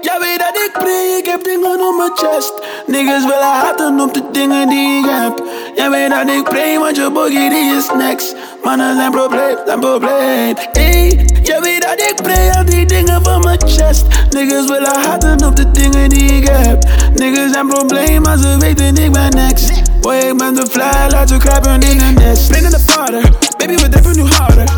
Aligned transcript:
jij 0.00 0.18
weet 0.20 0.38
dat 0.38 0.62
ik 0.64 0.70
pray, 0.72 1.18
ik 1.18 1.26
heb 1.26 1.44
dingen 1.44 1.88
op 1.88 1.96
mijn 1.96 2.10
chest. 2.14 2.52
Niggas 2.86 3.24
willen 3.24 3.52
haten 3.62 4.00
op 4.00 4.14
de 4.14 4.22
dingen 4.32 4.68
die 4.68 4.98
ik 4.98 5.04
heb. 5.08 5.42
Jij 5.74 5.90
weet 5.90 6.10
dat 6.10 6.28
ik 6.28 6.42
pray, 6.42 6.78
want 6.78 6.96
je 6.96 7.10
boogie 7.10 7.50
die 7.50 7.76
is 7.76 7.86
next. 7.96 8.34
Mannen 8.62 8.96
zijn 8.96 9.10
probleem, 9.10 9.56
zijn 9.66 9.80
probleem. 9.80 10.54
Ey, 10.72 11.26
jij 11.42 11.60
weet 11.60 11.82
dat 11.82 12.00
ik 12.10 12.14
pray, 12.22 12.50
al 12.50 12.64
die 12.64 12.86
dingen 12.86 13.22
van 13.22 13.40
mijn 13.40 13.58
chest. 13.66 14.04
Niggas 14.30 14.66
willen 14.66 14.96
haten 15.00 15.44
op 15.46 15.56
de 15.56 15.70
dingen 15.70 16.08
die 16.08 16.32
ik 16.32 16.48
heb. 16.48 16.84
Niggas 17.14 17.52
zijn 17.52 17.68
probleem, 17.68 18.22
maar 18.22 18.38
ze 18.38 18.56
weten 18.58 18.96
ik 18.96 19.12
ben 19.12 19.30
next. 19.30 19.70
Boy, 20.00 20.14
ik 20.14 20.36
ben 20.36 20.54
de 20.54 20.66
fly, 20.70 21.10
laat 21.10 21.28
ze 21.28 21.36
kruipen 21.36 21.82
in 21.82 22.00
een 22.00 22.14
nest. 22.14 22.42
Spring 22.42 22.64
in 22.64 22.70
de 22.70 22.80
vader, 22.86 23.22
baby, 23.56 23.76
we 23.76 23.88
driven 23.88 24.16
nu 24.16 24.22
harder. 24.22 24.68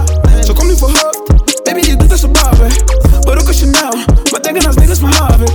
Zo 0.45 0.53
kom 0.53 0.67
nu 0.67 0.77
voor 0.77 0.89
hoofd, 0.89 1.63
baby, 1.63 1.87
je 1.87 1.97
doet 1.97 2.11
als 2.11 2.23
een 2.23 2.33
barber. 2.33 2.73
Ook 3.41 3.49
als 3.49 3.59
je 3.59 3.67
nou, 3.67 3.97
maar 4.31 4.43
denken 4.43 4.67
als 4.67 4.77
niggas 4.77 4.99
van 4.99 5.13
Harvard. 5.13 5.53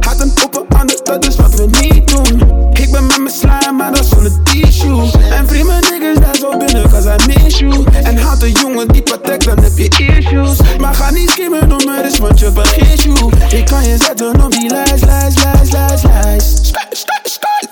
Haat 0.00 0.20
een 0.20 0.32
open 0.44 0.78
ander, 0.78 1.00
dat 1.02 1.26
is 1.26 1.36
wat 1.36 1.54
we 1.54 1.66
niet 1.80 2.08
doen. 2.08 2.40
Ik 2.72 2.90
ben 2.92 3.06
met 3.06 3.18
mijn 3.18 3.34
slime, 3.34 3.72
maar 3.76 3.92
dat 3.92 4.06
zonder 4.06 4.42
tissue. 4.42 5.10
En 5.30 5.48
vrienden 5.48 5.80
niggas 5.80 6.24
daar 6.24 6.36
zo 6.36 6.56
binnen, 6.56 6.90
cause 6.90 7.16
I 7.18 7.26
miss 7.26 7.58
you. 7.58 7.84
En 8.02 8.18
haat 8.18 8.42
een 8.42 8.52
jongen 8.52 8.88
die 8.88 9.02
patek, 9.02 9.44
dan 9.44 9.58
heb 9.58 9.78
je 9.78 9.88
issues. 9.88 10.58
Maar 10.78 10.94
ga 10.94 11.10
niet 11.10 11.30
skimmen 11.30 11.72
om 11.72 11.84
me, 11.84 12.02
dus 12.02 12.18
want 12.18 12.38
je 12.38 12.50
vergeet 12.52 13.02
you. 13.02 13.32
Ik 13.50 13.64
kan 13.64 13.88
je 13.88 13.96
zetten 13.96 14.44
op 14.44 14.50
die 14.50 14.70
lijst, 14.70 15.04
lijst, 15.04 15.44
lijst, 15.44 15.72
lijst, 15.72 16.04
lijst. 16.04 17.19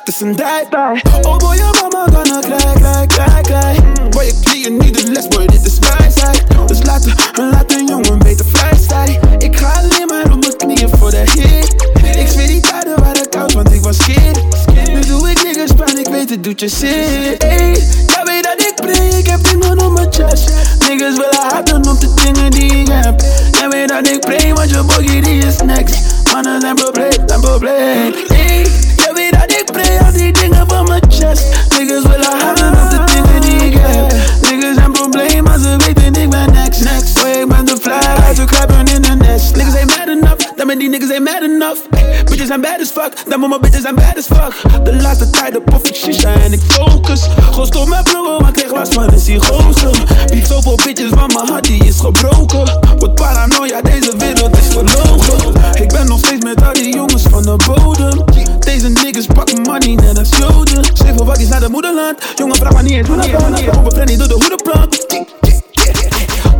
Sky, 0.09 0.17
sky, 0.17 0.21
sky, 0.21 0.21
het 0.21 0.21
is 0.21 0.21
een 0.21 0.37
dijkbij. 0.37 1.03
Oh 1.23 1.37
boy, 1.37 1.55
je 1.55 1.71
mama 1.81 2.05
kan 2.13 2.35
het 2.37 2.47
klei, 2.47 2.79
klei, 2.79 3.07
klei, 3.07 3.41
klei. 3.43 3.77
Boy, 4.11 4.25
ik 4.25 4.35
leer 4.43 4.57
je 4.57 4.71
niet 4.71 4.95
de 4.99 5.11
les, 5.13 5.29
boy, 5.29 5.47
dit 5.47 5.67
is 5.67 5.79
wijsheid. 5.79 6.45
Dus 6.67 6.83
laat, 6.83 7.05
laat 7.51 7.73
een 7.73 7.87
jongen 7.87 8.19
beter 8.19 8.47
vrij 8.53 8.79
zijn. 8.89 9.19
Ik 9.39 9.57
ga 9.57 9.73
alleen 9.73 10.07
maar 10.07 10.33
op 10.33 10.41
mijn 10.41 10.57
knieën 10.57 10.91
voor 10.99 11.11
de 11.11 11.17
hit. 11.17 11.75
Ik 12.17 12.29
zweer 12.29 12.47
die 12.47 12.61
tijden 12.61 13.01
waren 13.01 13.29
koud, 13.29 13.53
want 13.53 13.73
ik 13.73 13.83
was 13.83 13.97
kid. 13.97 14.43
Nu 14.89 15.01
doe 15.01 15.31
ik 15.31 15.43
niggas 15.43 15.73
pijn, 15.77 15.99
ik 15.99 16.09
weet 16.09 16.31
het 16.31 16.45
doet 16.45 16.61
je 16.61 16.69
zin. 16.69 17.39
Ey, 17.39 17.73
jij 18.07 18.23
weet 18.25 18.43
dat 18.43 18.67
ik 18.67 18.75
pray, 18.75 19.09
ik 19.09 19.27
heb 19.27 19.45
dingen 19.45 19.81
op 19.81 19.93
mijn 19.93 20.13
chest. 20.13 20.51
Niggas 20.89 21.17
willen 21.17 21.49
haten 21.51 21.89
op 21.89 22.01
de 22.01 22.15
dingen 22.15 22.51
die 22.51 22.77
ik 22.77 22.89
heb. 22.89 23.21
Jij 23.53 23.69
weet 23.69 23.89
dat 23.89 24.09
ik 24.09 24.21
pray, 24.21 24.55
want 24.55 24.71
je 24.71 24.83
boogie 24.83 25.23
die 25.23 25.47
is 25.47 25.57
next. 25.65 25.97
Mannen 26.33 26.61
zijn 26.61 26.75
probleem, 26.75 27.23
zijn 27.27 27.41
probleem. 27.41 28.15
Ey, 28.29 28.67
jij 28.97 29.13
weet 29.15 29.38
ik 29.61 29.73
pray, 29.73 29.99
al 29.99 30.13
die 30.13 30.33
dingen 30.33 30.69
van 30.69 30.89
mijn 30.89 31.03
chest. 31.09 31.45
Niggas 31.79 32.03
willen 32.03 32.39
haten 32.41 32.73
op 32.73 32.91
de 32.91 33.13
dingen 33.13 33.41
die 33.41 33.71
ik 33.71 33.75
heb. 33.81 34.13
Niggas 34.41 34.75
zijn 34.75 34.93
probleem, 34.93 35.45
maar 35.45 35.59
ze 35.59 35.77
weten 35.77 36.23
ik 36.23 36.31
ben 36.31 36.53
next. 36.53 36.81
Next, 36.81 37.15
boy, 37.15 37.31
ik 37.31 37.49
ben 37.49 37.65
de 37.65 37.77
fly, 37.81 38.35
de 38.35 38.45
kruipen 38.45 38.95
in 38.95 39.03
de 39.03 39.15
nest. 39.15 39.57
Niggas 39.57 39.75
ain't 39.75 39.97
mad 39.97 40.09
enough, 40.09 40.57
dan 40.57 40.67
ben 40.67 40.79
die 40.79 40.89
niggas 40.89 41.11
ain't 41.11 41.25
mad 41.25 41.43
enough. 41.43 41.81
Bitches 42.25 42.47
zijn 42.47 42.61
bad 42.61 42.81
as 42.81 42.91
fuck, 42.91 43.13
dan 43.29 43.41
moet 43.41 43.49
mijn 43.49 43.61
bitches 43.61 43.83
zijn 43.83 43.95
bad 43.95 44.17
as 44.17 44.27
fuck. 44.27 44.85
De 44.85 44.95
laatste 44.95 45.31
tijd 45.31 45.65
puff 45.65 45.89
ik 45.89 45.95
shisha 45.95 46.33
en 46.33 46.53
ik 46.53 46.61
focus. 46.69 47.21
Gewoon 47.51 47.67
stop 47.67 47.89
met 47.89 48.05
blowen, 48.05 48.43
maar 48.43 48.53
kreeg 48.53 48.73
last 48.73 48.95
van 48.95 49.03
een 49.03 49.15
psychose. 49.15 49.91
Wie 50.27 50.47
zoveel 50.47 50.79
bitches, 50.85 51.11
want 51.11 51.35
mijn 51.35 51.49
hart 51.49 51.65
die 51.65 51.85
is 51.85 52.01
gebroken. 52.01 52.79
Wat 52.99 53.15
paranoia, 53.15 53.81
deze 53.83 54.13
wereld 54.19 54.59
is 54.59 54.67
verlogen. 54.67 55.55
Ik 55.83 55.89
ben 55.89 56.07
nog 56.07 56.19
steeds 56.19 56.45
met 56.45 56.63
al 56.63 56.73
die 56.73 56.95
jongens 56.95 57.23
van 57.31 57.43
de 57.43 57.57
bodem. 57.67 58.25
Deze 58.69 58.89
niggas 58.89 59.27
pakken 59.27 59.63
money 59.63 59.95
net 59.95 60.19
als 60.19 60.29
joden. 60.39 60.85
Zeven 60.95 61.25
wakkies 61.25 61.49
naar 61.49 61.61
de 61.61 61.69
moederland. 61.69 62.19
Jongen, 62.37 62.57
vraag 62.57 62.73
maar 62.73 62.83
niet 62.83 62.93
eens 62.93 63.09
hoe 63.09 63.17
dat 63.17 63.31
kan. 63.31 63.55
Over 63.79 64.19
door 64.19 64.29
de 64.29 64.35
hoedenplank. 64.35 64.91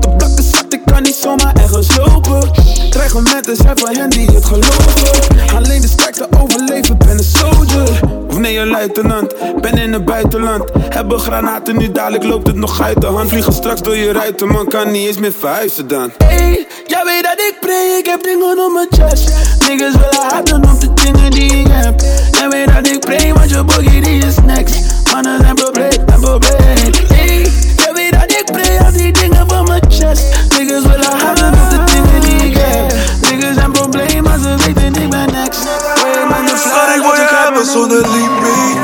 De 0.01 0.17
blakken 0.17 0.73
ik 0.73 0.81
kan 0.85 1.03
niet 1.03 1.15
zomaar 1.15 1.57
ergens 1.57 1.97
lopen. 1.97 2.18
Dreigementen 2.99 3.57
zijn 3.57 3.79
van 3.79 3.97
hen 3.97 4.11
die 4.11 4.27
het 4.31 4.45
geloven. 4.45 5.57
Alleen 5.57 5.81
de 5.81 5.89
sterkste 5.89 6.29
overleven, 6.41 6.99
ben 6.99 7.11
een 7.11 7.25
soldier. 7.25 8.01
Of 8.29 8.39
nee, 8.39 8.59
een 8.59 8.69
luitenant, 8.69 9.35
ben 9.61 9.79
in 9.79 9.93
het 9.93 10.05
buitenland. 10.05 10.71
Hebben 10.89 11.21
granaten, 11.21 11.77
nu 11.79 11.93
dadelijk 11.93 12.25
loopt 12.25 12.47
het 12.47 12.57
nog 12.57 12.81
uit 12.81 13.01
de 13.01 13.07
hand. 13.07 13.29
Vliegen 13.29 13.53
straks 13.53 13.83
door 13.83 13.97
je 13.97 14.13
ruiten, 14.13 14.49
man 14.49 14.69
kan 14.69 14.91
niet 14.91 15.07
eens 15.07 15.19
meer 15.19 15.33
verhuizen 15.39 15.89
dan. 15.89 16.13
Hey, 16.19 16.67
jij 16.87 17.05
weet 17.05 17.23
dat 17.23 17.39
ik 17.39 17.57
pray, 17.61 17.99
ik 17.99 18.07
heb 18.07 18.23
dingen 18.23 18.65
op 18.65 18.73
mijn 18.73 18.87
chest. 18.91 19.31
Niggas 19.69 19.93
willen 19.93 20.27
haten 20.31 20.65
op 20.65 20.81
de 20.81 20.95
dingen 20.95 21.31
die 21.31 21.57
ik 21.57 21.67
heb. 21.71 22.01
Jij 22.33 22.49
weet 22.49 22.75
dat 22.75 22.87
ik 22.87 23.01
pray, 23.01 23.33
want 23.33 23.51
je 23.51 23.65
boogie 23.65 24.01
die 24.01 24.25
is 24.25 24.35
next. 24.45 24.77
Mannen 25.13 25.41
zijn 25.41 25.55
probleem, 25.55 25.91
zijn 26.07 26.21
probleem. 26.21 26.93
Hey, 27.09 27.51
jij 27.77 27.93
weet 27.95 28.13
dat 28.13 28.33
ik 28.33 28.45
pray, 28.53 28.79
al 28.79 28.93
die 28.93 29.13
dingen 29.13 29.49
van 29.49 29.65
mijn 29.65 29.83
chest. 29.89 30.25
Niggas 30.59 30.83
willen 30.83 31.17
haten 31.19 31.53
op 31.53 31.71
de 31.71 31.85
dingen 31.93 32.21
die 32.21 32.28
heb. 32.61 32.93
Niggas 33.21 33.55
zijn 33.55 33.73
probleem, 33.73 34.23
maar 34.23 34.39
ze 34.39 34.55
weten 34.65 35.03
ik 35.03 35.11
ben 35.11 35.33
next. 35.33 35.67
Schat, 36.59 36.97
ik 36.97 37.03
wil 37.03 37.15
je 37.15 37.29
hebben 37.45 37.67
zonder 37.67 38.01
limiet. 38.09 38.77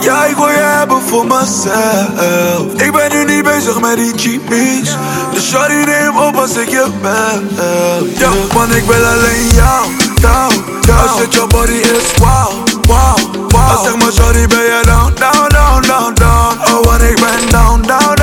Ja, 0.00 0.24
ik 0.24 0.36
wil 0.36 0.48
je 0.48 0.64
hebben 0.78 1.02
voor 1.02 1.26
mezelf. 1.26 2.72
Ik 2.76 2.92
ben 2.92 3.10
nu 3.10 3.34
niet 3.34 3.44
bezig 3.44 3.80
met 3.80 3.96
die 3.96 4.12
cheapies. 4.16 4.96
Dus 5.32 5.48
shawty 5.48 5.72
neem 5.72 6.16
op 6.16 6.36
als 6.36 6.56
ik 6.56 6.68
je 6.68 6.86
bel. 7.02 8.06
Ja, 8.18 8.30
man, 8.54 8.72
ik 8.74 8.84
wil 8.84 9.04
alleen 9.04 9.46
jou, 9.54 9.86
jou, 10.20 10.52
jou. 10.80 11.08
Als 11.08 11.20
het 11.20 11.34
your 11.34 11.48
body 11.48 11.72
is, 11.72 12.18
wow, 12.18 12.52
wow, 12.88 13.16
wow. 13.48 13.70
Als 13.70 13.82
zeg 13.82 13.96
maar 13.96 14.12
shawty 14.12 14.46
ben 14.46 14.62
je 14.62 14.80
down, 14.84 15.12
down, 15.18 15.48
down, 15.48 15.82
down, 15.86 16.14
down. 16.14 16.74
Oh, 16.74 16.84
want 16.84 17.02
ik 17.02 17.14
ben 17.14 17.50
down, 17.50 17.80
down, 17.80 18.14
down 18.14 18.21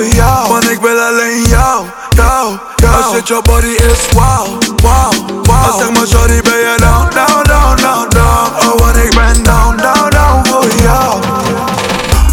voor 0.00 0.14
jou. 0.14 0.48
Man, 0.48 0.70
ik 0.70 0.80
wil 0.80 0.98
alleen 0.98 1.42
jou, 1.42 1.86
jou, 2.10 2.58
jou. 2.76 3.02
Als 3.02 3.16
het 3.16 3.28
your 3.28 3.42
body 3.42 3.66
is, 3.66 4.08
wow, 4.12 4.46
wow, 4.82 5.12
wow. 5.42 5.66
Als 5.66 5.78
zeg 5.78 5.90
maar 5.90 6.06
shawty 6.06 6.40
ben 6.40 6.58
je 6.58 6.74
down, 6.76 7.08
down, 7.14 7.42
down, 7.42 7.76
down, 7.76 8.08
down. 8.08 8.68
Oh, 8.68 8.78
want 8.78 8.96
ik 8.96 9.14
ben 9.14 9.42
down, 9.42 9.76
down, 9.76 10.10
down 10.10 10.46
voor 10.48 10.66
jou. 10.82 11.18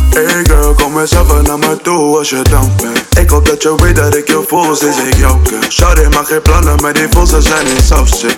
Hey 0.10 0.44
girl, 0.44 0.74
kom 0.74 1.00
eens 1.00 1.12
even 1.12 1.44
naar 1.44 1.60
me 1.60 1.78
toe 1.82 2.18
als 2.18 2.30
je 2.30 2.42
down 2.42 2.72
bent 2.82 3.17
Ik 3.28 3.34
hoop 3.34 3.46
dat 3.46 3.64
je 3.64 3.76
weet 3.76 3.96
dat 3.96 4.16
ik 4.16 4.28
je 4.28 4.44
voel 4.48 4.76
sinds 4.76 4.98
ik 4.98 5.16
jou 5.16 5.38
ken. 5.42 5.72
Shawty 5.72 6.08
maak 6.16 6.28
geen 6.28 6.42
plannen 6.42 6.82
met 6.82 6.96
die 6.96 7.08
voels, 7.10 7.30
ze 7.30 7.42
zijn 7.42 7.68
in 7.68 7.78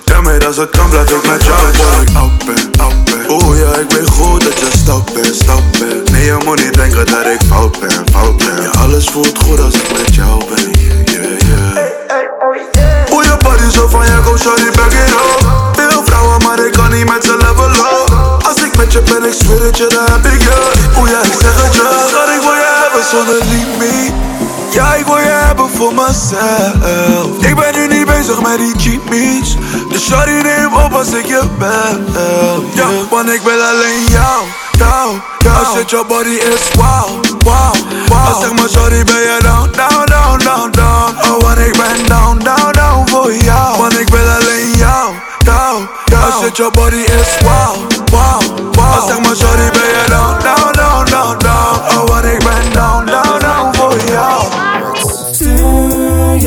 Tell 0.04 0.22
me 0.22 0.38
dat 0.38 0.56
het 0.56 0.70
kan, 0.70 0.90
blijf 0.90 1.10
ik 1.10 1.28
met 1.32 1.44
jou. 1.44 1.60
Voor 1.74 2.02
ik 2.02 2.16
oud 2.16 2.46
ben, 2.46 2.82
oud 2.82 3.04
ben 3.06 3.32
Oeh 3.32 3.60
ja, 3.60 3.80
ik 3.82 3.92
weet 3.92 4.10
goed 4.10 4.44
dat 4.44 4.60
je 4.60 4.68
stout 4.78 5.14
bent, 5.14 5.36
stout 5.36 5.72
bent. 5.80 6.12
Nee, 6.12 6.26
je 6.26 6.38
moet 6.46 6.64
niet 6.64 6.74
denken 6.74 7.06
dat 7.06 7.26
ik 7.26 7.42
fout 7.48 7.80
ben, 7.80 8.04
fout 8.12 8.38
ben. 8.38 8.62
Ja, 8.64 8.70
alles 8.70 9.06
voelt 9.06 9.38
goed 9.44 9.60
als 9.60 9.74
ik 9.74 9.92
met 9.98 10.16
jou 10.16 10.44
ben, 10.50 10.72
yeah, 10.72 11.40
yeah 11.40 13.12
Oeh, 13.12 13.24
je 13.24 13.38
body 13.44 13.70
zo 13.72 13.88
van 13.88 14.06
je, 14.06 14.18
go 14.24 14.38
shawty, 14.38 14.70
back 14.76 14.92
it 14.92 15.10
up. 15.10 15.48
Veel 15.76 16.04
vrouwen, 16.04 16.44
maar 16.44 16.66
ik 16.66 16.72
kan 16.72 16.92
niet 16.92 17.06
met 17.14 17.24
ze 17.26 17.38
level 17.38 17.70
up. 17.70 18.44
Als 18.48 18.64
ik 18.64 18.78
met 18.78 18.92
je 18.94 19.02
ben, 19.02 19.24
ik 19.24 19.34
zweer 19.34 19.62
het 19.62 19.78
je, 19.78 19.88
dan 19.88 20.06
heb 20.12 20.34
ik 20.34 20.42
je. 20.42 20.58
Oeh 20.98 21.10
ja, 21.10 21.20
ik 21.22 21.34
zeg 21.42 21.64
het 21.64 21.74
je 21.76 22.06
Schat, 22.10 22.30
ik 22.36 22.42
wil 22.42 22.58
je 22.64 22.70
hebben 22.82 23.04
zonder 23.12 23.40
limiet 23.50 24.39
Ja, 24.72 24.94
ik 24.94 25.06
wil 25.06 25.18
je 25.18 25.42
hebben 25.46 25.70
voor 25.70 25.94
mezelf. 25.94 27.38
Ik 27.40 27.56
ben 27.56 27.74
nu 27.76 27.88
niet 27.98 28.06
bezig 28.06 28.42
met 28.42 28.58
die 28.58 28.74
cheapies 28.78 29.56
Dus 29.90 30.06
shawty 30.06 30.32
neem 30.32 30.74
op 30.74 30.94
als 30.94 31.14
ik 31.14 31.26
je 31.26 31.42
bel. 31.58 32.64
Ja, 32.74 32.88
want 33.10 33.30
ik 33.30 33.42
wil 33.42 33.62
alleen 33.62 34.04
jou, 34.10 34.44
jou, 34.78 35.18
jou. 35.40 35.66
Als 35.66 35.78
het 35.78 35.90
your 35.90 36.06
body 36.08 36.30
is, 36.30 36.64
wow, 36.76 37.10
wow, 37.46 37.74
wow 38.08 38.28
Als 38.28 38.40
zeg 38.40 38.52
maar 38.54 38.70
shawty 38.70 39.04
ben 39.04 39.22
je 39.22 39.38
down, 39.42 39.70
down, 39.72 40.06
down, 40.06 40.72
down, 40.72 41.14
Oh, 41.32 41.42
want 41.42 41.58
ik 41.60 41.78
ben 41.78 42.08
down, 42.08 42.38
down, 42.44 42.72
down 42.72 43.10
voor 43.10 43.34
jou. 43.34 43.78
Want 43.78 44.00
ik 44.00 44.10
wil 44.10 44.28
alleen 44.28 44.72
jou, 44.78 45.14
jou, 45.40 45.88
jou. 46.06 46.32
Als 46.32 46.44
het 46.44 46.58
your 46.58 46.72
body 46.72 46.96
is, 46.96 47.38
wow, 47.42 47.76
wow, 48.12 48.42
wow 48.72 48.96
Als 48.96 49.08
zeg 49.08 49.20
maar 49.20 49.36
shawty 49.36 49.70
ben 49.78 49.90
je 49.96 50.04
down, 50.08 50.36
down, 50.44 50.72
down, 50.72 51.06
down, 51.06 51.38
down 51.38 51.98
Oh, 51.98 52.08
want 52.08 52.26
ik 52.26 52.40
ben 52.44 52.74
down, 52.74 52.89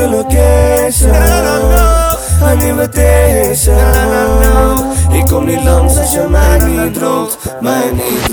your 0.03 0.11
location. 0.11 1.11
Na, 1.11 1.43
na, 1.43 1.59
na, 1.75 2.17
Een 2.43 2.61
invitation. 2.61 3.77
Ik 5.13 5.27
kom 5.27 5.45
niet 5.45 5.65
langs 5.65 5.99
als 5.99 6.13
je 6.13 6.27
mij 6.31 6.59
niet 6.59 6.95
droogt, 6.95 7.39
mij 7.61 7.91
niet 7.93 8.31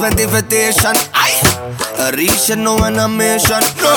met 0.00 0.18
invitation. 0.18 0.96
I 1.14 2.10
reach 2.16 2.50
and 2.50 2.64
no 2.64 2.78
animation. 2.84 3.60
No. 3.76 3.92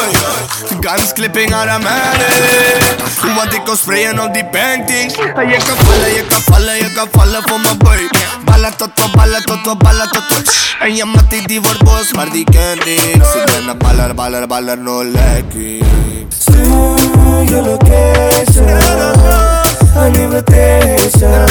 Guns 0.82 1.14
clipping 1.14 1.54
automatic. 1.54 2.28
What 3.36 3.52
they 3.52 3.64
go 3.66 3.76
spraying 3.76 4.20
on 4.20 4.34
the 4.34 4.44
paintings. 4.52 5.16
I 5.18 5.48
can 5.48 5.62
follow, 5.62 6.04
I 6.04 6.24
can 6.28 6.42
follow, 6.44 6.74
I 6.76 6.90
can 6.94 7.08
follow 7.16 7.42
for 7.48 7.60
my 7.60 7.74
boy. 7.80 8.04
Bala 8.46 8.72
toto, 8.72 9.08
bala 9.16 9.40
toto, 9.42 9.76
bala 9.76 10.06
toto. 10.12 10.36
En 10.82 10.96
Yamati 10.96 11.48
Divor 11.48 11.78
Boss, 11.86 12.14
Mardi 12.14 12.44
Candy. 12.46 12.98
Si 12.98 13.40
ven 13.48 13.70
a 13.70 13.74
balar, 13.74 14.14
balar, 14.14 14.48
balar, 14.48 14.78
no 14.78 15.04
like 15.04 15.56
it. 15.56 16.34
Sí, 16.34 16.60
yo 17.50 17.62
lo 17.62 17.80
que 17.80 18.46
sé. 18.52 19.63
Een 19.96 20.14
invitation 20.14 21.48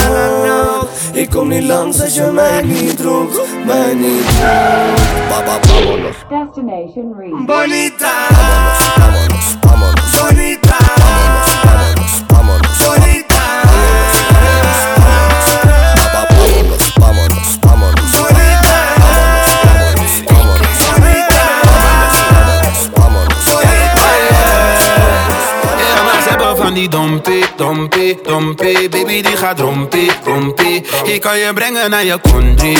Ik 1.12 1.30
kom 1.30 1.48
niet 1.48 1.64
langs 1.64 2.00
als 2.00 2.14
je 2.14 2.30
mij 2.34 2.62
niet 2.62 3.00
roept 3.00 3.40
Mij 3.66 3.94
niet 3.94 4.26
roept. 4.40 5.12
Vámonos, 5.72 6.16
Destination 6.28 7.14
reached. 7.18 7.46
Bonita, 7.46 8.12
bonita, 10.12 11.11
die 26.74 26.88
dompie, 26.88 27.44
dompie, 27.56 28.18
dompie. 28.22 28.88
Baby 28.88 29.22
die 29.22 29.36
gaat 29.36 29.60
rompie, 29.60 30.10
rompie. 30.24 30.84
Ik 31.04 31.20
kan 31.20 31.38
je 31.38 31.50
brengen 31.54 31.90
naar 31.90 32.04
je 32.04 32.18
country. 32.22 32.76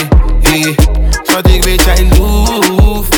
Schat 1.22 1.48
ik 1.48 1.64
weet 1.64 1.82
jij 1.82 2.08
loef. 2.18 3.08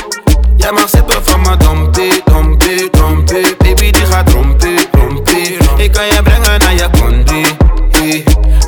Jij 0.56 0.72
mag 0.72 0.88
sippen 0.88 1.24
van 1.24 1.40
mijn 1.40 1.58
dompie, 1.58 2.22
dompie, 2.24 2.90
dompie. 2.90 3.56
Baby 3.58 3.90
die 3.90 4.06
gaat 4.06 4.32
rompie, 4.32 4.78
rompie. 4.92 5.56
Ik 5.76 5.92
kan 5.92 6.06
je 6.06 6.20
brengen 6.22 6.58
naar 6.58 6.74
je 6.74 6.88
country. 6.90 7.44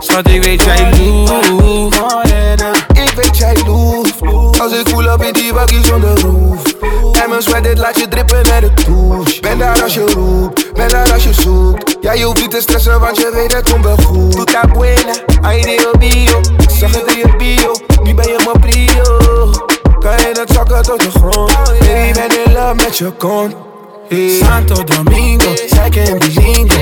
Schat 0.01 0.29
ik 0.29 0.43
weet 0.43 0.63
jij 0.63 0.91
loef. 0.99 1.95
Ik 2.93 3.13
weet 3.17 3.39
jij 3.39 3.57
loef. 3.67 4.23
Als 4.61 4.73
ik 4.73 4.89
voel 4.89 5.13
op 5.13 5.23
in 5.23 5.33
die 5.33 5.53
bakkie 5.53 5.85
zonder 5.85 6.21
roof 6.21 6.63
En 7.23 7.29
mijn 7.29 7.43
sweat 7.43 7.65
dit 7.65 7.79
laat 7.79 8.01
je 8.01 8.09
drippen 8.09 8.43
naar 8.43 8.61
de 8.61 8.71
douche. 8.87 9.41
Ben 9.41 9.59
daar 9.59 9.83
als 9.83 9.95
je 9.95 10.07
roept, 10.07 10.73
ben 10.73 10.89
daar 10.89 11.13
als 11.13 11.25
je 11.25 11.33
zoekt 11.33 11.86
Ja 12.07 12.13
je 12.13 12.25
hoeft 12.25 12.41
niet 12.41 12.51
te 12.51 12.61
stressen 12.61 13.01
want 13.01 13.17
je 13.17 13.31
weet 13.35 13.53
het 13.53 13.71
komt 13.71 13.85
wel 13.85 13.97
goed 13.97 14.45
buena, 14.73 15.13
bio 15.99 16.41
Ik 16.59 16.71
zag 16.71 16.91
het 16.91 17.13
in 17.13 17.19
je 17.19 17.37
bio, 17.37 17.75
nu 18.03 18.15
ben 18.15 18.27
je 18.27 18.41
mijn 18.45 18.61
prio 18.61 19.51
Kan 19.99 20.17
je 20.17 20.33
het 20.33 20.51
zakken 20.53 20.83
tot 20.83 21.01
de 21.01 21.11
grond 21.11 21.55
Baby 21.79 22.13
ben 22.13 22.45
in 22.45 22.53
love 22.53 22.75
met 22.75 22.99
je 22.99 23.11
kont 23.11 23.55
Santo 24.43 24.85
Domingo, 24.85 25.55
zij 25.67 25.89
kent 25.89 26.21
die 26.21 26.41
lingo 26.41 26.77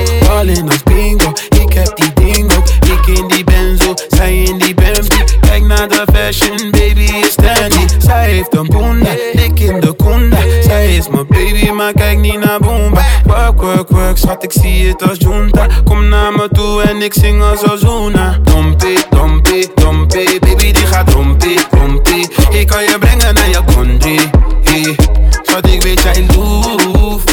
bingo, 0.83 1.33
ik 1.49 1.73
heb 1.73 1.95
die 1.95 2.13
dingo 2.13 2.63
Ik 3.05 3.17
in 3.17 3.27
die 3.27 3.43
benzo, 3.43 3.93
zij 4.07 4.43
in 4.43 4.57
die 4.57 4.73
Bentley 4.73 5.25
Kijk 5.39 5.63
naar 5.63 5.87
de 5.87 6.03
fashion, 6.13 6.71
baby 6.71 7.01
is 7.01 7.31
standy 7.31 7.85
Zij 7.97 8.29
heeft 8.29 8.55
een 8.55 8.67
boenda, 8.67 9.09
ik 9.31 9.59
in 9.59 9.79
de 9.79 9.95
kunda 9.95 10.37
Zij 10.61 10.95
is 10.95 11.09
mijn 11.09 11.27
baby, 11.27 11.69
maar 11.69 11.93
kijk 11.93 12.19
niet 12.19 12.39
naar 12.39 12.59
Boomba. 12.59 13.01
Work, 13.25 13.61
work, 13.61 13.89
work, 13.89 14.17
schat 14.17 14.43
ik 14.43 14.51
zie 14.51 14.87
het 14.87 15.09
als 15.09 15.17
junta. 15.17 15.67
Kom 15.83 16.07
naar 16.07 16.31
me 16.31 16.49
toe 16.53 16.81
en 16.81 17.01
ik 17.01 17.13
zing 17.13 17.43
als 17.43 17.71
Ozuna. 17.71 18.39
Dompie, 18.43 18.97
dompie, 19.09 19.67
dompie 19.75 20.39
Baby 20.39 20.71
die 20.71 20.85
gaat 20.85 21.13
rompie, 21.13 21.59
rompie 21.71 22.27
Ik 22.49 22.67
kan 22.67 22.83
je 22.83 22.95
brengen 22.99 23.33
naar 23.33 23.49
je 23.49 23.61
country 23.75 24.19
hey. 24.63 24.95
Schat 25.41 25.67
ik 25.67 25.81
weet 25.81 26.01
jij 26.01 26.25
loef 26.35 27.23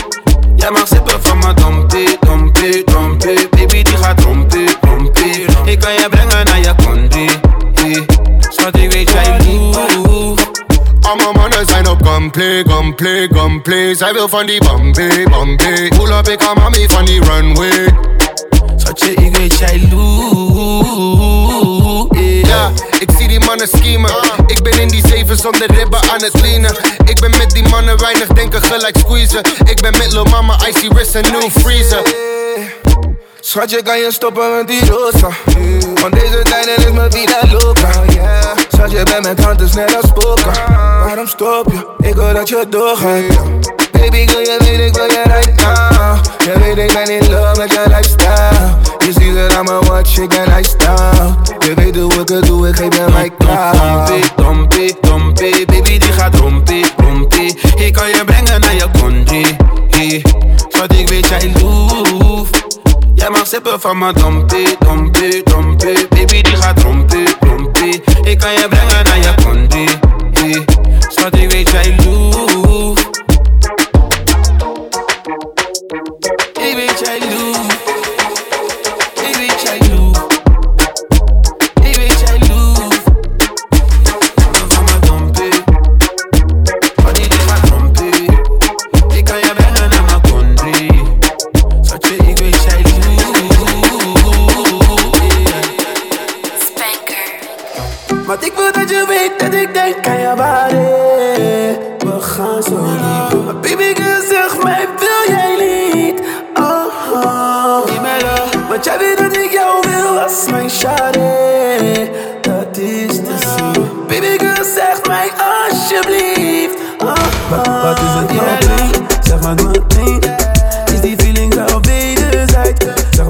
Jij 0.57 0.71
mag 0.71 0.87
sippen 0.87 1.23
van 1.23 1.39
mijn 1.39 1.55
dompie, 1.55 2.17
dompie, 2.21 2.85
dompie 2.85 3.49
Baby 3.49 3.83
die 3.83 3.97
gaat 3.97 4.21
rompie 4.21 4.82
Ik 5.73 5.81
kan 5.81 5.93
je 5.93 6.07
brengen 6.11 6.45
naar 6.45 6.59
je 6.59 6.75
country 6.85 7.29
hey. 7.75 8.07
Schat 8.39 8.77
ik 8.77 8.93
weet 8.93 9.11
jij 9.11 9.39
loef 9.47 10.37
Al 11.01 11.17
mijn 11.17 11.35
mannen 11.35 11.67
zijn 11.67 11.89
op 11.89 12.07
gunplay, 12.07 12.65
gunplay, 12.67 13.29
gunplay 13.33 13.95
Zij 13.95 14.13
wil 14.13 14.29
van 14.29 14.47
die 14.47 14.65
Bombay, 14.65 15.25
Bombay. 15.31 15.89
Pull 15.89 16.13
up, 16.13 16.29
ik 16.29 16.41
haal 16.43 16.55
mami 16.55 16.87
van 16.89 17.05
die 17.05 17.25
runway. 17.25 17.95
Schatje 18.77 19.15
ik 19.15 19.37
weet 19.37 19.53
eh. 19.53 19.59
jij 19.59 19.89
loef 19.91 20.87
yeah. 22.11 22.45
Ja, 22.45 22.71
ik 22.99 23.11
zie 23.19 23.29
die 23.29 23.41
mannen 23.41 23.69
schemen 23.69 24.11
Ik 24.47 24.63
ben 24.63 24.81
in 24.81 24.89
die 24.89 25.07
zeven 25.07 25.37
zonder 25.37 25.73
ribben 25.73 26.01
aan 26.01 26.23
het 26.23 26.41
leanen 26.41 26.77
Ik 27.05 27.21
ben 27.21 27.31
met 27.31 27.51
die 27.51 27.69
mannen 27.69 27.99
weinig 27.99 28.27
denken 28.27 28.63
gelijk 28.63 28.97
squeezen 28.99 29.41
Ik 29.65 29.81
ben 29.81 29.93
met 29.93 30.13
Lil 30.13 30.25
Mama, 30.25 30.57
icy 30.69 30.89
wrist 30.89 31.15
en 31.15 31.33
new 31.33 31.51
freezer 31.51 32.03
Schatje 33.45 33.83
kan 33.83 33.99
je 33.99 34.13
stoppen 34.13 34.57
met 34.57 34.67
die 34.67 34.87
rosa 34.87 35.29
Want 36.01 36.15
deze 36.15 36.43
tijden 36.43 36.77
is 36.77 36.93
mijn 36.93 37.13
vida 37.13 37.39
loca 37.53 37.89
Schatje 38.73 39.03
bent 39.03 39.27
met 39.27 39.45
handjes 39.45 39.73
net 39.73 39.97
als 39.97 40.07
spoken 40.07 40.53
Waarom 41.05 41.27
stop 41.27 41.73
je? 41.73 42.09
Ik 42.09 42.15
wil 42.15 42.33
dat 42.33 42.49
je 42.49 42.67
doorgaat 42.69 43.23
Baby, 43.93 44.27
wil 44.27 44.41
je 44.41 44.57
weet, 44.59 44.81
ik 44.81 44.95
wil 44.95 45.05
je 45.05 45.23
right 45.25 45.61
now. 45.61 46.19
Je 46.39 46.59
weet 46.59 46.79
ik 46.79 46.93
ben 46.93 47.21
in 47.21 47.31
love 47.31 47.61
met 47.61 47.73
je 47.73 47.83
lifestyle. 47.87 48.77
Je 48.99 49.13
ziet 49.13 49.37
het 49.37 49.57
aan 49.57 49.65
mijn 49.65 49.85
watch, 49.85 50.19
ik 50.19 50.29
ben 50.29 50.55
lifestyle 50.57 51.35
Je 51.59 51.75
weet 51.75 51.97
hoe 51.97 52.13
ik 52.13 52.29
het 52.29 52.47
doe, 52.47 52.69
ik 52.69 52.77
geef 52.77 52.97
je 52.97 53.05
mijn 53.13 53.37
cloud. 53.39 54.09
Dompie, 54.09 54.25
dompie, 54.37 54.97
dompie 55.01 55.67
Baby 55.67 55.99
die 55.99 56.13
gaat 56.13 56.35
rompie, 56.35 56.85
rompie 56.97 57.59
Ik 57.77 57.93
kan 57.93 58.09
je 58.09 58.25
brengen 58.25 58.61
naar 58.61 58.75
je 58.75 58.87
country. 59.01 59.57
Schat, 60.69 60.93
ik 60.93 61.09
weet 61.09 61.29
jij 61.29 61.53
loef 61.61 62.62
Jij 63.23 63.31
mag 63.31 63.47
sippen 63.47 63.81
van 63.81 63.99
mijn 63.99 64.15
dompie, 64.15 64.77
dompie, 64.79 65.43
dompie 65.43 66.09
Baby 66.09 66.43
die 66.43 66.57
gaat 66.57 66.83
rompie, 66.83 67.25
rompie 67.41 68.03
Ik 68.23 68.39
kan 68.39 68.53
je 68.53 68.67
brengen 68.69 69.05
naar 69.05 69.19
je 69.19 69.35
hey. 70.33 70.65
Schat, 71.09 71.37
ik 71.37 71.51
weet 71.51 71.71
jij 71.71 71.97
loef 72.05 72.52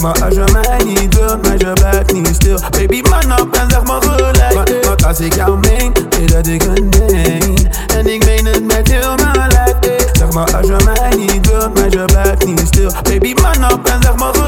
maar 0.02 0.22
als 0.24 0.34
je 0.34 0.44
mij 0.52 0.94
niet 0.94 1.14
wilt, 1.14 1.46
maar 1.46 1.58
je 1.58 1.72
blijft 1.72 2.12
niet 2.12 2.28
stil 2.28 2.60
Baby 2.70 3.00
man 3.00 3.40
op 3.40 3.56
en 3.56 3.70
zeg 3.70 3.82
maar 3.82 4.02
gelijk 4.02 4.52
Want, 4.54 4.86
want 4.86 5.04
als 5.04 5.20
ik 5.20 5.34
jou 5.34 5.58
meen, 5.58 5.92
weet 6.10 6.32
dat 6.32 6.46
ik 6.46 6.62
het 6.62 7.10
meen 7.10 7.68
En 7.96 8.06
ik 8.14 8.24
meen 8.24 8.46
het 8.46 8.64
met 8.64 8.90
heel 8.90 9.14
mijn 9.14 9.50
lijf 9.50 9.78
eh. 9.80 10.08
Zeg 10.12 10.32
maar 10.32 10.56
als 10.56 10.66
je 10.66 10.76
mij 10.84 11.16
niet 11.16 11.46
wilt, 11.50 11.74
maar 11.74 11.90
je 11.90 12.04
blijft 12.04 12.46
niet 12.46 12.66
stil 12.66 12.92
Baby 13.02 13.34
man 13.42 13.72
op 13.72 13.86
en 13.86 14.02
zeg 14.02 14.16
maar 14.16 14.34
gelijk 14.34 14.41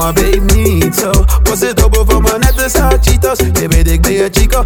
maar 0.00 0.12
babe 0.12 0.40
niet 0.54 0.94
zo 0.94 1.10
Was 1.42 1.60
het 1.60 1.84
op 1.84 2.04
voor 2.08 2.22
me 2.22 2.38
net 2.38 2.56
de 2.56 2.98
Cheetos 3.00 3.38
Je 3.38 3.68
weet 3.68 3.90
ik 3.90 4.00
ben 4.02 4.12
je 4.12 4.28
chico, 4.32 4.64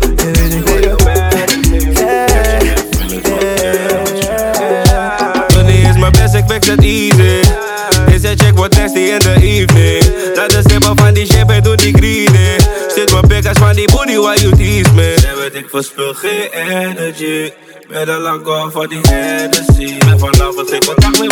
ik 15.64 15.70
verspil 15.70 16.14
geen 16.14 16.50
energy. 16.52 17.50
Ben 17.88 18.08
al 18.08 18.20
lang 18.20 18.44
gone 18.44 18.70
voor 18.70 18.88
die 18.88 19.00
Hennessy. 19.00 19.98
En 19.98 20.18
vanavond 20.18 20.70
geen 20.70 20.84
contact 20.84 21.18
meer? 21.18 21.28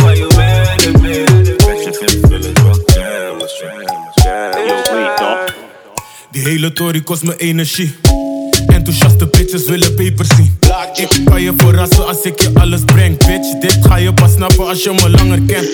Krijg 1.56 1.84
je 1.84 1.92
geen 2.00 2.20
feelings, 2.28 2.62
wat 2.62 2.82
chemistry. 2.86 3.86
Die 6.30 6.42
hele 6.42 6.72
tory 6.72 7.00
kost 7.00 7.22
me 7.22 7.36
energie. 7.36 7.94
Enthousiaste 8.66 9.26
bitches 9.26 9.64
willen 9.64 9.94
papers 9.94 10.28
zien. 10.36 10.58
Ik 10.94 11.20
kan 11.24 11.42
je 11.42 11.52
verrassen 11.56 12.06
als 12.06 12.22
ik 12.22 12.40
je 12.40 12.50
alles 12.54 12.84
breng, 12.84 13.18
bitch. 13.18 13.58
Dit 13.60 13.78
ga 13.80 13.96
je 13.96 14.12
pas 14.12 14.32
snappen 14.32 14.68
als 14.68 14.82
je 14.82 14.90
me 14.90 15.10
langer 15.10 15.42
kent. 15.46 15.68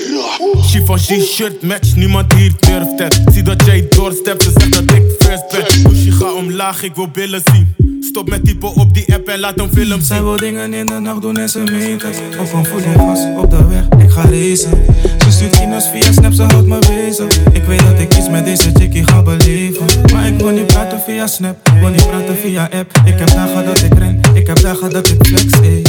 Chiffon 0.70 0.98
G-shirt 0.98 1.62
match, 1.62 1.94
niemand 1.94 2.32
hier 2.32 2.52
durft 2.58 2.98
het. 2.98 3.20
Zie 3.32 3.42
dat 3.42 3.64
jij 3.64 3.86
doorstept, 3.88 4.42
ze 4.42 4.50
zegt 4.54 4.72
dat 4.72 4.96
ik 4.96 5.02
first 5.18 5.48
ben. 5.50 5.82
Pushie, 5.82 6.12
ga 6.12 6.32
omlaag, 6.32 6.82
ik 6.82 6.94
wil 6.94 7.08
billen 7.08 7.42
zien. 7.52 7.77
Stop 8.00 8.28
met 8.28 8.44
typen 8.44 8.74
op 8.74 8.94
die 8.94 9.14
app 9.14 9.28
en 9.28 9.40
laat 9.40 9.58
een 9.58 9.70
film 9.72 10.00
Zij 10.00 10.16
zien. 10.16 10.24
wil 10.24 10.36
dingen 10.36 10.74
in 10.74 10.86
de 10.86 10.98
nacht 10.98 11.22
doen 11.22 11.36
en 11.36 11.48
ze 11.48 11.58
meent 11.58 12.02
het. 12.02 12.20
Of 12.40 12.52
een 12.52 12.66
voeding 12.66 12.94
vast 12.94 13.26
op 13.36 13.50
de 13.50 13.66
weg, 13.66 14.04
ik 14.04 14.10
ga 14.10 14.22
racen. 14.22 14.84
Ze 15.18 15.30
stuurt 15.30 15.58
kino's 15.58 15.88
via 15.92 16.12
Snap, 16.12 16.32
ze 16.32 16.42
houdt 16.42 16.66
me 16.66 16.78
bezig. 16.78 17.38
Ik 17.52 17.64
weet 17.64 17.80
dat 17.80 17.98
ik 17.98 18.16
iets 18.16 18.28
met 18.28 18.44
deze 18.44 18.70
chickie 18.74 19.04
ga 19.04 19.22
beleven. 19.22 19.86
Maar 20.12 20.26
ik 20.26 20.38
wil 20.38 20.50
niet 20.50 20.66
praten 20.66 21.00
via 21.00 21.26
Snap, 21.26 21.70
wil 21.80 21.88
niet 21.88 22.06
praten 22.06 22.36
via 22.36 22.68
app. 22.72 23.00
Ik 23.04 23.18
heb 23.18 23.28
dagen 23.28 23.64
dat 23.64 23.82
ik 23.82 23.94
ren, 23.98 24.20
ik 24.34 24.46
heb 24.46 24.60
dagen 24.60 24.90
dat 24.90 25.08
ik 25.08 25.26
flex, 25.26 25.60
ey. 25.60 25.82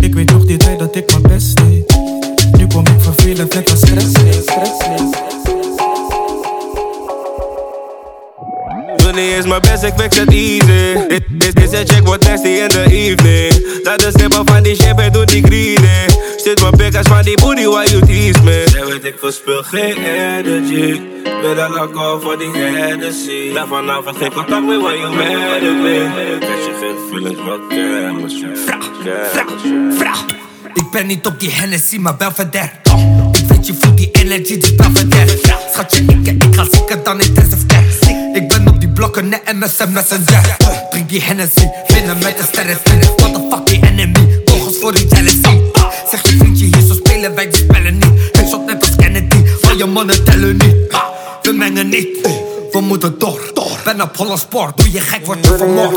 Ik 0.00 0.14
weet 0.14 0.32
nog 0.32 0.46
die 0.46 0.56
tijd 0.56 0.78
dat 0.78 0.96
ik 0.96 1.10
mijn 1.10 1.22
best 1.22 1.56
deed. 1.56 1.98
Nu 2.58 2.66
kom 2.66 2.86
ik 2.86 3.00
vervelend 3.00 3.54
net 3.54 3.70
als 3.70 3.78
stress, 3.78 4.12
ey, 4.12 4.32
stress, 4.32 4.78
ey. 4.78 5.33
Niet 9.14 9.32
eens 9.32 9.46
mijn 9.46 9.60
best, 9.60 9.82
ik 9.82 9.92
fix 9.96 10.18
het 10.18 10.30
easy. 10.30 11.06
Dit, 11.08 11.22
dit, 11.28 11.72
een 11.72 11.86
check 11.86 12.06
wordt 12.06 12.28
nasty 12.28 12.48
in 12.48 12.68
the 12.68 12.82
evening. 12.82 13.82
Dat 13.82 14.04
is 14.04 14.12
simpel 14.20 14.42
van 14.44 14.62
die 14.62 14.74
shit, 14.74 15.00
en 15.00 15.12
doe 15.12 15.24
die 15.24 15.42
greedy. 15.42 15.86
Zit 16.36 16.60
mijn 16.60 16.76
pikkers 16.76 17.06
van 17.06 17.22
die 17.22 17.36
booty, 17.36 17.64
why 17.64 17.84
you 17.90 18.06
tease 18.06 18.42
me? 18.42 18.64
Nee, 18.74 18.84
weet 18.84 19.04
ik 19.04 19.14
verspil 19.18 19.62
geen 19.62 19.96
energy. 19.96 21.00
Ben 21.42 21.64
al 21.64 21.70
lang 21.70 21.96
gone 21.96 22.20
voor 22.20 22.38
die 22.38 22.50
Hennessy. 22.56 23.56
En 23.56 23.68
vanavond 23.68 24.16
geen 24.16 24.32
contact 24.32 24.62
meer, 24.62 24.80
why 24.80 24.94
you 24.94 25.14
mad 25.14 25.54
at 25.54 25.82
me? 25.82 26.36
Krijg 26.40 26.64
je 26.64 26.72
geen 26.80 26.96
feelings, 27.10 27.40
wat 27.44 27.60
chemistry. 27.68 28.48
Chemistry. 29.62 30.36
Ik 30.74 30.90
ben 30.90 31.06
niet 31.06 31.26
op 31.26 31.40
die 31.40 31.50
Hennessy, 31.50 31.96
maar 31.96 32.14
wel 32.18 32.30
verder. 32.32 32.72
Ik 33.32 33.44
weet 33.48 33.66
je 33.66 33.74
voelt 33.80 33.96
die 33.96 34.08
energy, 34.12 34.58
dus 34.58 34.74
ben 34.74 34.96
verder. 34.96 35.38
Schatje, 35.72 36.04
ik, 36.22 36.26
ik 36.26 36.54
ga 36.54 36.66
zieken 36.70 37.04
dan 37.04 37.20
intensive 37.20 37.66
care. 37.66 37.82
Ik 38.34 38.48
ben 38.48 38.53
op 38.53 38.53
Blocken 38.94 39.30
ne 39.30 39.38
MSM 39.52 39.92
Messenger 39.92 40.42
Bring 40.92 41.06
die 41.08 41.20
Hennessy, 41.20 41.66
finde 41.90 42.14
mig 42.22 42.34
der 42.38 42.44
stærkeste 42.44 42.90
What 43.20 43.34
the 43.34 43.40
fuck, 43.50 43.66
the 43.66 43.76
enemy 43.88 44.22
Fokus 44.48 44.74
for 44.82 44.90
dit 44.90 45.18
alle 45.18 45.30
sang 45.42 45.60
Zeg 46.10 46.20
dit 46.22 46.38
vriendje 46.40 46.66
hier, 46.66 46.82
så 46.88 46.94
spiller 46.94 47.30
væk, 47.36 47.48
vi 47.52 47.58
spiller 47.58 47.90
niet 47.90 48.14
Headshot 48.34 48.66
net 48.66 48.82
als 48.82 48.96
Kennedy 49.00 49.40
Og 49.64 49.78
jeg 49.80 49.88
måned 49.88 50.18
tæller 50.26 50.52
nyt 50.52 50.76
Vi 51.44 51.52
mænger 51.52 51.84
niet 51.84 52.08
Vi 52.74 52.80
måtte 52.88 53.10
dår 53.20 53.38
Venner 53.86 54.06
på 54.16 54.24
lands 54.24 54.42
sport, 54.42 54.78
du 54.78 54.84
er 54.98 55.04
gek, 55.10 55.24
hvor 55.24 55.34
du 55.34 55.48
for 55.58 55.66
mord 55.66 55.94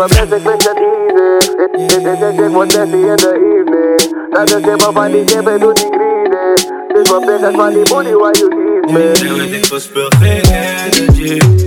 Nada 4.33 4.61
que 4.61 4.77
pra 4.77 4.91
fazer 4.93 5.29
sempre 5.29 5.57
no 5.59 5.73
de 5.73 5.85
grine 5.95 6.55
Desma 6.93 7.19
pegas, 7.27 7.55
vale 7.55 7.83
money, 7.89 8.13
why 8.21 8.31
you 8.39 8.49
need 8.49 8.83
me? 8.93 9.01
Eu 9.01 9.49
tenho 9.49 9.67
que 9.69 9.75
esperar, 9.75 10.09
energy 10.23 11.66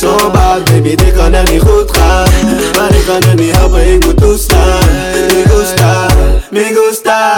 Zo 0.00 0.30
bad, 0.30 0.64
baby, 0.64 0.94
kan 1.12 1.34
echt 1.34 1.52
niet 1.52 1.60
goed 1.60 1.96
gaan. 1.96 2.28
Maar 2.78 2.94
ik 2.94 3.04
kan 3.06 3.22
het 3.22 3.40
niet 3.40 3.56
helpen, 3.56 3.92
ik 3.92 4.04
moet 4.04 4.16
toestaan. 4.16 4.78
Me 5.10 5.42
gusta, 5.48 6.06
me 6.50 6.64
gusta. 6.74 7.34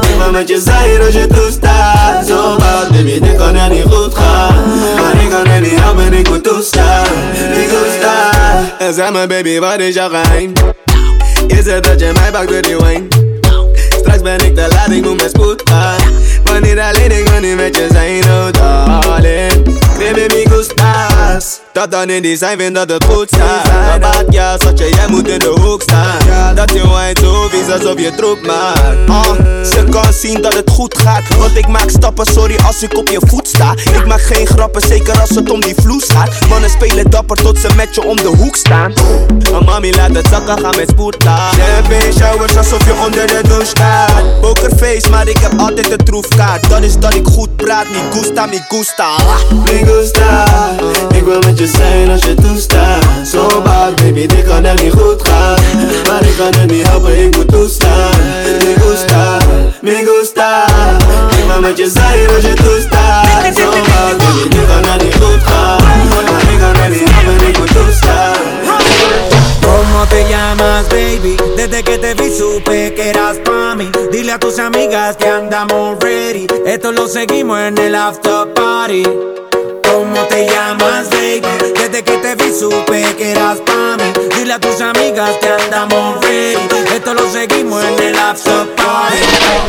Ik 0.00 0.16
wil 0.18 0.30
met 0.30 0.48
je 0.48 0.60
zijn 0.60 1.00
als 1.00 1.14
je 1.14 1.26
toestaat. 1.26 2.26
Zo 2.26 2.56
bad, 2.56 2.88
baby, 2.88 3.20
dit 3.20 3.36
kan 3.36 3.54
echt 3.54 3.70
niet 3.70 3.84
goed 3.90 4.14
gaan. 4.14 4.54
Maar 4.96 5.22
ik 5.22 5.30
kan 5.30 5.46
het 5.46 5.60
niet 5.60 5.80
helpen, 5.80 6.12
ik 6.12 6.28
moet 6.28 6.44
toestaan. 6.44 7.06
Me 7.32 7.66
gusta. 7.68 8.30
En 8.78 8.94
zeg 8.94 9.12
me, 9.12 9.26
baby, 9.26 9.58
wat 9.58 9.78
is 9.78 9.94
jouw 9.94 10.08
geheim? 10.08 10.52
Is 11.46 11.64
het 11.64 11.84
dat 11.84 12.00
je 12.00 12.12
mij 12.14 12.32
bakt 12.32 12.48
door 12.48 12.62
die 12.62 12.76
wijn? 12.76 13.08
Straks 13.98 14.22
ben 14.22 14.44
ik 14.44 14.54
te 14.54 14.66
laat, 14.68 14.90
ik 14.90 15.04
moet 15.04 15.16
mijn 15.16 15.28
spoed 15.28 15.62
gaan 15.64 16.00
Maar 16.44 16.60
niet 16.60 16.78
alleen, 16.78 17.18
ik 17.18 17.28
wil 17.28 17.40
niet 17.40 17.56
met 17.56 17.76
je 17.76 17.86
zijn, 17.92 18.24
oh 18.24 18.46
darling 18.52 19.80
Baby, 19.98 20.34
mi 20.34 20.44
gustas 20.48 21.61
Dat 21.72 21.90
dan 21.90 22.10
in 22.10 22.22
die 22.22 22.36
zijn, 22.36 22.58
vind 22.58 22.74
dat 22.74 22.90
het 22.90 23.04
goed 23.04 23.28
staat 23.28 23.94
Een 23.94 24.00
bad 24.00 24.24
ja, 24.30 24.56
schatje, 24.58 24.88
jij 24.88 25.08
moet 25.08 25.28
in 25.28 25.38
de 25.38 25.54
hoek 25.60 25.82
staan 25.82 26.54
Dat 26.54 26.72
je 26.72 26.80
wine 26.80 27.14
zo 27.20 27.48
vies 27.48 27.68
alsof 27.72 28.00
je 28.00 28.14
troep 28.14 28.46
maakt 28.46 28.92
Ah, 29.08 29.52
ze 29.64 29.84
kan 29.90 30.12
zien 30.12 30.42
dat 30.42 30.54
het 30.54 30.70
goed 30.70 30.98
gaat. 30.98 31.36
Want 31.36 31.56
ik 31.56 31.68
maak 31.68 31.90
stappen, 31.90 32.26
sorry 32.26 32.56
als 32.66 32.82
ik 32.82 32.96
op 32.96 33.08
je 33.08 33.20
voet 33.26 33.48
sta. 33.48 33.72
Ik 33.72 34.06
maak 34.06 34.20
geen 34.20 34.46
grappen, 34.46 34.82
zeker 34.82 35.20
als 35.20 35.30
het 35.30 35.50
om 35.50 35.60
die 35.60 35.74
vloes 35.74 36.04
gaat. 36.08 36.48
Mannen 36.48 36.70
spelen 36.70 37.10
dapper 37.10 37.36
tot 37.36 37.58
ze 37.58 37.68
met 37.76 37.94
je 37.94 38.04
om 38.04 38.16
de 38.16 38.32
hoek 38.36 38.56
staan. 38.56 38.92
Oh 39.52 39.66
mami, 39.66 39.94
laat 39.94 40.14
het 40.14 40.26
zakken, 40.30 40.58
ga 40.58 40.70
met 40.76 40.88
spoed 40.88 41.24
laag 41.24 41.54
Champagne 41.54 42.12
showers 42.12 42.56
alsof 42.56 42.84
je 42.84 42.94
onder 43.06 43.26
de 43.26 43.40
douche 43.48 43.66
staat. 43.66 44.40
Pokerface, 44.40 45.10
maar 45.10 45.28
ik 45.28 45.38
heb 45.38 45.52
altijd 45.56 45.88
de 45.88 45.96
troefkaart. 45.96 46.68
Dat 46.68 46.82
is 46.82 46.96
dat 46.96 47.14
ik 47.14 47.26
goed 47.26 47.56
praat, 47.56 47.86
mi 47.88 48.18
gusta, 48.20 48.46
mi 48.46 48.60
gusta. 48.68 49.08
Me 49.64 49.80
gusta, 49.84 50.44
zijn 51.66 52.10
als 52.10 52.24
je 52.24 52.34
toestaat 52.34 53.04
Zo 53.32 53.46
bad, 53.62 53.96
baby, 53.96 54.26
dit 54.26 54.44
kan 54.44 54.64
echt 54.64 54.82
niet 54.82 54.92
goed 54.92 55.28
gaan 55.28 55.58
Maar 56.08 56.22
ik 56.24 56.36
kan 56.36 56.60
het 56.60 56.70
niet 56.70 56.88
helpen, 56.88 57.24
ik 57.24 57.36
moet 57.36 57.48
toestaan 57.48 58.10
Me 58.58 58.74
gusta, 58.80 59.38
me 59.80 60.02
gusta 60.06 60.64
Ik 61.38 61.44
wil 61.46 61.60
met 61.60 61.78
je 61.78 61.90
zijn 61.90 62.28
als 62.34 62.44
je 62.44 62.54
toestaat 62.54 63.56
Zo 63.56 63.70
baby, 63.70 64.48
dit 64.48 64.66
kan 64.66 64.84
echt 64.92 65.04
niet 65.04 65.14
goed 65.14 65.42
gaan 65.42 65.82
Maar 65.84 66.52
ik 66.52 66.58
kan 66.58 66.74
het 66.74 66.90
niet 66.90 67.10
helpen, 67.10 67.48
ik 67.48 67.62
¿Cómo 69.60 70.06
te 70.06 70.24
llamas, 70.28 70.88
baby? 70.88 71.36
Desde 71.56 71.82
que 71.82 71.98
te 71.98 72.14
vi 72.14 72.30
supe 72.30 72.92
que 72.94 73.10
eras 73.10 73.38
pa' 73.38 73.74
mí. 73.74 73.90
Dile 74.10 74.32
a 74.32 74.38
tus 74.38 74.58
amigas 74.58 75.16
que 75.16 75.28
andamos 75.28 75.98
ready. 76.00 76.46
Esto 76.66 76.92
lo 76.92 77.06
seguimos 77.06 77.58
en 77.60 77.78
el 77.78 77.94
after 77.94 78.52
party. 78.52 79.04
¿Cómo 80.22 80.34
te 80.34 80.46
llamas, 80.46 81.10
baby? 81.10 81.42
Desde 81.74 82.04
que 82.04 82.16
te 82.18 82.36
vi 82.36 82.54
supe 82.56 83.02
que 83.16 83.32
eras 83.32 83.58
pa' 83.58 83.96
mí. 83.96 84.04
Dile 84.36 84.52
a 84.52 84.60
tus 84.60 84.80
amigas 84.80 85.30
que 85.40 85.48
andamos 85.48 86.20
ready. 86.20 86.58
Esto 86.94 87.12
lo 87.14 87.28
seguimos 87.28 87.82
en 87.82 87.98
el 87.98 88.16
after 88.16 88.72
party. 88.76 89.16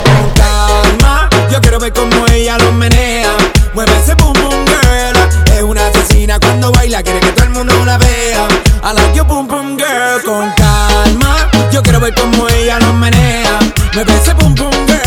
Con 0.06 0.30
calma, 0.36 1.28
yo 1.52 1.60
quiero 1.60 1.80
ver 1.80 1.92
cómo 1.92 2.28
ella 2.28 2.60
lo 2.60 2.72
menea. 2.72 3.32
Mueve 3.74 3.98
ese 3.98 4.14
boom 4.14 4.34
boom 4.34 4.66
girl. 4.68 5.56
Es 5.56 5.64
una 5.64 5.88
asesina 5.88 6.40
cuando 6.40 6.72
baila, 6.72 7.02
quiere 7.02 7.20
que 7.20 7.32
todo 7.32 7.46
el 7.46 7.52
mundo 7.52 7.74
la 7.84 7.98
vea. 7.98 8.48
I 8.84 8.94
like 8.94 9.16
your 9.16 9.26
boom 9.26 9.48
boom 9.48 9.76
girl. 9.76 10.22
Con 10.24 10.52
calma, 10.52 11.50
yo 11.72 11.82
quiero 11.82 12.00
ver 12.00 12.14
cómo 12.14 12.48
ella 12.50 12.78
lo 12.78 12.94
menea. 12.94 13.58
Mueve 13.96 14.14
ese 14.22 14.34
boom 14.34 14.54
boom 14.54 14.72
girl. 14.86 15.03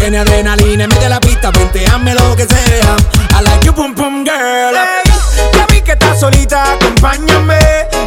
Tiene 0.00 0.16
adrenalina, 0.16 0.86
mete 0.86 1.08
la 1.10 1.20
pista, 1.20 1.50
venteame 1.50 2.14
lo 2.14 2.34
que 2.34 2.46
sea. 2.46 2.96
I 3.38 3.42
like 3.44 3.64
your 3.66 3.74
boom 3.74 3.94
boom 3.94 4.24
girl. 4.24 4.74
ya 5.54 5.66
vi 5.68 5.82
que 5.82 5.92
estás 5.92 6.18
solita, 6.18 6.72
acompáñame. 6.72 7.58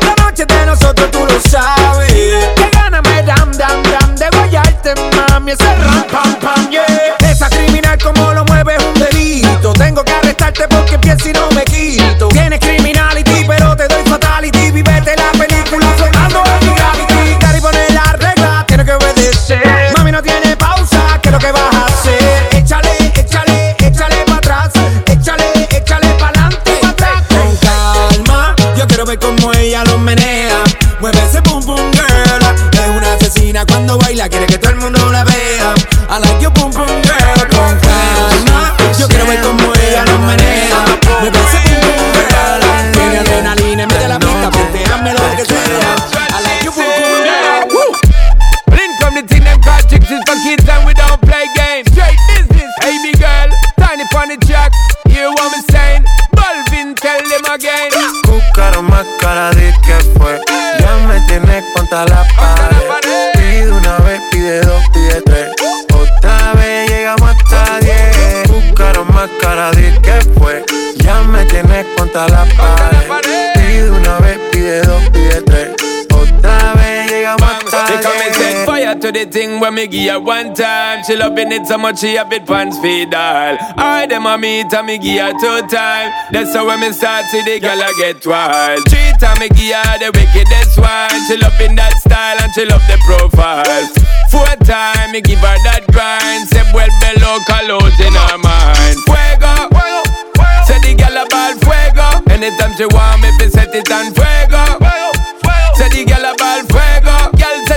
La 0.02 0.24
noche 0.24 0.44
de 0.44 0.66
nosotros 0.66 1.12
tú 1.12 1.20
lo 1.20 1.40
sabes. 1.40 2.12
Que 2.12 2.70
gana 2.74 3.00
me 3.04 3.22
dam 3.22 3.52
dam 3.52 3.84
dam 3.84 4.16
de 4.16 4.28
guayarte, 4.32 4.96
mami. 5.16 5.52
Ese 5.52 5.76
ram 5.76 6.04
pam 6.12 6.36
pam, 6.42 6.72
yeah. 6.72 7.16
Esa 7.30 7.48
criminal 7.50 8.00
como 8.00 8.34
lo 8.34 8.44
mueve 8.46 8.76
es 8.76 8.84
un 8.84 8.96
delito. 8.96 9.74
Tengo 9.74 10.04
que 10.04 10.14
arrestarte 10.14 10.68
porque 10.68 10.98
pienso 10.98 11.30
y 11.30 11.34
no 11.34 11.48
me 11.52 11.64
quito. 11.64 12.28
Tienes 12.30 12.60
criminality, 12.60 13.46
pero 13.48 13.78
te 13.78 13.88
doy 13.88 14.04
fatality. 14.06 14.72
Vivete 14.72 15.16
la 15.16 15.32
película 15.32 15.86
sonando 16.00 16.42
en 16.44 16.68
mi 16.68 16.76
gravity. 16.76 17.36
Cari 17.40 17.62
pone 17.62 17.88
la 17.92 18.14
regla, 18.14 18.66
tiene 18.68 18.84
que 18.84 18.94
obedecer. 18.94 19.94
Mami 19.96 20.12
no 20.12 20.24
tiene 20.24 20.58
pausa, 20.58 21.20
¿qué 21.22 21.30
es 21.30 21.34
lo 21.34 21.40
que 21.40 21.52
vas 21.52 21.83
baila, 34.14 34.30
quiere 34.30 34.46
que 34.46 34.58
todo 34.60 34.72
el 34.74 34.78
mundo 34.78 35.03
me 79.84 79.88
give 79.88 80.14
her 80.14 80.20
one 80.20 80.54
time. 80.54 81.04
She 81.04 81.16
loving 81.16 81.52
it 81.52 81.68
so 81.68 81.78
much 81.78 82.00
she 82.00 82.16
have 82.16 82.32
it 82.32 82.46
pants 82.46 82.80
feed 82.80 83.14
all. 83.14 83.58
I 83.76 84.06
them 84.08 84.26
a 84.26 84.38
meet 84.38 84.72
and 84.74 84.88
me 84.88 84.98
give 84.98 85.20
her 85.20 85.34
two 85.34 85.68
time. 85.68 86.12
That's 86.32 86.56
how 86.56 86.68
when 86.68 86.80
me 86.80 86.92
start 86.94 87.26
see 87.26 87.44
the 87.44 87.60
girl 87.60 87.82
I 87.82 87.92
get 88.00 88.26
wild. 88.26 88.80
Three 88.88 89.12
time 89.20 89.40
me 89.40 89.50
give 89.50 89.76
her 89.76 90.00
the 90.00 90.10
wickedest 90.16 90.80
one. 90.80 91.12
She 91.28 91.36
loving 91.36 91.76
that 91.76 92.00
style 92.00 92.38
and 92.40 92.52
she 92.54 92.64
love 92.66 92.84
the 92.88 92.98
profile. 93.04 93.84
Four 94.32 94.56
time 94.64 95.12
me 95.12 95.20
give 95.20 95.40
her 95.40 95.58
that 95.68 95.84
grind. 95.92 96.48
Say 96.48 96.64
well 96.72 96.92
below 97.04 97.44
colors 97.44 97.98
in 98.00 98.14
her 98.16 98.40
mind. 98.40 98.96
Fuego, 99.04 99.68
Say 100.64 100.80
the 100.80 100.96
girl 100.96 101.18
a 101.20 101.28
ball 101.28 101.60
fuego. 101.60 102.08
Anytime 102.32 102.72
she 102.80 102.88
want 102.88 103.20
me, 103.20 103.30
fi 103.36 103.52
set 103.52 103.76
it 103.76 103.92
on 103.92 104.16
fuego. 104.16 104.64
Say 105.76 105.90
the 105.92 106.02
girl 106.08 106.24
a 106.24 106.32
ball 106.40 106.64
fuego. 106.72 107.03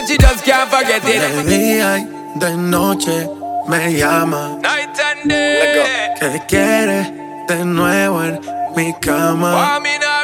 Girl 0.06 0.18
said 0.18 0.18
she 0.18 0.18
just 0.18 0.44
can't 0.44 0.70
forget 0.70 1.02
De 1.02 1.42
día 1.44 1.98
y 1.98 2.38
de 2.38 2.56
noche 2.56 3.28
me 3.68 3.94
llama. 3.94 4.58
Night 4.60 4.98
and 4.98 5.28
day. 5.28 6.14
Que 6.20 6.40
quiere 6.46 7.12
de 7.48 7.64
nuevo 7.64 8.22
en 8.22 8.40
mi 8.76 8.94
cama. 9.00 9.80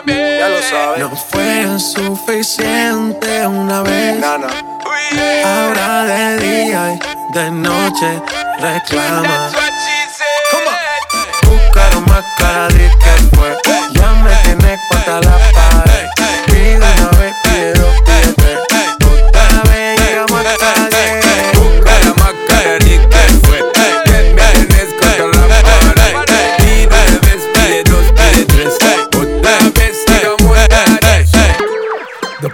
Ya 0.07 0.49
lo 0.49 0.63
sabes. 0.63 0.99
No 0.99 1.17
fue 1.17 1.79
suficiente 1.79 3.47
una 3.47 3.83
vez. 3.83 4.23
Ahora 5.45 6.05
de 6.05 6.39
día 6.39 6.95
y 6.95 7.35
de 7.35 7.51
noche 7.51 8.23
reclama. 8.61 9.51
Buscaron 11.45 12.05
más 12.07 12.25
cara 12.39 12.69
de 12.69 12.89
que 12.89 13.37
fue. 13.37 13.57
Ya 13.95 14.13
me 14.13 14.35
tienes 14.45 14.81
contra 14.89 15.21
la 15.21 15.62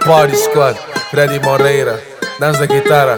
Party 0.05 0.35
Squad, 0.35 0.75
Freddy 1.11 1.39
Moreira, 1.39 1.95
dans 2.39 2.57
de 2.57 2.65
gitara. 2.67 3.17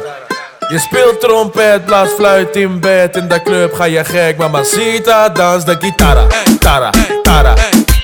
Je 0.71 0.77
speelt 0.77 1.19
trompet, 1.19 1.85
blaas 1.85 2.09
fluit 2.17 2.55
in 2.55 2.79
bed. 2.79 3.15
In 3.15 3.27
de 3.27 3.41
club 3.41 3.71
ga 3.77 3.85
je 3.87 4.03
gek, 4.03 4.37
mamacita, 4.37 5.29
dans 5.29 5.65
de 5.65 5.75
gitara. 5.81 6.27
Tara, 6.59 6.89
tara, 7.23 7.53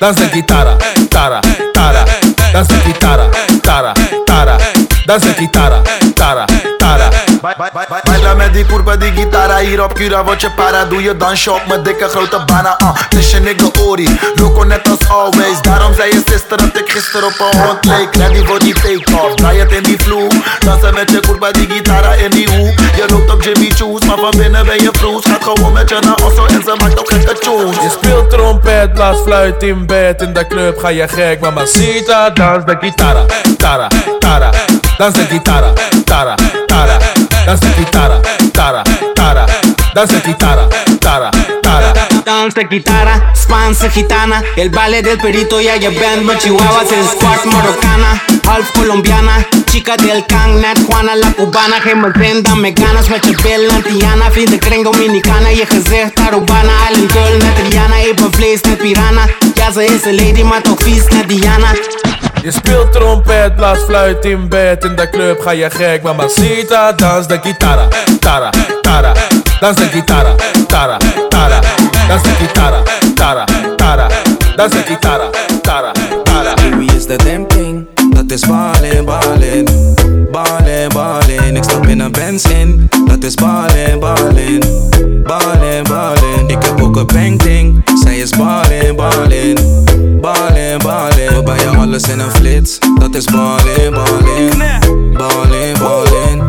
dans 0.00 0.16
de 0.16 0.28
gitara. 0.32 0.76
Tara, 1.08 1.40
tara, 1.72 2.04
dans 2.52 2.66
de 2.66 2.74
gitara. 2.84 3.28
Tara, 3.62 3.92
tara, 4.26 4.56
dans 5.06 5.22
de 5.22 5.34
gitara. 5.38 5.82
Tara, 6.14 6.44
Baila 8.04 8.34
met 8.34 8.52
die 8.52 8.64
kurba 8.64 8.96
die 8.96 9.12
gitara 9.12 9.58
hier 9.58 9.82
op 9.84 9.94
Cura 9.94 10.24
Word 10.24 10.40
je 10.40 10.50
para, 10.50 10.84
doe 10.84 11.02
je 11.02 11.16
dansje 11.16 11.52
op 11.52 11.66
mijn 11.66 11.82
dikke 11.82 12.08
grote 12.08 12.42
bana 12.46 12.76
uh, 12.82 13.18
is 13.18 13.30
je 13.30 13.40
nigga 13.40 13.68
Ori, 13.80 14.18
loco 14.34 14.62
net 14.62 14.88
als 14.88 15.08
always. 15.08 15.62
Daarom 15.62 15.94
zei 15.94 16.08
je 16.10 16.22
sister 16.30 16.56
dat 16.56 16.78
ik 16.80 16.90
gisteren 16.90 17.26
op 17.26 17.52
een 17.52 17.60
hond 17.60 17.84
leek. 17.84 18.14
Ready 18.14 18.44
voor 18.44 18.58
die 18.58 18.74
take-off, 18.74 19.34
draai 19.34 19.58
het 19.58 19.72
in 19.72 19.82
die 19.82 19.98
vloer. 19.98 20.32
Dansen 20.58 20.94
met 20.94 21.10
je 21.10 21.20
kurba 21.20 21.50
die 21.50 21.70
gitara 21.70 22.12
in 22.12 22.30
die 22.30 22.48
hoek. 22.50 22.78
Je 22.96 23.04
loopt 23.10 23.30
op 23.32 23.42
Jimmy 23.42 23.70
Choo's, 23.70 24.04
maar 24.06 24.18
van 24.18 24.30
binnen 24.36 24.66
ben 24.66 24.82
je 24.82 24.90
vroes. 24.92 25.24
Gaat 25.24 25.44
gewoon 25.44 25.72
met 25.72 25.88
je 25.88 25.96
naar 26.00 26.24
Osso 26.24 26.46
en 26.46 26.62
ze 26.62 26.74
maakt 26.78 27.00
ook 27.00 27.10
gekke 27.10 27.38
tunes 27.38 27.76
Je 27.76 27.90
speelt 27.90 28.30
trompet, 28.30 28.92
blaas 28.92 29.16
fluit 29.24 29.62
in 29.62 29.86
bed. 29.86 30.22
In 30.22 30.32
de 30.32 30.46
club 30.46 30.78
ga 30.78 30.88
je 30.88 31.08
gek, 31.08 31.40
mamacita, 31.40 32.30
dans 32.30 32.64
de 32.64 32.76
gitara. 32.80 33.24
Tara, 33.56 33.88
tara, 34.28 34.50
danza 34.98 35.24
guitarra, 35.24 35.74
tara, 36.04 36.36
tara, 36.66 36.98
danza 37.46 37.68
guitarra, 37.78 38.20
tara, 38.52 38.84
tara, 39.14 39.46
danza 39.94 40.20
guitarra, 40.20 40.68
tara, 41.00 41.30
tara. 41.62 41.92
Danza 42.26 42.62
guitarra, 42.64 43.32
spanza 43.34 43.88
gitana, 43.88 44.42
el 44.56 44.68
baile 44.68 45.00
del 45.00 45.18
perito 45.18 45.62
y 45.62 45.68
allá 45.68 45.88
band, 45.88 46.38
chihuahuas, 46.38 46.92
el 46.92 47.06
squad 47.08 47.42
marocana, 47.46 48.22
half 48.46 48.70
colombiana, 48.72 49.46
chica 49.64 49.96
del 49.96 50.26
can, 50.26 50.60
Nat 50.60 50.78
Juana, 50.86 51.16
la 51.16 51.32
cubana, 51.32 51.80
que 51.80 51.94
me 51.94 52.10
prenda, 52.10 52.54
me 52.54 52.72
ganas, 52.72 53.08
me 53.08 53.18
chapel, 53.20 53.70
fin 54.34 54.50
de 54.50 54.60
creen 54.60 54.84
dominicana, 54.84 55.50
y 55.54 55.62
ejercer 55.62 56.10
tarubana, 56.10 56.86
allen 56.86 57.08
girl, 57.08 57.38
natriana, 57.38 58.02
Eva 58.02 58.28
Blaze, 58.36 58.76
pirana, 58.76 59.26
ya 59.54 59.72
se 59.72 59.86
es 59.86 60.04
lady, 60.04 60.44
mato 60.44 60.76
fist, 60.76 61.10
Diana. 61.26 61.72
Je 62.42 62.50
speelt 62.50 62.92
trompet, 62.92 63.56
blaas 63.56 63.78
fluit 63.78 64.24
in 64.24 64.48
bed. 64.48 64.84
In 64.84 64.96
de 64.96 65.08
club 65.10 65.40
ga 65.40 65.50
je 65.50 65.70
gek, 65.70 66.02
mamacita, 66.02 66.92
dans 66.92 67.26
de 67.26 67.38
gitara. 67.42 67.88
Tara, 68.20 68.50
tara, 68.82 69.12
dans 69.60 69.76
de 69.76 69.88
gitara. 69.92 70.34
Tara, 70.66 70.96
tara, 71.28 71.60
dans 72.08 72.22
de 72.22 72.30
gitara. 72.38 72.82
Tara, 73.14 73.44
tara, 73.76 74.06
dans 74.56 74.70
de 74.70 74.82
gitara. 74.86 75.30
Tara, 75.62 75.92
tara. 76.24 76.54
Louis 76.70 76.94
is 76.94 77.06
damn 77.06 77.46
king, 77.46 77.86
dat 78.10 78.30
is 78.30 78.46
ballin, 78.46 79.04
ballin. 79.04 79.66
Ballin, 80.30 80.88
ballin, 80.88 81.56
ik 81.56 81.62
stap 81.62 81.86
in 81.86 82.00
een 82.00 82.12
Benz 82.12 82.44
in, 82.44 82.88
dat 83.06 83.24
is 83.24 83.34
ballin, 83.34 83.98
ballin. 83.98 84.62
Ballin, 85.24 85.82
ballin, 85.82 86.48
ik 86.48 86.62
heb 86.62 86.80
ook 86.82 86.96
een 86.96 87.06
bang 87.06 87.82
zij 88.02 88.16
is 88.18 88.30
ballin, 88.36 88.87
alles 91.98 92.12
in 92.12 92.20
een 92.20 92.30
flits, 92.30 92.78
dat 92.98 93.14
is 93.14 93.24
ballin, 93.24 93.92
ballin. 93.92 94.62
Ballin, 95.12 95.78
ballin. 95.78 96.47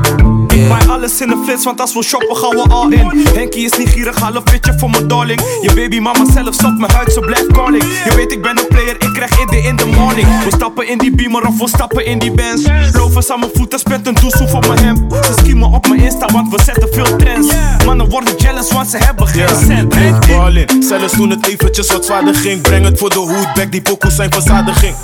Bij 0.69 0.87
alles 0.87 1.21
in 1.21 1.27
de 1.27 1.41
flits, 1.45 1.63
want 1.63 1.81
als 1.81 1.93
we 1.93 2.03
shoppen 2.03 2.37
gaan 2.37 2.49
we 2.49 2.65
all 2.69 2.91
in. 2.91 3.27
Henkie 3.33 3.65
is 3.65 3.77
niet 3.77 3.89
gierig, 3.89 4.19
haal 4.19 4.35
een 4.35 4.41
fitje 4.45 4.73
voor 4.77 4.89
mijn 4.89 5.07
darling. 5.07 5.41
Je 5.61 5.73
baby 5.73 5.99
mama 5.99 6.25
zelf 6.33 6.55
zat 6.55 6.77
mijn 6.77 6.91
huid, 6.91 7.13
zo 7.13 7.21
blijft 7.21 7.51
calling. 7.51 7.83
Je 7.83 8.15
weet 8.15 8.31
ik 8.31 8.41
ben 8.41 8.57
een 8.57 8.67
player, 8.67 8.95
ik 8.99 9.13
krijg 9.13 9.41
idee 9.41 9.61
in 9.61 9.75
the 9.75 9.85
morning. 9.85 10.27
We 10.43 10.51
stappen 10.55 10.87
in 10.87 10.97
die 10.97 11.15
beamer 11.15 11.47
of 11.47 11.57
we 11.57 11.67
stappen 11.67 12.05
in 12.05 12.19
die 12.19 12.31
bands. 12.31 12.63
Lovers 12.93 13.31
aan 13.31 13.39
mijn 13.39 13.51
voeten, 13.53 13.79
spent 13.79 14.07
een 14.07 14.13
doezel 14.13 14.47
voor 14.47 14.59
mijn 14.67 14.83
hemd. 14.83 15.13
Ze 15.25 15.33
schiemen 15.37 15.71
op 15.71 15.87
mijn 15.87 15.99
Insta, 15.99 16.27
want 16.31 16.55
we 16.55 16.61
zetten 16.63 16.89
veel 16.93 17.15
trends. 17.15 17.47
Mannen 17.85 18.09
worden 18.09 18.35
jealous, 18.37 18.71
want 18.71 18.89
ze 18.89 18.97
hebben 18.97 19.27
geen 19.27 19.47
cent. 19.67 19.89
Big 19.89 20.27
ballin', 20.27 20.83
zelfs 20.83 21.13
toen 21.13 21.29
het 21.29 21.47
eventjes 21.47 21.91
wat 21.91 22.05
zwaarder 22.05 22.35
ging. 22.35 22.61
Breng 22.61 22.85
het 22.85 22.99
voor 22.99 23.09
de 23.09 23.19
hoed, 23.19 23.53
back 23.53 23.71
die 23.71 23.81
pokoes 23.81 24.15
zijn 24.15 24.31
verzadiging. 24.31 24.95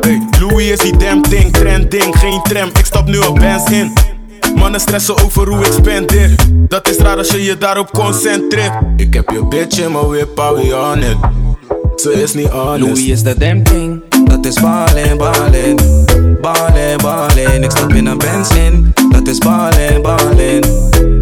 Hey, 0.00 0.22
Louis 0.40 0.70
is 0.70 0.78
die 0.78 0.96
damn 0.96 1.22
thing, 1.22 1.52
trending, 1.52 2.18
geen 2.18 2.42
tram. 2.42 2.68
Ik 2.68 2.84
stap 2.84 3.06
nu 3.06 3.18
op 3.18 3.38
bands 3.38 3.70
in. 3.70 4.13
Mannen 4.54 4.80
stressen 4.80 5.24
over 5.24 5.48
hoe 5.48 5.64
ik 5.64 5.72
spendeer. 5.72 6.34
Dat 6.68 6.88
is 6.88 6.96
raar 6.96 7.16
als 7.16 7.28
je 7.28 7.42
je 7.42 7.58
daarop 7.58 7.90
concentreert. 7.90 8.72
Ik 8.96 9.14
heb 9.14 9.30
je 9.30 9.46
bitch 9.46 9.78
in 9.78 9.92
mijn 9.92 10.06
whip, 10.06 10.38
how 10.38 10.56
we 10.56 10.76
on 10.92 10.98
it. 10.98 11.16
Ze 12.00 12.22
is 12.22 12.34
niet 12.34 12.48
honest. 12.48 12.80
Louis 12.80 13.06
is 13.06 13.22
de 13.22 13.38
damn 13.38 13.62
dat 14.44 14.46
is 14.46 14.60
ballin, 14.60 15.16
ballin. 15.16 15.76
Ballin, 16.40 16.96
ballin, 17.02 17.62
ik 17.62 17.70
stap 17.70 17.92
in 17.92 18.06
een 18.06 18.18
Benz 18.18 18.54
in, 18.54 18.92
dat 19.10 19.28
is 19.28 19.38
ballin, 19.38 20.02
ballin. 20.02 20.62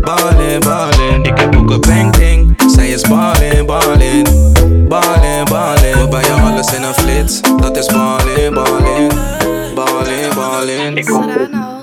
Ballin, 0.01 0.61
ballin, 0.61 1.25
ik 1.25 1.39
heb 1.39 1.57
ook 1.57 1.71
een 1.71 1.81
bang 1.81 2.17
ding, 2.17 2.63
zij 2.75 2.89
is 2.89 3.01
ballin. 3.01 3.67
Ballin, 3.67 4.25
ballin, 4.89 5.99
we 5.99 6.07
bij 6.11 6.21
je 6.21 6.33
alles 6.33 6.75
in 6.75 6.83
een 6.83 6.95
flits, 6.95 7.41
dat 7.61 7.77
is 7.77 7.87
ballin, 7.87 8.55
ballin. 8.55 9.11
Ballin, 9.75 10.35
ballin. 10.35 11.82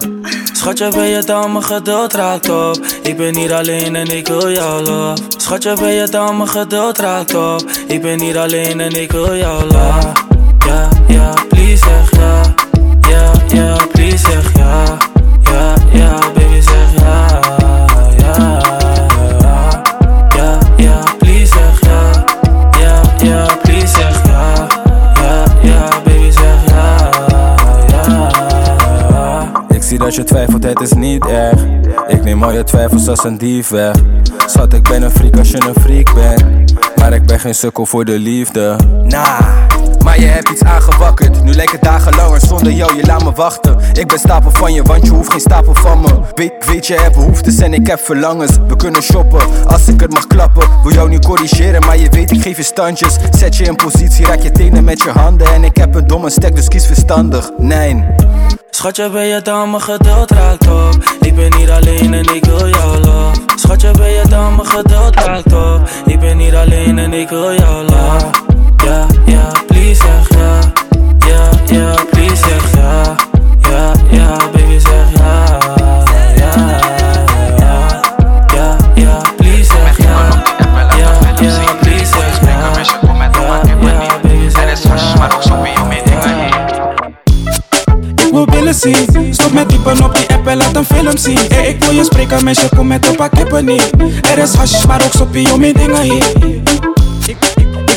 Schatje, 0.59 0.89
ben 0.89 1.07
je 1.07 1.23
dan 1.23 1.51
mijn 1.51 1.63
geduld? 1.63 2.13
Raakt 2.13 2.49
op. 2.49 2.85
Ik 3.01 3.17
ben 3.17 3.33
niet 3.33 3.51
alleen 3.51 3.95
en 3.95 4.07
ik 4.07 4.27
wil 4.27 4.51
jou 4.51 4.83
love. 4.83 5.23
Schatje, 5.37 5.73
ben 5.73 5.91
je 5.91 6.07
dan 6.09 6.37
mijn 6.37 6.49
geduld? 6.49 6.97
Raakt 6.97 7.35
op. 7.35 7.71
Ik 7.87 8.01
ben 8.01 8.17
niet 8.17 8.37
alleen 8.37 8.79
en 8.79 9.01
ik 9.01 9.11
wil 9.11 9.35
jou 9.35 9.63
love. 9.63 10.11
Ja, 10.65 10.89
ja, 11.07 11.33
please 11.49 11.77
zeg 11.77 12.11
ja. 12.11 12.41
Ja, 13.09 13.31
ja, 13.47 13.75
please 13.91 14.17
zeg 14.17 14.55
ja. 14.55 14.97
Ja, 15.41 15.73
ja, 15.91 16.19
Dat 30.09 30.17
je 30.17 30.23
twijfelt, 30.23 30.63
het 30.63 30.79
is 30.79 30.93
niet 30.93 31.25
erg. 31.25 31.65
Ik 32.07 32.23
neem 32.23 32.43
al 32.43 32.51
je 32.51 32.63
twijfels 32.63 33.07
als 33.07 33.23
een 33.23 33.37
dief 33.37 33.69
weg. 33.69 33.95
Schat, 34.45 34.73
ik 34.73 34.83
ben 34.83 35.01
een 35.01 35.11
freak 35.11 35.37
als 35.37 35.49
je 35.49 35.67
een 35.67 35.81
freak 35.81 36.13
bent. 36.13 36.73
Maar 36.95 37.13
ik 37.13 37.25
ben 37.25 37.39
geen 37.39 37.55
sukkel 37.55 37.85
voor 37.85 38.05
de 38.05 38.19
liefde. 38.19 38.75
Nah. 39.03 39.39
Maar 40.09 40.19
je 40.19 40.25
hebt 40.25 40.49
iets 40.49 40.63
aangewakkerd. 40.63 41.43
Nu 41.43 41.53
lijken 41.53 41.79
dagen 41.81 42.15
langer 42.15 42.39
zonder 42.39 42.71
jou, 42.71 42.95
je 42.95 43.05
laat 43.05 43.23
me 43.23 43.31
wachten. 43.31 43.77
Ik 43.93 44.07
ben 44.07 44.19
stapel 44.19 44.51
van 44.51 44.73
je, 44.73 44.81
want 44.81 45.05
je 45.05 45.11
hoeft 45.11 45.31
geen 45.31 45.39
stapel 45.39 45.73
van 45.73 46.01
me. 46.01 46.19
Weet, 46.35 46.53
weet 46.65 46.87
je 46.87 46.93
hebt 46.93 47.15
behoeftes 47.15 47.57
en 47.57 47.73
ik 47.73 47.87
heb 47.87 47.99
verlangens. 47.99 48.51
We 48.67 48.75
kunnen 48.75 49.01
shoppen, 49.01 49.39
als 49.67 49.87
ik 49.87 50.01
het 50.01 50.13
mag 50.13 50.27
klappen. 50.27 50.67
Wil 50.83 50.93
jou 50.93 51.09
nu 51.09 51.19
corrigeren, 51.19 51.85
maar 51.85 51.97
je 51.97 52.09
weet 52.09 52.31
ik 52.31 52.41
geef 52.41 52.57
je 52.57 52.63
standjes. 52.63 53.17
Zet 53.31 53.55
je 53.55 53.63
in 53.63 53.75
positie, 53.75 54.25
raak 54.25 54.41
je 54.41 54.51
tenen 54.51 54.83
met 54.83 55.01
je 55.01 55.09
handen. 55.09 55.53
En 55.53 55.63
ik 55.63 55.77
heb 55.77 55.95
een 55.95 56.07
domme 56.07 56.29
stek, 56.29 56.55
dus 56.55 56.67
kies 56.67 56.85
verstandig. 56.85 57.49
Nee. 57.57 58.05
Schatje, 58.69 59.09
ben 59.09 59.25
je 59.25 59.41
dan 59.41 59.69
mijn 59.69 59.81
geduld 59.81 60.31
raakt 60.31 60.67
op 60.67 61.03
Ik 61.21 61.35
ben 61.35 61.57
niet 61.57 61.69
alleen 61.69 62.13
en 62.13 62.35
ik 62.35 62.45
wil 62.45 62.69
jou 62.69 62.97
love 62.97 63.41
Schatje, 63.55 63.91
ben 63.91 64.11
je 64.11 64.23
dan 64.29 64.55
mijn 64.55 64.67
geduld 64.67 65.15
raakt 65.15 65.53
op 65.53 65.89
Ik 66.05 66.19
ben 66.19 66.37
niet 66.37 66.53
alleen 66.53 66.97
en 66.97 67.13
ik 67.13 67.29
wil 67.29 67.53
jou 67.53 67.83
love 67.83 68.29
Ja, 68.85 69.05
ja, 69.25 69.51
please 69.79 70.03
zeg 70.03 70.27
ja 70.29 70.59
Ja, 71.27 71.49
ja, 71.75 71.95
please 72.11 72.35
zeg 72.35 72.71
ja 72.75 73.15
Ja, 73.69 73.93
ja, 74.11 74.37
baby 74.51 74.79
zeg 74.79 75.11
ja 75.17 75.45
Ja, 76.35 76.53
ja, 77.57 77.99
ja, 78.55 78.77
ja, 78.95 79.21
please 79.37 79.63
zeg 79.63 79.97
ja 79.97 80.43
Ja, 80.97 81.11
ja, 81.51 81.75
please 81.81 82.05
zeg 82.05 82.39
ja 82.41 82.61
Ja, 83.81 84.19
baby 84.21 84.49
zeg 84.49 84.75
ja 84.75 84.99
Ik 88.15 88.31
wil 88.31 88.45
billen 88.45 88.73
zien. 88.73 89.33
Stop 89.33 89.51
met 89.51 89.69
diepen 89.69 90.03
op 90.03 90.15
die 90.15 90.27
app 90.27 90.47
en 90.47 90.57
laat 90.57 90.75
een 90.75 90.85
film 90.85 91.17
zien. 91.17 91.39
Hey, 91.49 91.67
ik 91.69 91.83
wil 91.83 91.93
je 91.93 92.03
spreken, 92.03 92.43
meisje, 92.43 92.69
kom 92.75 92.87
met 92.87 93.07
een 93.07 93.15
pak 93.15 93.31
kippen 93.31 93.65
niet. 93.65 93.89
Er 94.31 94.37
is 94.37 94.53
hash, 94.53 94.85
maar 94.85 95.03
ook 95.05 95.11
soppie 95.11 95.53
om 95.53 95.59
mijn 95.59 95.73
dingen 95.73 96.01
hier. 96.01 96.78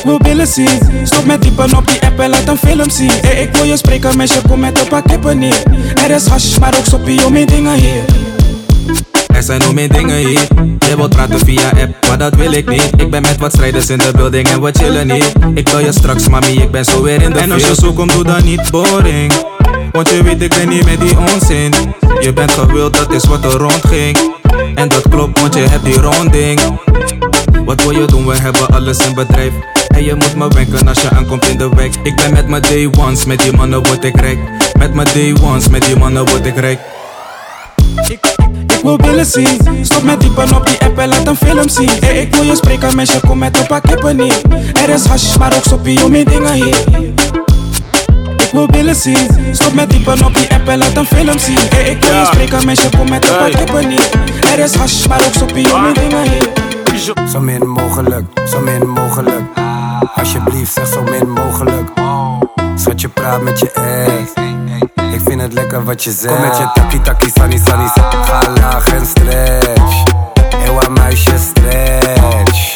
Ik, 0.03 0.09
wil 0.09 0.19
billen 0.19 0.47
zien. 0.47 0.69
Stop 1.05 1.25
met 1.25 1.43
diepen 1.43 1.77
op 1.77 1.87
die 1.87 2.01
app 2.01 2.19
en 2.19 2.31
laat 2.31 2.49
een 2.49 2.57
film 2.57 2.91
zien. 2.91 3.11
Hey, 3.11 3.43
ik 3.43 3.57
wil 3.57 3.65
je 3.65 3.77
spreken, 3.77 4.17
meisje, 4.17 4.41
kom 4.49 4.61
met 4.61 4.81
een 4.81 4.89
pak 4.89 5.05
kippen 5.07 5.39
niet. 5.39 5.63
Er 6.05 6.11
is 6.11 6.27
hash, 6.27 6.59
maar 6.59 6.75
ook 6.79 6.85
soppie 6.85 7.25
om 7.27 7.33
mijn 7.33 7.47
dingen 7.47 7.75
hier. 7.75 8.05
Er 9.35 9.43
zijn 9.43 9.61
nog 9.61 9.75
meer 9.75 9.89
dingen 9.89 10.17
hier. 10.17 10.49
Je 10.79 10.97
wilt 10.97 11.11
praten 11.11 11.39
via 11.39 11.69
app, 11.69 12.07
maar 12.09 12.19
dat 12.19 12.35
wil 12.35 12.53
ik 12.53 12.69
niet. 12.69 12.91
Ik 12.97 13.11
ben 13.11 13.23
met 13.23 13.39
wat 13.39 13.53
strijders 13.53 13.91
in 13.91 13.99
de 13.99 14.11
building 14.17 14.49
en 14.49 14.63
we 14.63 14.71
chillen 14.73 15.07
niet. 15.07 15.33
Ik 15.55 15.65
bel 15.65 15.79
je 15.79 15.93
straks, 15.93 16.29
mami, 16.29 16.53
ik 16.53 16.71
ben 16.71 16.85
zo 16.85 17.03
weer 17.03 17.23
in 17.23 17.33
de 17.33 17.39
En 17.39 17.53
als 17.53 17.67
je 17.67 17.75
zo 17.75 17.93
komt, 17.93 18.13
doe 18.13 18.25
dan 18.25 18.45
niet 18.45 18.71
boring. 18.71 19.33
Want 19.93 20.09
je 20.09 20.23
weet, 20.23 20.43
ik 20.43 20.55
ben 20.55 20.69
niet 20.69 20.85
met 20.85 21.01
die 21.01 21.19
onzin. 21.19 21.73
Je 22.21 22.33
bent 22.33 22.53
gewild, 22.53 22.97
dat 22.97 23.13
is 23.13 23.25
wat 23.25 23.45
er 23.45 23.51
rondging. 23.51 24.19
En 24.75 24.89
dat 24.89 25.09
klopt, 25.09 25.41
want 25.41 25.55
je 25.55 25.61
hebt 25.61 25.85
die 25.85 26.01
ronding. 26.01 26.61
Wat 27.65 27.83
wil 27.83 28.01
je 28.01 28.07
doen? 28.07 28.27
We 28.27 28.37
hebben 28.37 28.69
alles 28.69 29.07
in 29.07 29.15
bedrijf. 29.15 29.53
En 29.93 30.05
je 30.05 30.15
moet 30.15 30.35
me 30.37 30.49
wenken 30.49 30.89
als 30.89 31.01
je 31.01 31.11
aankomt 31.11 31.49
in 31.49 31.59
de 31.59 31.69
wijk. 31.69 31.95
Ik 32.03 32.17
ben 32.17 32.33
met 32.33 32.49
mijn 32.49 32.63
day 32.63 32.91
ones, 32.99 33.25
met 33.25 33.41
die 33.41 33.53
mannen 33.53 33.87
word 33.87 34.05
ik 34.05 34.21
rijk. 34.21 34.39
Met 34.79 34.95
mijn 34.95 35.09
day 35.15 35.37
ones, 35.43 35.69
met 35.69 35.85
die 35.85 35.97
mannen 35.97 36.29
word 36.29 36.47
ik 36.47 36.57
rijk. 36.57 36.79
Ik 38.09 38.89
wil 38.89 38.97
billen 38.97 39.27
zien. 39.27 39.59
Stop 39.83 40.03
met 40.03 40.21
diepen 40.21 40.57
op 40.57 40.67
die 40.67 40.79
app 40.79 40.99
en 40.99 41.09
laat 41.09 41.27
een 41.27 41.37
film 41.37 41.69
zien. 41.69 41.91
Hey, 42.01 42.21
ik 42.21 42.35
wil 42.35 42.45
je 42.45 42.57
spreken, 42.57 42.97
meisje, 42.97 43.21
kom 43.21 43.39
met 43.39 43.59
een 43.59 43.67
pak 43.67 43.83
kippen 43.83 44.17
niet. 44.17 44.43
Er 44.83 44.89
is 44.89 45.05
hash, 45.05 45.37
maar 45.37 45.57
ook 45.57 45.63
soppie 45.63 46.05
om 46.05 46.13
dingen 46.13 46.53
hier. 46.53 46.77
Ik 48.37 48.49
wil 48.53 48.67
billen 48.67 48.97
zien. 48.97 49.29
Stop 49.53 49.73
met 49.73 49.91
diepen 49.91 50.25
op 50.25 50.35
die 50.35 50.53
app 50.55 50.69
en 50.69 50.79
laat 50.79 50.97
een 50.97 51.07
film 51.07 51.39
zien. 51.39 51.59
Hey, 51.75 51.91
ik 51.91 52.05
wil 52.05 52.15
je 52.15 52.27
spreken, 52.27 52.67
meisje, 52.67 52.89
kom 52.97 53.09
met 53.11 53.29
een 53.29 53.37
pak 53.37 53.53
kippen 53.53 53.89
niet. 53.89 54.11
Er 54.53 54.59
is 54.59 54.75
hash, 54.75 55.07
maar 55.07 55.25
ook 55.27 55.33
soppie 55.33 55.75
om 55.75 55.83
mijn 55.83 55.95
dingen 55.95 56.23
hier. 56.31 56.49
Zo 57.33 57.41
min 57.41 57.69
mogelijk, 57.69 58.25
zo 58.49 58.61
min 58.61 58.89
mogelijk. 58.89 59.41
Alsjeblieft, 60.15 60.73
zeg 60.73 60.87
zo 60.87 61.03
min 61.03 61.31
mogelijk. 61.31 61.91
Schat 62.75 63.01
je 63.01 63.09
praat 63.09 63.43
met 63.43 63.59
je 63.59 63.71
ex. 63.71 64.33
Ik 65.13 65.21
vind 65.25 65.41
het 65.41 65.53
lekker 65.53 65.85
wat 65.85 66.05
je 66.05 66.11
zegt. 66.13 66.35
Kom 66.35 66.41
met 66.49 66.59
je 66.59 66.71
taki 66.75 67.01
taki 67.01 67.31
sunny 67.35 67.59
sunny. 67.59 67.89
Ga 68.25 68.41
laag 68.61 68.93
en 68.93 69.07
stretch. 69.07 70.03
Ewa 70.65 70.89
meisje 70.89 71.39
stretch. 71.39 72.75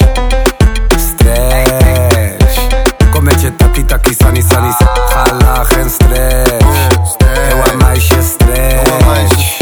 Stretch. 0.96 2.66
Kom 3.10 3.24
met 3.24 3.40
je 3.40 3.56
taki 3.56 3.84
taki 3.84 4.14
sunny 4.18 4.44
sunny. 4.48 4.74
Ga 5.08 5.24
laag 5.38 5.76
en 5.76 5.90
stretch. 5.90 7.16
Ewa 7.50 7.76
meisje 7.86 8.22
stretch. 8.22 9.58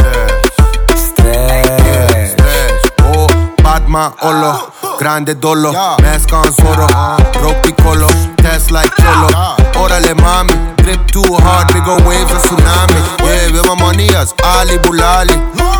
Stretch. 0.96 2.35
Oh, 3.03 3.27
Padma, 3.62 4.12
Olo, 4.20 4.68
grande 4.98 5.38
dolo, 5.38 5.72
mezcla 6.00 6.42
Zorro, 6.50 6.87
rock 7.40 7.61
piccolo, 7.61 8.07
test 8.37 8.70
like 8.70 8.92
cholo. 8.96 9.54
Órale 9.76 10.14
mami, 10.14 10.73
drip 10.85 11.07
too 11.09 11.25
hard, 11.44 11.66
big 11.73 11.87
ol' 11.88 12.03
waves 12.05 12.33
a 12.37 12.38
tsunami. 12.44 13.01
Yeah, 13.25 13.51
wil 13.53 13.64
mijn 13.64 13.79
money 13.79 14.16
als 14.18 14.33
Ali 14.37 14.79
Boulali. 14.81 15.37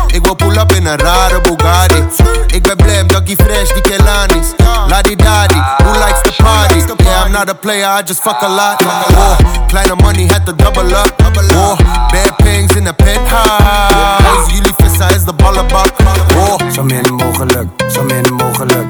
Ik 0.07 0.23
wil 0.25 0.35
pull 0.35 0.57
up 0.57 0.71
in 0.71 0.85
een 0.85 0.97
rare 0.97 1.41
Bugatti. 1.41 2.03
Ik 2.47 2.63
ben 2.63 2.75
blij 2.75 3.05
dat 3.05 3.25
die 3.25 3.35
fresh, 3.35 3.73
die 3.73 3.81
Kelanis. 3.81 4.47
La 4.87 5.01
di 5.01 5.15
daddy, 5.15 5.59
who 5.83 5.91
likes 5.91 6.21
the 6.21 6.33
party? 6.43 7.03
Yeah, 7.03 7.25
I'm 7.25 7.31
not 7.31 7.49
a 7.49 7.53
player, 7.53 7.99
I 7.99 8.03
just 8.05 8.21
fuck 8.21 8.41
a 8.41 8.47
lot. 8.49 8.81
Oh, 9.17 9.37
kleine 9.67 9.95
money 9.95 10.27
had 10.27 10.45
to 10.45 10.53
double 10.53 10.95
up. 10.95 11.13
Oh, 11.53 11.77
bad 12.11 12.35
pings 12.37 12.75
in 12.75 12.83
the 12.83 12.93
penthouse. 12.93 14.51
Jullie 14.51 14.73
vissen 14.77 15.15
is 15.15 15.23
de 15.23 15.33
ballenbak. 15.33 15.91
Oh, 16.35 16.55
Zo 16.71 16.83
min 16.83 17.13
mogelijk, 17.15 17.67
zo 17.91 18.03
min 18.03 18.33
mogelijk. 18.37 18.85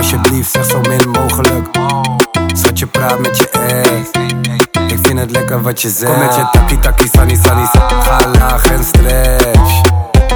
Alsjeblieft, 0.00 0.50
zeg 0.50 0.64
zo 0.64 0.80
min 0.80 1.10
mogelijk. 1.10 1.68
Schat 2.54 2.78
je 2.78 2.86
praat 2.86 3.18
met 3.18 3.36
je 3.36 3.48
ex. 3.50 4.10
Ik 4.92 4.98
vind 5.02 5.18
het 5.18 5.30
lekker 5.30 5.62
wat 5.62 5.82
je 5.82 5.88
zegt. 5.88 6.12
Kom 6.12 6.18
met 6.18 6.34
je 6.34 6.48
taki 6.52 6.78
taki 6.78 7.08
sunny 7.12 7.34
sunny. 7.34 7.64
Ga 8.02 8.26
laag 8.38 8.64
en 8.64 8.84
stretch. 8.84 9.80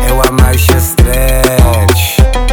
Ewa 0.08 0.30
meisje 0.30 0.80
stretch. 0.80 1.98
Stretch. 1.98 2.43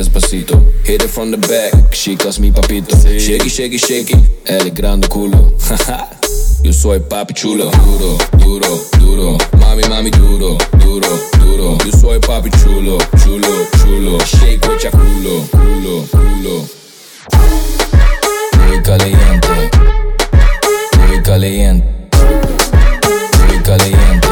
Despacito. 0.00 0.56
Hit 0.84 1.02
it 1.02 1.10
from 1.10 1.30
the 1.30 1.36
back, 1.36 1.72
chicas 1.92 2.38
mi 2.40 2.50
papito. 2.50 2.96
Shaky, 2.96 3.48
shaky, 3.50 3.78
shaky, 3.78 4.14
el 4.46 4.70
grande 4.70 5.06
culo. 5.08 5.52
Yo 6.62 6.72
soy 6.72 7.00
papi 7.00 7.34
chulo. 7.34 7.70
Duro, 7.70 8.16
duro, 8.38 8.80
duro. 8.98 9.38
Mami, 9.58 9.82
mami, 9.88 10.10
duro, 10.10 10.56
duro, 10.78 11.08
duro. 11.38 11.76
Yo 11.84 11.92
soy 11.92 12.18
papi 12.18 12.50
chulo, 12.50 12.98
chulo, 13.22 13.66
chulo. 13.82 14.18
Shake 14.24 14.66
with 14.68 14.84
your 14.84 14.92
culo, 14.92 15.44
culo, 15.50 16.06
culo. 16.10 16.68
Muy 18.68 18.82
caliente. 18.82 19.70
Muy 21.08 21.22
caliente. 21.22 21.86
Muy 23.48 23.62
caliente. 23.62 24.29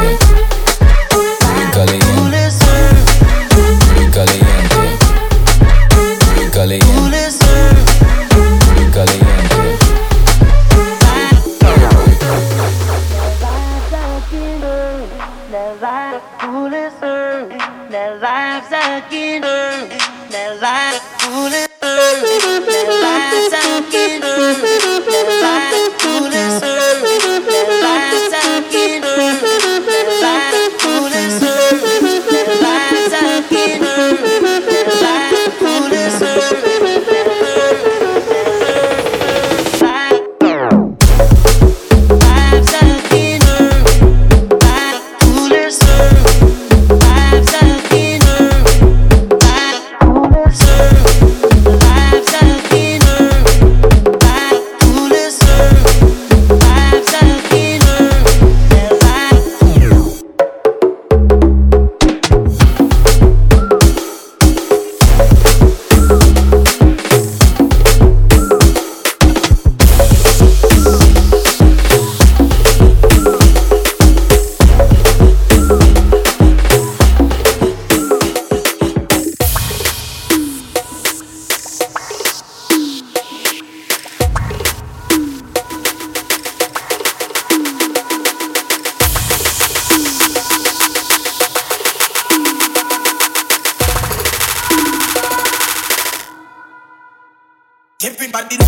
Tipping 97.99 98.31
bandit. 98.31 98.61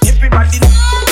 Tipping 0.00 0.30
bandit. 0.30 1.09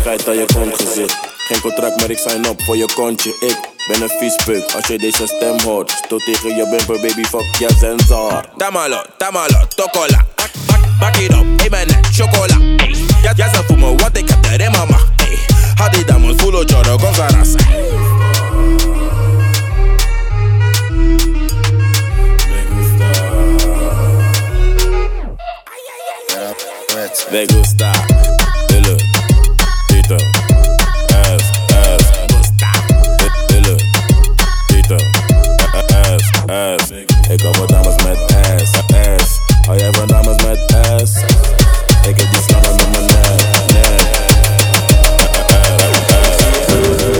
Scheid 0.00 0.28
aan 0.28 0.36
je 0.36 0.46
kont 0.54 0.74
gezet. 0.74 1.16
Geen 1.36 1.60
contract, 1.60 2.00
maar 2.00 2.10
ik 2.10 2.18
sign 2.18 2.48
op 2.48 2.62
voor 2.62 2.76
je 2.76 2.88
kontje. 2.94 3.30
Ik 3.40 3.56
ben 3.86 4.02
een 4.02 4.08
viespuk, 4.18 4.72
als 4.74 4.86
je 4.86 4.98
deze 4.98 5.26
stem 5.26 5.60
hoort. 5.60 5.90
Stoot 5.90 6.24
tegen 6.24 6.56
je 6.56 6.68
bumper, 6.68 7.00
baby, 7.00 7.24
fuck 7.24 7.56
je 7.58 7.68
sensor. 7.80 8.44
Tamalo, 8.56 9.02
tamalo, 9.16 9.66
tokola. 9.74 10.26
Bak 11.00 11.16
it 11.16 11.32
up, 11.32 11.62
ik 11.62 11.70
ben 11.70 11.86
net 11.86 12.06
chocola. 12.12 12.58
Ja, 13.22 13.32
ja, 13.36 13.54
ze 13.54 13.62
voel 13.66 13.76
me, 13.76 13.96
want 13.96 14.16
ik 14.16 14.28
heb 14.28 14.42
de 14.42 14.66
aan 14.66 14.88
macht. 14.88 15.06
Had 15.74 15.92
die 15.92 16.04
dames 16.04 16.34
voelen, 16.36 16.66
joro, 16.66 16.96
con 16.96 17.14
garasa. 17.14 17.58
Me 27.30 27.46
gusta. 27.46 27.92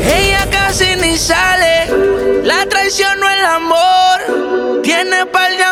Ella 0.06 0.46
casi 0.50 0.96
ni 0.96 1.18
sale, 1.18 1.88
la 2.42 2.64
traición 2.70 3.20
no 3.20 3.28
el 3.28 3.44
amor. 3.44 4.80
Tiene 4.82 5.26
de 5.58 5.67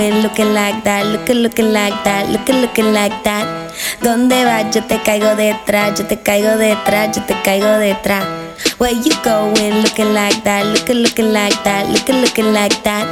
you 0.00 0.10
going 0.10 0.22
looking 0.22 0.54
like 0.54 0.84
that, 0.84 1.06
looking, 1.06 1.42
looking 1.42 1.72
like 1.72 2.04
that, 2.04 2.28
looking, 2.28 2.60
looking 2.60 2.92
like 2.92 3.22
that. 3.24 3.46
¿Dónde 4.02 4.44
vas? 4.44 4.74
Yo 4.74 4.82
te 4.84 5.00
caigo 5.02 5.34
detrás, 5.36 5.98
yo 5.98 6.06
te 6.06 6.20
caigo 6.20 6.56
detrás, 6.56 7.16
yo 7.16 7.22
te 7.24 7.34
caigo 7.42 7.78
detrás. 7.78 8.24
Where 8.78 8.92
you 8.92 9.12
going 9.24 9.82
looking 9.82 10.14
like 10.14 10.42
that, 10.44 10.66
looking, 10.66 11.02
looking 11.02 11.32
like 11.32 11.56
that, 11.64 11.88
looking, 11.88 12.20
looking 12.20 12.52
like 12.52 12.76
that. 12.82 13.06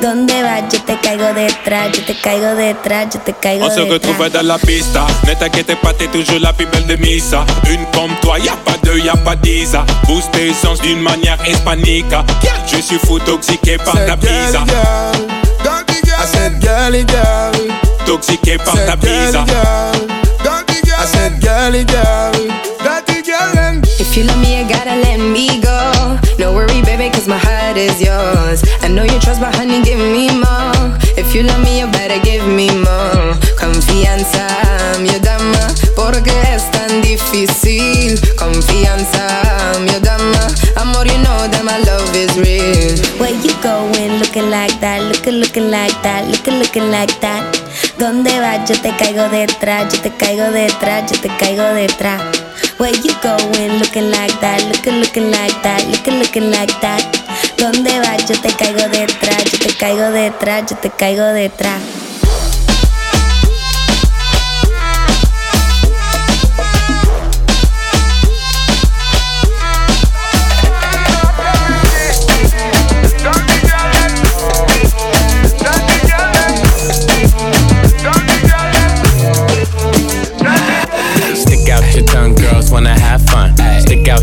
¿Dónde 0.00 0.42
vas? 0.42 0.62
Yo 0.72 0.80
te 0.82 0.96
caigo 1.00 1.32
detrás, 1.34 1.92
yo 1.92 2.04
te 2.04 2.14
caigo 2.14 2.54
detrás, 2.54 3.14
yo 3.14 3.20
te 3.20 3.32
caigo 3.32 3.64
On 3.64 3.70
se 3.70 3.80
detrás. 3.80 3.92
retrouve 3.92 4.30
dans 4.30 4.46
la 4.46 4.58
pista. 4.58 5.06
Ne 5.26 5.34
t'inquiète 5.34 5.74
pas, 5.80 5.92
t'es 5.94 6.08
toujours 6.08 6.40
la 6.40 6.52
plus 6.52 6.66
belle 6.66 6.86
de 6.86 6.96
Misa. 6.96 7.44
Une 7.70 7.84
comme 7.92 8.14
toi, 8.20 8.38
y 8.38 8.48
a 8.48 8.56
pas 8.64 8.76
deux, 8.82 8.98
y 8.98 9.08
a 9.08 9.16
pas 9.16 9.36
dix. 9.36 9.72
Booste 10.06 10.30
tes 10.32 10.52
sens 10.52 10.80
d'une 10.80 11.00
manière 11.00 11.38
hispanique. 11.46 12.14
Je 12.66 12.78
suis 12.80 12.98
fou 12.98 13.18
toxiqué 13.18 13.78
par 13.78 13.94
ta 14.06 14.16
pizza. 14.16 14.64
I 15.28 15.35
said, 16.26 16.60
girly 16.60 17.04
girl. 17.04 17.52
Toxiqué 18.04 18.58
par 18.58 18.74
Said 18.74 18.86
ta 18.86 18.96
pizza. 18.96 19.44
I 20.98 21.04
said, 21.04 21.40
girly 21.40 21.84
girl. 21.84 22.32
Dirty 22.82 23.22
girl 23.22 23.58
and 23.58 23.84
If 24.00 24.16
you 24.16 24.24
love 24.24 24.40
me, 24.40 24.60
you 24.60 24.68
gotta 24.68 24.96
let 24.96 25.18
me 25.18 25.60
go. 25.60 26.25
Cause 26.96 27.28
my 27.28 27.36
heart 27.36 27.76
is 27.76 28.00
yours. 28.00 28.64
I 28.80 28.88
know 28.88 29.04
you 29.04 29.20
trust, 29.20 29.38
but 29.38 29.54
honey, 29.54 29.82
give 29.84 29.98
me 30.00 30.32
more. 30.32 30.96
If 31.20 31.34
you 31.34 31.42
love 31.42 31.62
me, 31.62 31.80
you 31.80 31.86
better 31.92 32.18
give 32.24 32.48
me 32.48 32.72
more. 32.72 33.36
Confianza, 33.60 34.48
mi 35.04 35.12
dama, 35.20 35.76
porque 35.94 36.32
es 36.48 36.64
tan 36.72 37.02
difícil. 37.02 38.16
Confianza, 38.36 39.28
mi 39.84 39.92
dama, 40.00 40.48
amor, 40.80 41.04
you 41.06 41.20
know 41.20 41.46
that 41.52 41.64
my 41.64 41.76
love 41.84 42.16
is 42.16 42.32
real. 42.40 42.96
Where 43.20 43.36
you 43.44 43.52
going 43.62 44.18
looking 44.18 44.50
like 44.50 44.80
that, 44.80 45.02
looking, 45.04 45.34
looking 45.34 45.70
like 45.70 45.94
that, 46.02 46.26
looking, 46.26 46.58
looking 46.58 46.90
like 46.90 47.12
that. 47.20 47.44
¿Dónde 47.98 48.40
vas? 48.40 48.68
Yo 48.68 48.74
te 48.80 48.96
caigo 48.96 49.28
detrás, 49.28 49.92
yo 49.92 50.00
te 50.00 50.10
caigo 50.16 50.50
detrás, 50.50 51.12
yo 51.12 51.20
te 51.20 51.28
caigo 51.36 51.62
detrás. 51.74 52.45
Where 52.78 52.94
you 52.94 53.14
going 53.22 53.78
looking 53.78 54.10
like 54.10 54.38
that, 54.40 54.62
looking, 54.68 55.00
looking 55.00 55.30
like 55.30 55.62
that, 55.62 55.82
looking, 55.88 56.18
looking 56.18 56.50
like 56.50 56.72
that. 56.82 57.00
¿Dónde 57.56 58.00
vas? 58.00 58.28
Yo 58.28 58.38
te 58.38 58.50
caigo 58.50 58.86
detrás, 58.90 59.44
yo 59.50 59.58
te 59.58 59.74
caigo 59.74 60.10
detrás, 60.10 60.70
yo 60.70 60.76
te 60.76 60.90
caigo 60.90 61.24
detrás. 61.32 62.05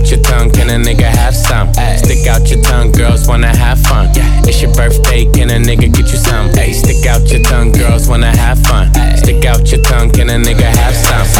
Out 0.03 0.11
your 0.11 0.21
tongue, 0.21 0.51
can 0.51 0.69
a 0.69 0.83
nigga 0.83 1.03
have 1.03 1.35
some? 1.35 1.73
Stick 1.73 2.27
out 2.27 2.49
your 2.49 2.61
tongue, 2.61 2.91
girls 2.91 3.27
wanna 3.27 3.55
have 3.55 3.79
fun. 3.79 4.09
Yeah. 4.13 4.41
It's 4.43 4.61
your 4.61 4.73
birthday, 4.73 5.25
can 5.31 5.49
a 5.49 5.59
nigga 5.59 5.93
get 5.93 6.11
you 6.11 6.17
some? 6.17 6.49
Ay, 6.57 6.71
stick 6.73 7.05
out 7.05 7.29
your 7.31 7.41
tongue, 7.43 7.71
girls 7.71 8.07
wanna 8.09 8.35
have 8.35 8.59
fun. 8.63 8.93
Stick 9.17 9.45
out 9.45 9.71
your 9.71 9.81
tongue, 9.81 10.11
can 10.11 10.29
a 10.29 10.33
nigga 10.33 10.75
have 10.75 10.95
some? 10.95 11.32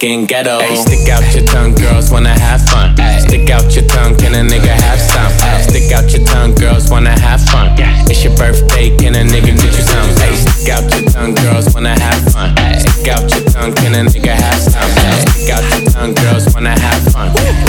And 0.00 0.28
ghetto. 0.28 0.58
Ay, 0.60 0.76
stick 0.76 1.08
out 1.08 1.34
your 1.34 1.44
tongue, 1.44 1.74
girls 1.74 2.08
wanna 2.12 2.30
have 2.30 2.64
fun. 2.68 2.94
Stick 3.18 3.50
out 3.50 3.74
your 3.74 3.84
tongue, 3.86 4.14
can 4.16 4.32
a 4.32 4.48
nigga 4.48 4.70
have 4.70 5.00
some? 5.00 5.32
Stick 5.60 5.90
out 5.90 6.08
your 6.12 6.24
tongue, 6.24 6.54
girls 6.54 6.88
wanna 6.88 7.18
have 7.18 7.44
fun. 7.48 7.74
It's 8.08 8.22
your 8.22 8.32
birthday, 8.36 8.96
can 8.96 9.16
a 9.16 9.24
nigga 9.24 9.56
get 9.58 9.76
you 9.76 9.82
some? 9.82 10.08
Ay, 10.22 10.36
stick 10.36 10.68
out 10.68 10.94
your 10.94 11.10
tongue, 11.10 11.34
girls 11.34 11.74
wanna 11.74 11.98
have 11.98 12.32
fun. 12.32 12.54
Stick 12.78 13.08
out 13.08 13.28
your 13.34 13.44
tongue, 13.50 13.74
can 13.74 13.94
a 13.94 14.08
nigga 14.08 14.36
have 14.36 14.60
some? 14.60 14.88
Stick 15.32 15.50
out 15.50 15.64
your 15.74 15.90
tongue, 15.90 16.14
girls 16.14 16.54
wanna 16.54 16.78
have 16.78 17.12
fun. 17.12 17.67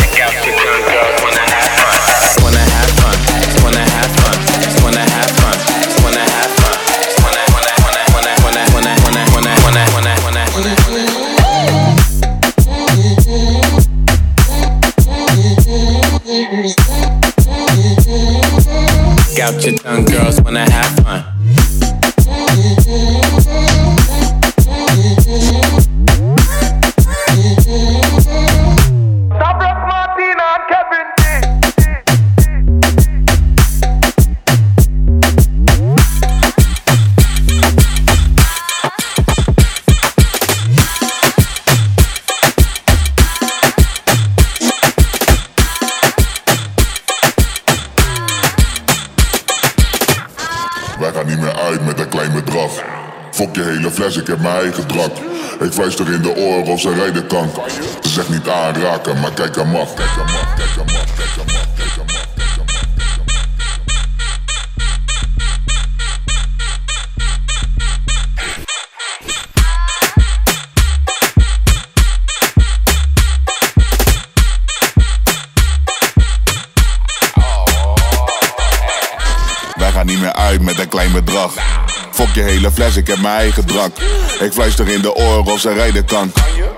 Je 82.39 82.45
hele 82.45 82.71
fles, 82.71 82.95
ik 82.95 83.07
heb 83.07 83.19
mijn 83.19 83.35
eigen 83.35 83.65
drank. 83.65 83.97
Ik 84.39 84.53
fluister 84.53 84.87
in 84.87 85.01
de 85.01 85.15
oren 85.15 85.53
of 85.53 85.59
ze 85.59 85.73
rijden 85.73 86.05
kan. 86.05 86.31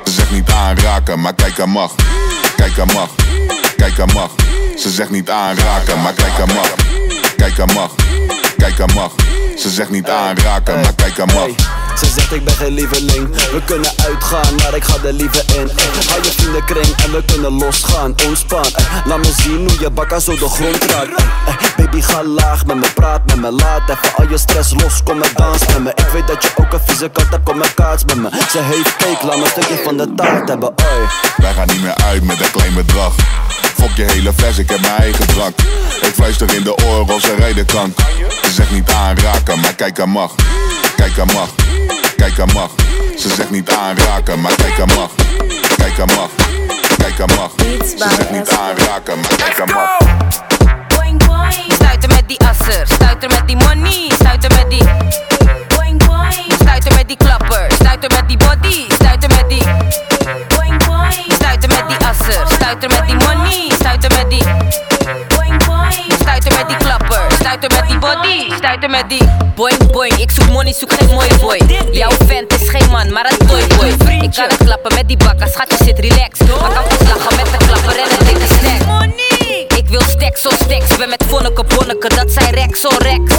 Ze 0.04 0.12
zegt 0.12 0.32
niet 0.32 0.50
aanraken, 0.50 1.22
maar 1.22 1.34
kijk 1.34 1.60
aan 1.60 1.70
mag. 1.70 1.92
Kijk 2.56 2.94
mag, 2.94 3.10
kijk 3.76 4.14
mag. 4.14 4.30
Ze 4.78 4.90
zegt 4.90 5.10
niet 5.10 5.30
aanraken, 5.30 6.02
maar 6.02 6.14
kijk 6.14 6.40
aan 6.40 6.54
mag. 6.56 6.74
Kijk 7.36 7.74
mag, 7.74 7.92
kijk 8.58 8.94
mag. 8.94 9.12
Ze 9.58 9.70
zegt 9.70 9.90
niet 9.90 10.10
aanraken, 10.10 10.80
maar 10.80 10.94
kijk 10.96 11.20
aan 11.20 11.34
mag. 11.34 11.81
Ze 11.98 12.06
zegt 12.16 12.32
ik 12.32 12.44
ben 12.44 12.54
geen 12.54 12.74
lieveling. 12.74 13.30
We 13.52 13.62
kunnen 13.66 13.92
uitgaan, 14.06 14.56
maar 14.56 14.76
ik 14.76 14.84
ga 14.84 14.96
er 15.04 15.14
liever 15.14 15.44
in. 15.48 15.70
Hou 16.10 16.24
je 16.24 16.32
vriendenkring 16.38 16.96
en 17.04 17.12
we 17.12 17.24
kunnen 17.26 17.52
losgaan. 17.52 18.16
Ontspan, 18.28 18.66
laat 19.06 19.18
me 19.18 19.32
zien 19.42 19.58
hoe 19.70 19.80
je 19.80 19.90
bakka 19.90 20.20
zo 20.20 20.32
de 20.32 20.50
grond 20.50 20.84
raakt. 20.84 21.24
Baby 21.78 22.02
ga 22.02 22.24
laag 22.24 22.66
met 22.66 22.76
me, 22.76 22.88
praat 22.94 23.26
met 23.26 23.36
me 23.36 23.52
Laat 23.52 23.90
even 23.90 24.16
al 24.16 24.30
je 24.30 24.38
stress 24.38 24.74
los, 24.74 25.04
kom 25.04 25.18
maar 25.18 25.32
dans 25.36 25.66
met 25.66 25.84
me. 25.84 25.90
Ik 25.90 26.08
weet 26.14 26.28
dat 26.28 26.44
je 26.44 26.50
ook 26.56 26.74
een 26.74 26.80
vieze 26.86 27.10
kat 27.10 27.26
hebt, 27.30 27.44
kom 27.44 27.58
maar 27.58 27.74
kaats 27.74 28.06
met 28.06 28.16
me. 28.16 28.30
Ze 28.52 28.60
heeft 28.60 28.96
cake, 28.96 29.26
laat 29.26 29.38
me 29.38 29.44
een 29.44 29.50
stukje 29.50 29.82
van 29.84 29.98
de 29.98 30.14
taart 30.16 30.50
hebben, 30.50 30.70
oi. 30.70 31.08
Wij 31.38 31.54
gaan 31.54 31.68
niet 31.68 31.82
meer 31.82 31.96
uit 31.96 32.24
met 32.24 32.40
een 32.40 32.52
klein 32.52 32.74
bedrag. 32.74 33.14
Fok 33.76 33.96
je 33.96 34.04
hele 34.04 34.34
fles, 34.34 34.58
ik 34.58 34.70
heb 34.70 34.82
mijn 34.82 34.96
eigen 34.96 35.28
drank. 35.28 35.56
Ik 36.02 36.14
fluister 36.14 36.54
in 36.54 36.64
de 36.64 36.76
oren 36.86 37.16
of 37.16 37.22
ze 37.22 37.36
rijden 37.36 37.66
kan 37.66 37.94
Ze 38.44 38.52
zegt 38.52 38.72
niet 38.72 38.92
aanraken, 38.92 39.60
maar 39.60 39.74
kijken 39.74 40.10
mag 40.10 40.32
Kijken 40.96 41.26
mag, 41.26 41.50
kijken 42.16 42.50
mag 42.54 42.70
Ze 43.18 43.30
zegt 43.36 43.50
niet 43.52 43.70
aanraken, 43.70 44.42
maar 44.42 44.56
kijken 44.56 44.88
mag 44.88 45.10
Kijken 45.78 46.06
mag, 46.16 46.30
kijken 46.98 47.36
mag 47.36 47.52
Ze 47.80 47.96
zegt 47.98 48.32
niet 48.32 48.50
aanraken, 48.50 49.20
maar 49.20 49.36
kijken 49.36 49.66
mag 49.74 50.12
Stuiter 52.02 52.10
met 52.10 52.28
die 52.28 52.40
asser, 52.48 52.88
stuiter 52.88 53.30
met 53.30 53.48
die 53.48 53.56
money, 53.56 54.12
stuiter 54.14 54.52
met 54.56 54.70
die. 54.70 54.84
Boing 55.68 56.06
boing. 56.06 56.54
Stuiter 56.54 56.94
met 56.96 57.08
die 57.08 57.18
klapper, 57.18 57.72
stuiter 57.72 58.10
met 58.10 58.28
die 58.28 58.38
body, 58.38 58.86
stuiter 58.94 59.30
met 59.30 59.50
die. 59.50 59.64
Boing 60.48 60.86
boing. 60.86 61.34
Stuiter 61.34 61.70
met 61.70 61.90
die 61.90 62.08
asser, 62.08 62.48
stuiter 62.48 62.90
met 62.90 63.08
die 63.08 63.16
money, 63.16 63.72
stuiter 63.74 64.12
met 64.18 64.30
die. 64.30 64.44
Stuiter 67.52 67.80
met 67.80 67.90
die 67.90 68.00
body, 68.00 68.56
stuiter 68.56 68.90
met 68.90 69.10
die. 69.10 69.22
Boing 69.56 69.92
boing, 69.92 70.14
ik 70.14 70.32
zoek 70.32 70.50
money, 70.50 70.74
zoek 70.74 70.94
geen 70.94 71.10
mooi 71.10 71.30
boy. 71.40 71.60
Jouw 71.92 72.12
vent 72.28 72.54
is 72.54 72.70
geen 72.70 72.90
man, 72.90 73.14
maar 73.14 73.32
een 73.32 73.48
toy 73.48 73.68
boy. 73.68 73.88
Ik 74.22 74.32
kan 74.32 74.50
het 74.50 74.58
klappen 74.64 74.94
met 74.94 75.08
die 75.08 75.18
bakka, 75.18 75.48
schatje 75.48 75.78
zit 75.84 76.00
relax. 76.00 76.40
Maar 76.40 76.74
kan 76.74 76.84
pas 76.84 77.08
lachen 77.08 77.36
met 77.36 77.60
de 77.60 77.66
klapper 77.66 78.00
en 78.00 78.20
een 78.20 78.26
dikke 78.26 78.54
snack. 78.60 79.10
Ik 79.78 79.88
wil 79.88 80.02
stacks 80.02 80.46
op 80.46 80.54
stacks, 80.54 80.98
ben 80.98 81.10
met 81.10 81.24
vonneke 81.28 81.64
bonneke, 81.64 82.08
dat 82.08 82.32
zijn 82.32 82.54
rex 82.54 82.86
on 82.86 82.98
rex. 82.98 83.34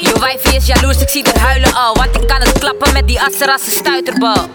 Je 0.00 0.16
wijfie 0.20 0.56
is 0.56 0.66
jaloers, 0.66 1.00
ik 1.00 1.08
zie 1.08 1.24
haar 1.32 1.48
huilen 1.48 1.74
al, 1.74 1.94
want 1.94 2.14
ik 2.14 2.26
kan 2.26 2.40
het 2.40 2.58
klappen 2.58 2.92
met 2.92 3.08
die 3.08 3.18
een 3.18 3.58
stuiterbal. 3.70 4.48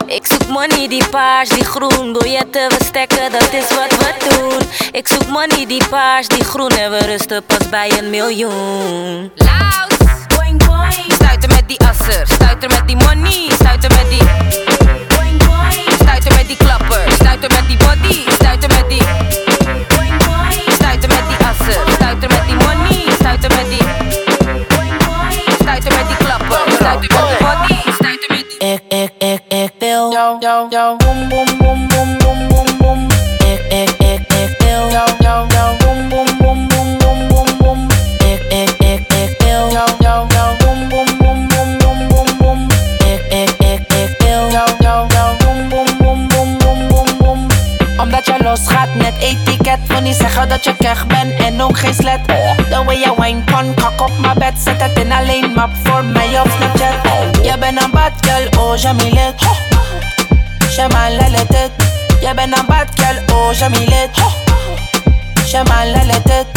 Money, 0.52 0.88
die 0.88 1.04
paars, 1.10 1.50
die 1.50 1.64
groen, 1.64 2.14
biljetten 2.14 2.70
we 2.70 2.84
stekken, 2.84 3.32
dat 3.32 3.54
is 3.54 3.68
wat 3.76 3.92
we 3.98 4.14
doen. 4.30 4.60
Ik 4.92 5.08
zoek 5.08 5.28
money, 5.28 5.66
die 5.66 5.84
paars, 5.90 6.28
die 6.28 6.44
groen, 6.44 6.70
en 6.70 6.92
we 6.92 6.98
rusten 6.98 7.44
pas 7.46 7.70
bij 7.70 7.92
een 7.98 8.10
miljoen. 8.10 9.32
Laus, 9.36 9.98
boing 10.36 10.66
boing. 10.66 11.14
Stuiter 11.14 11.50
met 11.50 11.64
die 11.68 11.80
asser, 11.80 12.28
stuiter 12.28 12.70
met 12.70 12.88
die 12.88 12.96
money, 12.96 13.50
stuiter 13.54 13.90
met 13.90 14.10
die. 14.10 14.24
Boing 15.08 15.44
boing. 15.46 15.92
Stuiter 16.02 16.34
met 16.36 16.48
die 16.48 16.58
klapper, 16.58 17.12
stuiter 17.12 17.50
met 17.50 17.68
die 17.68 17.78
body, 17.78 18.24
stuiter 18.32 18.70
met 18.70 18.90
die. 18.90 19.04
Stuiter 20.74 21.10
met 21.10 21.26
die 21.30 21.46
asser, 21.52 21.82
stuiter 21.94 22.30
met 22.30 22.46
die 22.46 22.56
money, 22.56 23.04
stuiter 23.20 23.52
met 23.56 23.70
die. 23.70 23.86
Stuiter 25.60 25.92
met 25.98 26.08
die 26.08 26.18
klapper, 26.18 26.72
stuiter 26.72 27.00
met 27.00 27.02
die 27.02 27.38
body, 27.40 27.91
wil 30.02 30.12
jou, 30.12 30.38
jou, 30.40 30.68
jou, 30.70 30.98
boom, 30.98 31.30
boom, 31.30 31.58
boom, 31.58 31.88
boom, 31.88 32.18
boom, 32.18 32.48
boom, 32.48 32.78
boom. 32.78 33.08
Ik, 33.38 33.60
ik, 33.70 33.90
ik, 33.90 34.34
ik 34.34 34.56
wil 34.58 34.90
jou, 34.90 35.10
jou, 35.20 35.48
jou, 35.48 35.78
boom, 35.78 36.10
boom, 36.10 36.38
boom, 36.38 36.68
boom, 36.68 36.98
boom, 36.98 37.28
boom, 37.28 37.58
boom. 37.58 37.88
Ik, 38.18 38.42
ik, 38.50 38.70
ik, 38.78 39.14
ik 39.14 39.36
wil 39.38 39.70
jou, 39.72 39.90
jou, 40.00 40.28
jou, 40.28 40.58
boom, 40.58 40.90
boom, 40.90 41.18
boom, 41.18 41.48
boom, 41.48 41.78
boom, 41.78 42.08
boom, 42.08 42.38
boom. 42.38 42.68
Ik, 42.98 43.22
ik, 43.30 43.50
ik, 43.58 43.94
ik 43.94 44.16
wil 44.18 44.50
jou. 44.50 44.70
Omdat 47.98 48.26
je 48.26 48.44
losgaat 48.44 48.96
net 48.96 49.14
etiket 49.20 49.80
Wil 49.88 50.02
niet 50.02 50.16
zeggen 50.16 50.50
dat 50.50 50.64
je 50.64 50.76
keg 50.78 51.08
bent 51.08 51.40
en 51.40 51.62
ook 51.62 51.78
geen 51.78 51.94
slet 51.94 52.28
The 52.70 52.84
way 52.86 53.00
you 53.00 53.16
wine 53.18 53.42
pon, 53.44 53.74
kak 53.74 54.02
op 54.02 54.12
mijn 54.20 54.38
bed 54.38 54.54
Zet 54.64 54.82
het 54.82 54.98
in 54.98 55.12
alleen 55.12 55.52
map 55.54 55.70
voor 55.84 56.06
mij 56.06 56.40
op 56.40 56.48
Snapchat 56.58 57.46
Je 57.46 57.58
bent 57.60 57.84
een 57.84 57.92
bad 57.92 58.12
girl, 58.22 58.64
oh 58.64 59.71
J'ai 60.74 60.88
mal 60.88 61.20
à 61.20 61.30
la 61.30 61.46
tête. 61.46 61.72
Y'a 62.22 62.34
ben 62.34 62.54
un 62.54 62.64
bad 62.64 62.88
girl, 62.96 63.22
oh, 63.34 63.52
j'ai 63.52 63.68
mis 63.70 63.86
les 63.88 64.10
J'ai 65.46 65.64
mal 65.70 65.94
à 65.94 66.06
la 66.06 66.20
tête. 66.22 66.48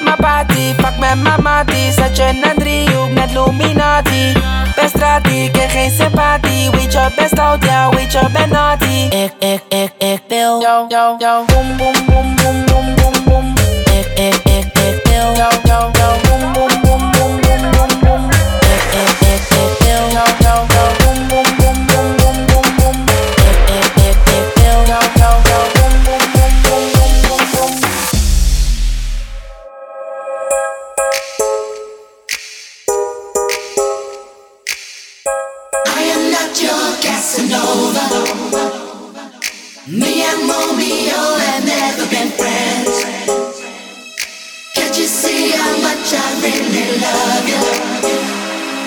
Ma 0.00 0.16
party, 0.16 0.74
pak 0.82 0.98
met 0.98 1.14
ma 1.14 1.36
matty. 1.38 1.92
Zet 1.92 2.16
je 2.16 2.22
een 2.22 2.58
driehoek 2.58 3.10
met 3.10 3.30
Luminati. 3.32 4.32
Ben 4.74 4.88
strati, 4.88 5.44
ik 5.44 5.56
geen 5.68 5.90
sympathie. 5.90 6.70
Weet 6.70 6.92
je, 6.92 7.08
best 7.16 7.38
out 7.38 7.64
ja, 7.64 7.88
weet 7.90 8.12
je, 8.12 8.20
ben 8.32 8.48
naughty. 8.48 9.16
Ik, 9.16 9.32
ik, 9.38 9.62
ik, 9.68 9.92
ik 9.98 10.22
wil. 10.28 10.60
Yo, 10.60 10.84
yo, 10.88 11.14
yo. 11.18 11.44
Boom, 11.46 11.76
boom, 11.76 11.92
boom, 12.06 12.36
boom, 12.36 12.64
boom, 12.66 12.94
boom, 12.94 13.24
boom. 13.24 13.54
Ik, 13.84 14.18
ik, 14.18 14.34
ik, 14.44 14.78
ik 14.78 15.00
wil. 15.04 15.34
Yo, 15.34 15.48
yo, 15.64 15.90
yo. 15.92 16.15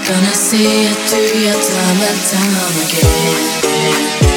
Gonna 0.10 0.34
see 0.34 0.88
it 0.88 0.97
through 1.07 1.39
your 1.39 1.53
time 1.53 2.01
and 2.01 2.20
time 2.32 2.74
again. 2.82 4.28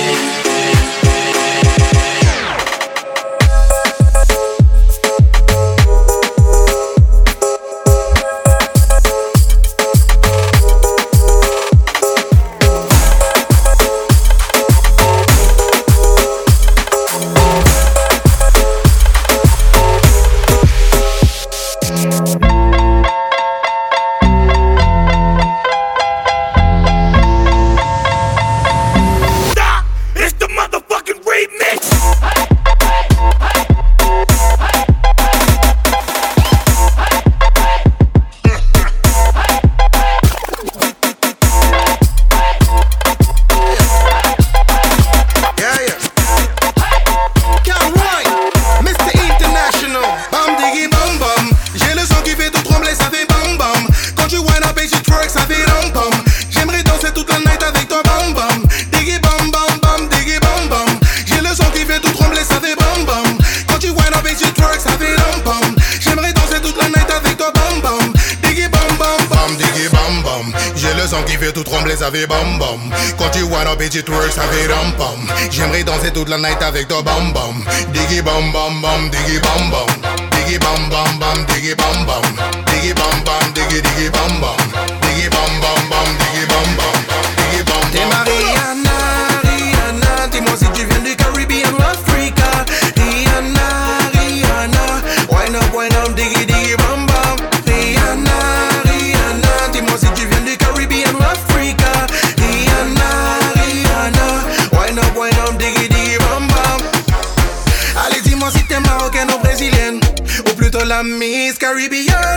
Allez, 108.04 108.20
dis-moi 108.22 108.50
si 108.50 108.64
t'es 108.64 108.80
marocaine 108.80 109.30
ou 109.30 109.38
brésilienne, 109.38 110.00
ou 110.48 110.54
plutôt 110.54 110.84
la 110.84 111.04
Miss 111.04 111.54
Caribbean. 111.56 112.36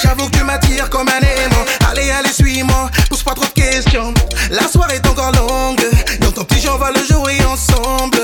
J'avoue 0.00 0.28
que 0.30 0.38
tu 0.38 0.44
m'attires 0.44 0.88
comme 0.88 1.08
un 1.08 1.18
aimant. 1.20 1.64
Allez, 1.90 2.10
allez, 2.12 2.32
suis-moi, 2.32 2.88
pose 3.08 3.24
pas 3.24 3.34
trop 3.34 3.46
de 3.46 3.60
questions. 3.60 4.14
La 4.50 4.68
soirée 4.68 4.96
est 4.96 5.06
encore 5.06 5.32
longue, 5.32 5.84
dans 6.20 6.30
ton 6.30 6.44
petit 6.44 6.60
jeu, 6.60 6.70
on 6.70 6.98
le 6.98 7.04
jouer 7.04 7.38
ensemble. 7.44 8.20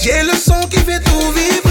J'ai 0.00 0.22
le 0.22 0.36
son 0.36 0.60
qui 0.68 0.78
fait 0.78 1.00
tout 1.00 1.32
vivre 1.32 1.61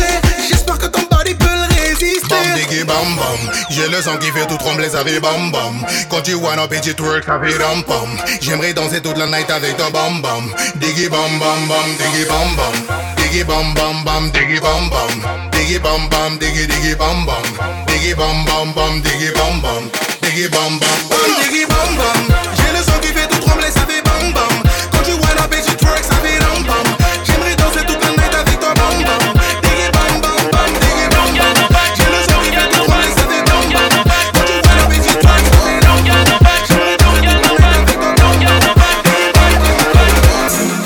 résister. 2.72 2.86
Bam 2.86 3.16
bam 3.16 3.54
J'ai 3.70 3.88
le 3.88 4.02
sang 4.02 4.18
qui 4.18 4.32
fait 4.32 4.46
tout 4.48 4.58
trembler 4.58 4.90
ça 4.90 5.04
fait 5.04 5.20
bam 5.20 5.52
bam 5.52 5.86
Quand 6.10 6.22
tu 6.22 6.34
wanna 6.36 6.64
up 6.64 6.74
et 6.74 6.82
tu 6.82 6.96
twerk 6.96 7.24
ça 7.26 7.40
fait 7.40 7.64
ram 7.64 7.84
pam 7.84 8.10
J'aimerais 8.42 8.74
danser 8.74 9.02
toute 9.02 9.18
la 9.18 9.28
night 9.28 9.50
avec 9.50 9.78
toi 9.78 9.90
bam 9.92 10.22
bam 10.22 10.52
Diggy 10.76 11.10
bam 11.10 11.40
bam 11.40 11.68
bam 11.68 11.90
diggy 11.98 12.26
bam 12.26 12.56
bam 12.56 12.98
Diggy 13.18 13.44
bam 13.44 13.74
bam 13.74 14.04
bam 14.04 14.32
diggy 14.32 14.60
bam 14.60 14.90
bam 14.90 15.52
Diggy 15.52 15.80
bam 15.80 16.10
bam 16.10 16.38
diggy 16.40 16.68
diggy 16.68 16.96
bam 16.96 17.26
bam 17.26 17.86
Diggy 17.88 18.16
bam 18.16 18.46
bam 18.46 18.74
bam 18.74 19.02
diggy 19.02 19.32
bam 19.34 19.62
bam 19.62 19.90
Diggy 20.22 20.48
bam 20.50 20.80
bam 20.80 21.12
diggy, 21.42 21.66
bam, 21.66 21.98
bam. 21.98 22.22
J'ai 22.56 22.72
le 22.78 22.84
son 22.84 23.00
qui 23.02 23.08
fait 23.08 23.28
tout 23.28 23.40
trembler, 23.40 23.72
ça 23.72 23.82
fait 23.82 23.91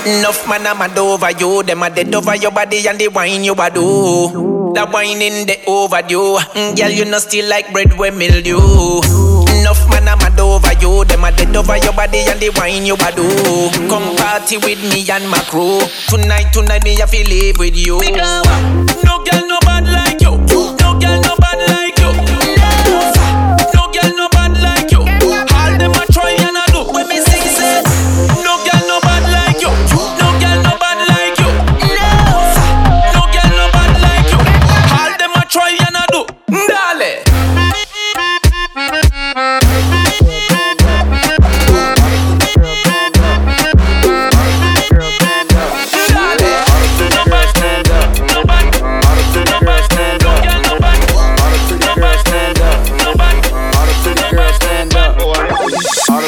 Enough 0.06 0.47
man 0.47 0.68
I'm 0.68 0.78
mad 0.78 0.97
over 0.97 1.32
you. 1.32 1.64
Them 1.64 1.82
a 1.84 1.89
dead 1.89 2.14
over 2.14 2.36
your 2.36 2.51
body 2.51 2.88
and 2.88 2.99
the 2.99 3.08
wine 3.08 3.43
you 3.43 3.53
a 3.53 3.70
do 3.72 4.72
That 4.76 4.91
wine 4.93 5.22
in 5.22 5.47
the 5.47 5.58
overdue. 5.66 6.38
Mm, 6.53 6.78
Girl 6.78 6.91
you 6.91 7.06
know 7.06 7.18
still 7.18 7.49
like 7.49 7.72
bread 7.74 7.97
with 7.97 8.16
mildew. 8.16 9.01
Enough 9.62 9.89
man 9.89 10.08
I'm 10.08 10.20
mad 10.20 10.39
over 10.39 10.74
you. 10.78 11.06
Them 11.06 11.24
a 11.26 11.32
dead 11.32 11.56
over 11.56 11.78
your 11.78 11.93
body 11.93 12.20
and 12.30 12.39
the 12.39 12.49
wine 12.53 12.86
you 12.86 12.93
a 12.93 13.10
do 13.18 13.26
Come 13.89 14.16
party 14.16 14.58
with 14.58 14.82
me 14.93 15.10
and 15.10 15.26
my 15.30 15.39
crew. 15.49 15.82
Tonight, 16.08 16.53
tonight 16.53 16.84
me 16.84 17.01
I 17.01 17.06
feel 17.08 17.26
live 17.28 17.58
with 17.58 17.76
you. 17.76 17.97
No 19.03 19.24
girl 19.26 19.41
no 19.49 19.58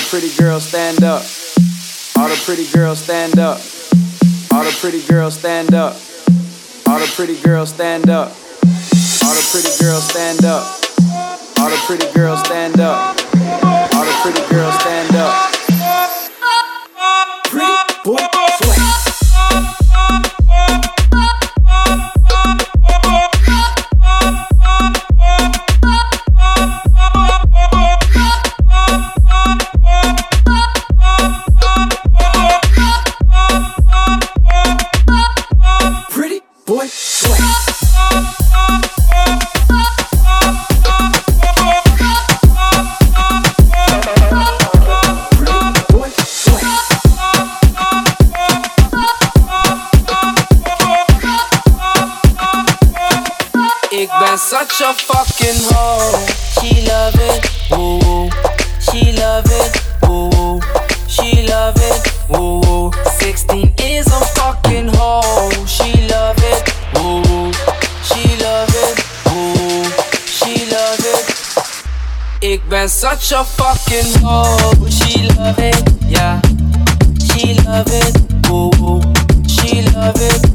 the 0.07 0.19
pretty 0.19 0.37
girls 0.37 0.63
stand 0.63 1.03
up. 1.03 1.21
All 2.17 2.29
the 2.29 2.41
pretty 2.45 2.65
girls 2.71 2.99
stand 2.99 3.39
up. 3.39 3.59
All 4.53 4.63
the 4.63 4.75
pretty 4.79 5.01
girls 5.05 5.37
stand 5.37 5.73
up. 5.73 5.95
All 6.87 6.99
the 6.99 7.11
pretty 7.15 7.35
girls 7.43 7.73
stand 7.73 8.09
up. 8.09 8.29
All 9.23 9.33
the 9.33 9.47
pretty 9.51 9.83
girls 9.83 10.09
stand 10.09 10.45
up. 10.45 10.63
All 11.59 11.69
the 11.69 11.83
pretty 11.85 12.13
girls 12.13 12.39
stand 12.45 12.79
up. 12.79 13.17
All 13.93 14.05
the 14.05 14.15
pretty 14.23 14.53
girls 14.53 14.75
stand 14.79 15.15
up. 15.15 15.51
Pretty 17.45 17.75
boy 18.05 18.66
such 72.97 73.31
a 73.31 73.43
fucking 73.43 74.23
hoe. 74.23 74.87
She 74.89 75.27
love 75.37 75.59
it, 75.59 75.77
yeah. 76.09 76.41
She 77.21 77.53
love 77.61 77.85
it, 77.85 78.17
woo. 78.49 79.01
She 79.47 79.83
love 79.93 80.17
it, 80.17 80.46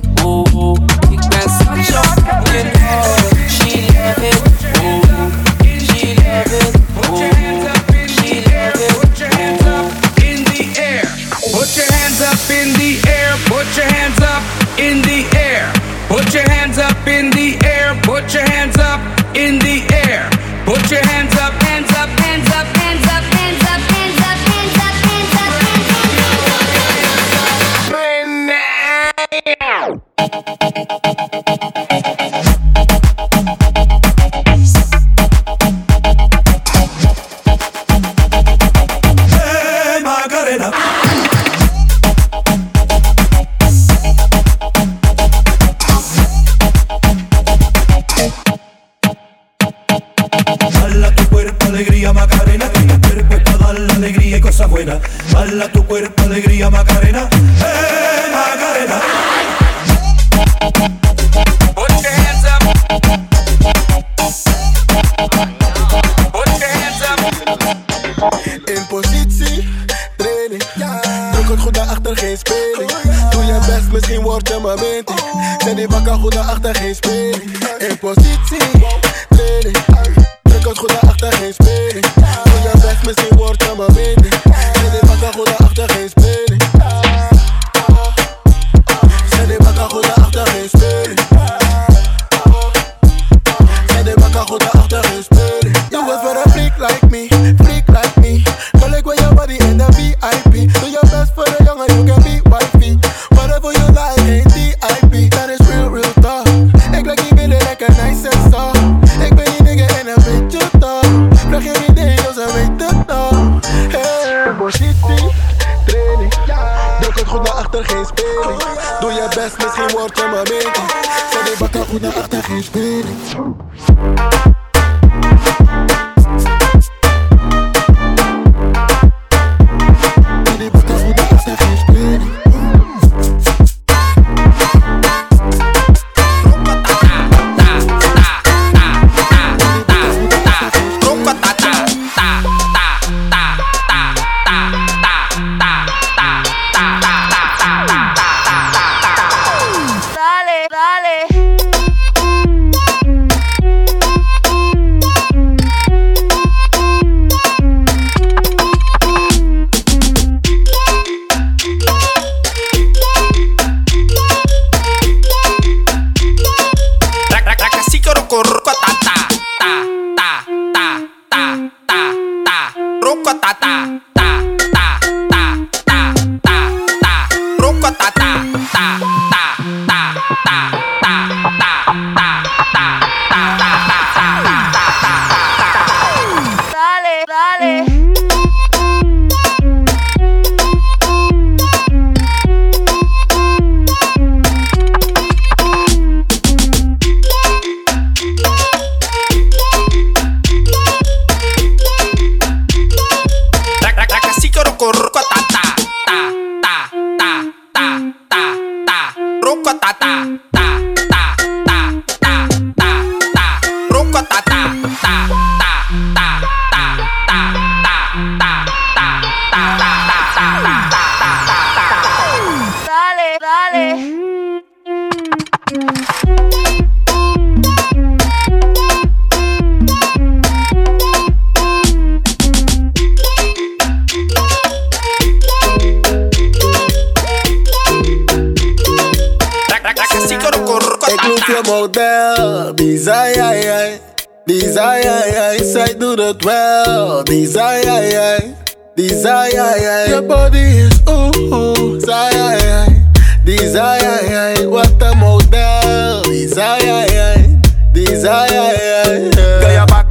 Desire. 256.53 257.61
Desire. 257.95 259.31
Girl, 259.33 259.73
your 259.73 259.87
back, 259.87 260.07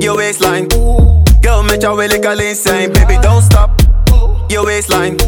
your 0.00 0.16
waistline. 0.16 0.68
Girl, 1.42 1.64
make 1.64 1.82
your 1.82 1.96
way 1.96 2.06
go 2.20 2.38
insane. 2.38 2.92
Baby, 2.92 3.18
don't 3.20 3.42
stop. 3.42 3.82
Your 4.48 4.64
waistline. 4.64 5.18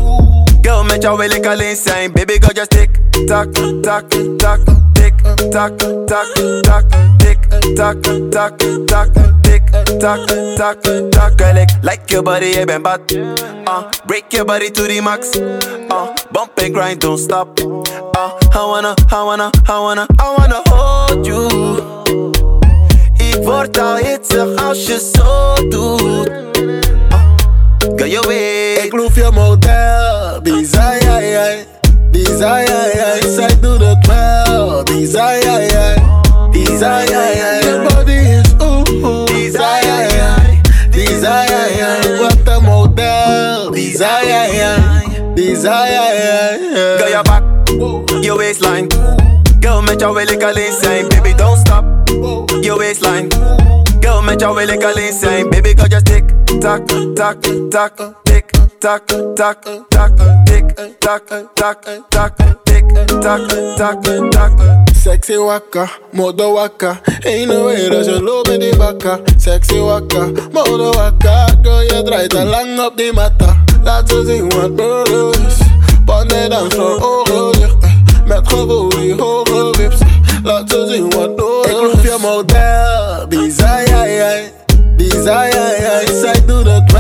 Girl, 0.63 0.85
met 0.85 1.03
jou 1.03 1.19
wil 1.19 1.31
ik 1.31 1.47
alleen 1.47 1.77
zijn, 1.77 2.13
baby, 2.13 2.33
girl, 2.41 2.53
just 2.53 2.71
tick, 2.71 2.91
tak, 3.27 3.53
tak, 3.83 4.11
tak, 4.37 4.59
tick, 4.93 5.13
tak, 5.51 5.79
tak, 5.79 6.33
tak, 6.63 6.85
tick, 7.19 7.39
tak, 7.75 8.03
tak, 8.31 8.59
tak, 8.87 9.09
tick, 9.43 9.63
tak, 9.99 10.27
tak, 10.57 10.83
tak. 11.11 11.33
Girl, 11.37 11.57
ik 11.57 11.71
like 11.83 12.01
your 12.07 12.23
body, 12.23 12.47
je 12.47 12.65
bent 12.65 12.83
bad. 12.83 13.01
Uh, 13.13 13.83
break 14.07 14.33
your 14.33 14.45
body 14.45 14.71
to 14.71 14.83
the 14.83 15.01
max. 15.01 15.37
Uh, 15.37 16.07
bump 16.33 16.59
and 16.59 16.75
grind, 16.75 17.01
don't 17.01 17.19
stop. 17.19 17.61
Uh, 17.61 18.31
I 18.55 18.65
wanna, 18.67 18.95
I 19.11 19.23
wanna, 19.25 19.51
I 19.69 19.79
wanna, 19.81 20.07
I 20.19 20.35
wanna 20.37 20.61
hold 20.71 21.27
you. 21.27 21.49
Ik 23.19 23.45
word 23.45 23.79
al 23.79 23.97
hitsig 23.97 24.57
als 24.69 24.87
je 24.87 25.11
zo 25.15 25.55
doet. 25.69 26.31
Girl, 27.97 28.07
you 28.07 28.21
wait. 28.27 28.85
Ik 28.85 28.93
loef 28.93 29.17
your 29.17 29.33
motel. 29.33 30.43
Desire, 30.43 31.65
desire. 32.11 33.21
inside 33.23 33.61
doet 33.61 33.81
het 33.81 34.07
wel. 34.07 34.85
Desire, 34.85 35.95
desire. 36.51 37.61
Your 37.63 37.89
body 37.89 38.13
is 38.13 38.55
ooh, 38.61 39.27
Desire, 39.27 40.09
Desire, 40.91 41.67
desire. 41.71 42.19
what 42.21 42.57
een 42.57 42.63
motel. 42.63 43.71
Desire, 43.71 44.75
desire. 45.35 46.59
Girl, 46.99 47.09
your 47.09 47.23
back, 47.23 47.43
your 48.23 48.37
waistline. 48.37 48.87
Girl, 49.61 49.83
met 49.83 50.01
jou 50.01 50.15
wil 50.15 50.29
ik 50.29 50.43
zijn, 50.81 51.09
baby, 51.09 51.35
don't 51.35 51.59
stop. 51.59 51.85
Je 52.61 52.75
waistline. 52.77 53.27
Girl, 54.01 54.23
met 54.23 54.41
jou 54.41 54.55
wil 54.55 54.69
ik 54.69 54.85
alleen 54.85 55.13
zijn, 55.21 55.51
baby, 55.51 55.73
girl, 55.77 55.89
just 55.89 56.05
tick, 56.05 56.25
tak, 56.61 56.87
tak, 57.15 57.43
tak, 57.71 57.97
tick, 58.23 58.45
tak, 58.79 59.03
tak, 59.35 59.63
tak, 59.89 60.11
tick, 60.45 60.65
tak, 60.99 61.23
tak, 61.55 61.83
tak, 62.09 62.37
tick, 62.65 62.85
tak, 63.21 63.41
tak, 63.77 64.31
tak. 64.31 64.53
Sexy 65.03 65.37
waka, 65.37 65.89
modo 66.13 66.53
waka. 66.53 67.01
Ain't 67.25 67.47
no 67.49 67.65
way 67.65 67.89
dat 67.89 68.05
je 68.05 68.23
loopt 68.23 68.49
met 68.49 68.61
die 68.61 68.77
bakka. 68.77 69.19
Sexy 69.37 69.79
waka, 69.79 70.31
modo 70.53 70.91
waka. 70.93 71.47
Girl, 71.63 71.83
je 71.83 72.03
draait 72.03 72.35
al 72.35 72.45
lang 72.45 72.81
op 72.81 72.97
die 72.97 73.13
matta. 73.13 73.57
Laat 73.83 74.09
ze 74.09 74.23
zien 74.27 74.49
wat 74.49 74.71
nodig 74.71 75.47
is. 75.47 75.57
Pannen 76.05 76.51
dans 76.51 76.75
voor 76.75 77.01
ogen 77.03 77.53
dicht. 77.61 77.77
eh. 77.83 77.88
Met 78.29 78.49
gewoon 78.49 78.89
die 78.89 79.15
hoge 79.15 79.75
wips. 79.79 79.97
Laat 80.43 80.71
ze 80.71 80.87
zien 80.89 81.11
wat 81.11 81.37
door. 81.37 81.67
Ik 81.67 81.71
roep 81.71 82.03
je 82.03 82.17
model. 82.21 83.29
Die 83.29 83.53
zei 83.53 83.87
jij, 83.87 84.15
jij. 84.15 84.53
Die 84.97 85.11
zei 85.11 85.51
jij, 85.51 85.77
jij. 85.81 86.07
Zij 86.21 86.45
doet 86.47 86.67
het 86.67 86.93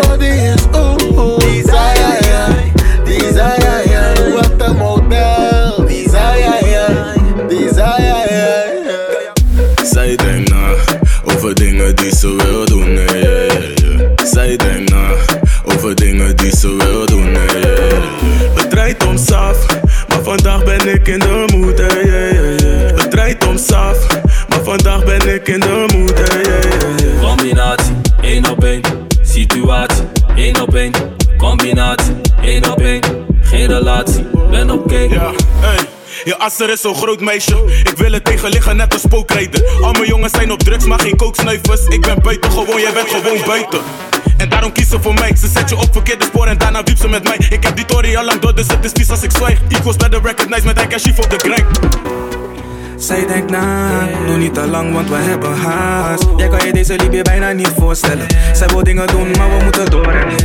body 0.00 0.24
is 0.24 0.62
ooh, 0.72 1.18
ooh. 1.18 1.38
desire. 1.38 1.64
zei 1.72 1.98
jij, 1.98 2.18
jij. 2.20 2.72
Die 3.04 3.32
zei 3.32 4.74
model. 4.74 5.86
desire, 5.86 6.08
zei 6.10 6.38
jij, 6.38 6.70
jij. 6.70 7.22
Die 7.48 7.74
zei 7.74 8.02
jij, 8.02 8.26
over 11.24 11.54
dingen 11.54 11.96
die 11.96 12.16
ze 12.16 12.36
wil 12.36 12.64
doen. 12.64 12.95
Je 36.46 36.52
asser 36.52 36.70
is 36.70 36.80
zo'n 36.80 36.94
groot 36.94 37.20
meisje. 37.20 37.64
Ik 37.66 37.96
wil 37.96 38.12
het 38.12 38.24
tegenliggen 38.24 38.76
net 38.76 38.92
als 38.92 39.02
spookrijder. 39.02 39.64
Al 39.82 39.92
mijn 39.92 40.06
jongens 40.06 40.32
zijn 40.32 40.52
op 40.52 40.58
drugs, 40.58 40.84
maar 40.84 41.00
geen 41.00 41.16
kooksnuivers. 41.16 41.86
Ik 41.86 42.00
ben 42.00 42.22
buiten 42.22 42.50
gewoon, 42.50 42.80
jij 42.80 42.92
bent 42.92 43.10
gewoon 43.10 43.38
buiten. 43.46 43.80
En 44.36 44.48
daarom 44.48 44.72
kies 44.72 44.88
ze 44.88 45.00
voor 45.00 45.14
mij. 45.14 45.36
Ze 45.36 45.48
zet 45.48 45.68
je 45.68 45.76
op 45.76 45.88
verkeerde 45.92 46.24
spoor 46.24 46.46
en 46.46 46.58
daarna 46.58 46.82
wiep 46.82 46.98
ze 46.98 47.08
met 47.08 47.24
mij. 47.24 47.36
Ik 47.50 47.62
heb 47.64 47.76
die 47.76 47.84
tory 47.84 48.16
al 48.16 48.24
lang 48.24 48.40
door, 48.40 48.54
dus 48.54 48.66
het 48.66 48.84
is 48.84 48.90
vies 48.94 49.10
als 49.10 49.22
ik 49.22 49.30
zwijg. 49.30 49.58
Equals 49.68 49.96
better 49.96 50.22
recognize 50.22 50.66
met 50.66 50.80
Ike 50.80 50.94
en 50.94 51.00
Chief 51.00 51.18
op 51.18 51.30
de 51.30 51.38
grind. 51.38 52.45
Zij 52.96 53.26
denkt 53.26 53.50
na, 53.50 53.88
doe 54.26 54.36
niet 54.36 54.54
te 54.54 54.66
lang, 54.66 54.92
want 54.92 55.08
we 55.08 55.14
hebben 55.14 55.56
haast. 55.56 56.24
Jij 56.36 56.48
kan 56.48 56.66
je 56.66 56.72
deze 56.72 56.96
liefde 56.96 57.22
bijna 57.22 57.52
niet 57.52 57.72
voorstellen. 57.78 58.26
Zij 58.52 58.68
wil 58.68 58.82
dingen 58.82 59.06
doen, 59.06 59.30
maar 59.38 59.58
we 59.58 59.64
moeten 59.64 59.90
doorrennen. 59.90 60.36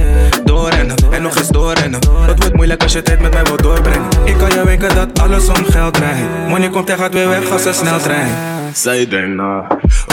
Doorrennen, 0.44 0.96
en 1.12 1.22
nog 1.22 1.38
eens 1.38 1.48
doorrennen. 1.48 2.00
Het 2.28 2.40
wordt 2.40 2.56
moeilijk 2.56 2.84
als 2.84 2.94
je 2.94 3.02
tijd 3.02 3.22
met 3.22 3.34
mij 3.34 3.44
wilt 3.44 3.64
doorbrengen. 3.64 4.08
Ik 4.26 4.38
kan 4.38 4.50
je 4.50 4.66
wenken 4.66 4.96
dat 4.96 5.20
alles 5.20 5.48
om 5.48 5.66
geld 5.66 5.94
draait. 5.94 6.48
Money 6.48 6.70
komt 6.70 6.90
en 6.90 6.98
gaat 6.98 7.14
weer 7.14 7.28
weg 7.28 7.52
als 7.52 7.66
een 7.66 7.74
sneltrein. 7.74 8.28
Zij 8.74 9.08
denkt 9.08 9.36
na 9.36 9.68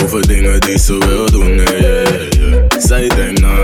over 0.04 0.26
dingen 0.26 0.60
die 0.60 0.78
ze 0.78 0.98
wil 0.98 1.30
doen. 1.30 1.54
Yeah, 1.56 2.30
yeah. 2.30 2.62
Zij 2.78 3.08
denkt 3.08 3.40
na 3.40 3.54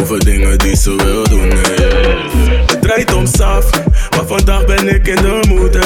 over 0.00 0.24
dingen 0.24 0.58
die 0.58 0.76
ze 0.76 0.96
wil 0.96 1.28
doen. 1.28 1.48
Yeah. 1.48 2.66
Het 2.66 2.82
draait 2.82 3.14
om 3.14 3.26
saf, 3.26 3.70
maar 4.16 4.26
vandaag 4.26 4.66
ben 4.66 4.94
ik 4.94 5.06
in 5.08 5.16
de 5.16 5.40
moed. 5.48 5.76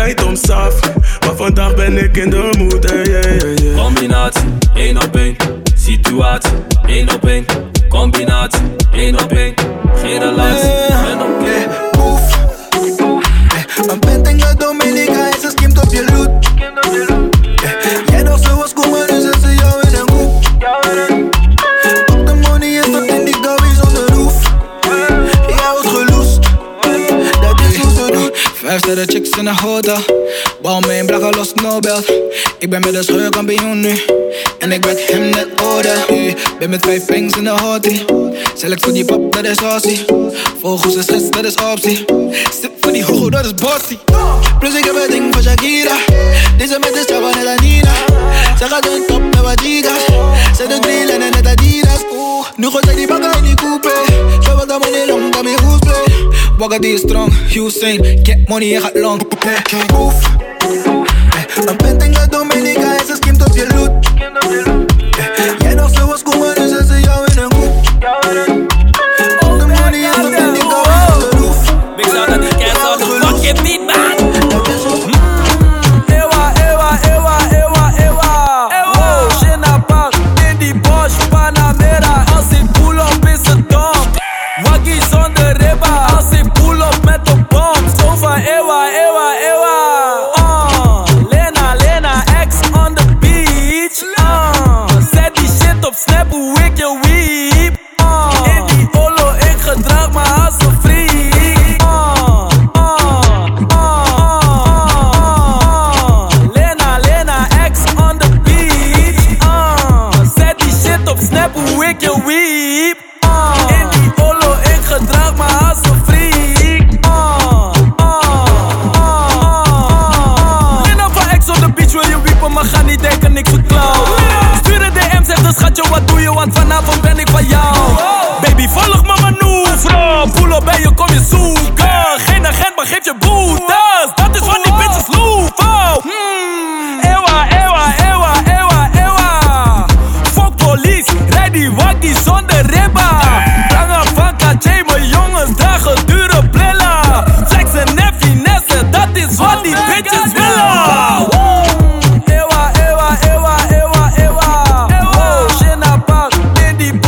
Om 0.00 0.36
saf, 0.36 0.80
maar 1.20 1.36
vandaag 1.36 1.74
ben 1.74 2.04
ik 2.04 2.16
in 2.16 2.30
de 2.30 2.54
moed. 2.58 2.90
Yeah, 2.90 3.04
yeah, 3.04 3.56
yeah. 3.58 3.76
Combinatie, 3.76 4.42
één 4.74 4.96
op 4.96 5.16
één. 5.16 5.36
Situatie, 5.76 6.52
één 6.86 7.14
op 7.14 7.26
één. 7.26 7.44
Combinatie, 7.88 8.60
één 8.92 9.22
op 9.22 9.32
één. 9.32 9.54
Geen 9.94 10.18
relatie, 10.18 10.70
ben 11.02 11.20
oké. 11.20 11.78
Een 13.92 13.98
pint 13.98 14.04
in 14.04 14.09
Vijf 28.90 29.02
sterren 29.02 29.24
chicks 29.24 29.38
in 29.38 29.46
een 29.46 29.56
hotel. 29.56 29.98
Bouw 30.62 30.80
me 30.80 30.98
een 30.98 31.06
blakke 31.06 31.36
los 31.36 31.54
Nobel. 31.54 32.02
Ik 32.58 32.70
ben 32.70 32.80
met 32.80 32.92
de 32.92 33.02
scheurkampioen 33.02 33.80
nu. 33.80 34.00
En 34.58 34.72
ik 34.72 34.80
ben 34.80 34.96
hem 35.06 35.28
net 35.28 35.46
orde. 35.62 35.88
Hey, 36.06 36.36
Ben 36.58 36.70
met 36.70 36.84
vijf 36.84 37.04
bangs 37.06 37.36
in 37.36 37.44
de 37.44 37.50
hotel. 37.50 38.34
Select 38.54 38.82
voor 38.82 38.92
die 38.92 39.04
pop, 39.04 39.32
dat 39.32 39.44
is 39.44 39.56
ossie. 39.74 40.04
Volgens 40.60 40.94
de 40.94 41.02
stress, 41.02 41.30
dat 41.30 41.44
is 41.44 41.54
optie. 41.54 42.04
Sip 42.60 42.72
voor 42.80 42.92
die 42.92 43.04
hogo, 43.04 43.30
dat 43.30 43.44
is 43.44 43.54
bossy. 43.54 43.98
Plus 44.58 44.74
ik 44.74 44.84
heb 44.84 44.94
een 44.94 45.10
ding 45.10 45.34
van 45.34 45.42
Shakira. 45.42 45.96
Deze 46.56 46.78
met 46.78 46.94
de 46.94 47.00
strap 47.02 47.34
net 47.34 47.46
Anina. 47.46 47.94
Ze 48.58 48.64
gaat 48.64 48.86
een 48.86 49.04
top 49.06 49.22
met 49.22 49.40
wat 49.40 49.60
gigas. 49.60 50.04
Ze 50.56 50.66
de 50.68 50.78
drill 50.80 51.08
en 51.08 51.18
net 51.18 51.46
Adidas. 51.46 52.00
Oeh, 52.12 52.46
Nu 52.56 52.70
gaat 52.70 52.84
zij 52.84 52.94
die 52.94 53.06
bakken 53.06 53.32
in 53.36 53.44
die 53.44 53.54
coupe. 53.54 53.92
Zo 54.40 54.56
wat 54.56 54.68
long, 55.06 55.30
kan 55.30 55.44
me 55.44 55.56
goed 55.56 55.69
play. 55.69 55.69
Wagga 56.60 56.96
strong, 56.96 57.32
Hussein. 57.54 58.20
Get 58.22 58.48
money 58.48 58.74
en 58.74 58.80
gaat 58.80 58.94
long. 58.94 59.20
Hey, 59.38 60.99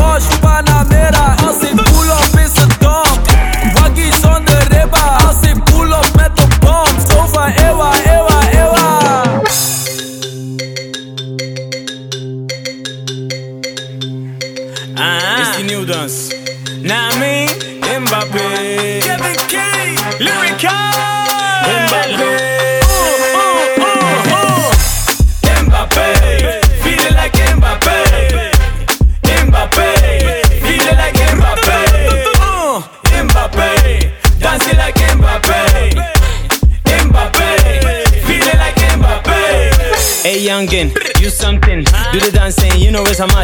foge, 0.02 0.41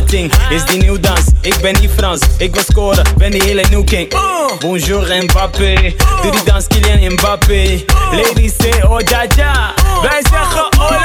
Is 0.09 0.65
die 0.65 0.79
nieuw 0.79 1.01
dans? 1.01 1.21
Ik 1.41 1.61
ben 1.61 1.81
niet 1.81 1.91
Frans. 1.97 2.21
Ik 2.39 2.55
wil 2.55 2.63
scoren, 2.63 3.05
ben 3.17 3.31
die 3.31 3.43
hele 3.43 3.65
nieuw 3.71 3.85
king. 3.85 4.15
Bonjour 4.59 5.23
Mbappé. 5.23 5.95
Doe 6.23 6.31
die 6.31 6.45
dans, 6.45 6.67
Kylian 6.67 7.13
Mbappé. 7.13 7.85
Ladies 8.13 8.53
say 8.59 8.83
oh 8.83 9.01
ja 9.01 9.25
ja. 9.37 9.75
Wij 10.03 10.23
zeggen 10.31 10.65
oh 10.79 10.98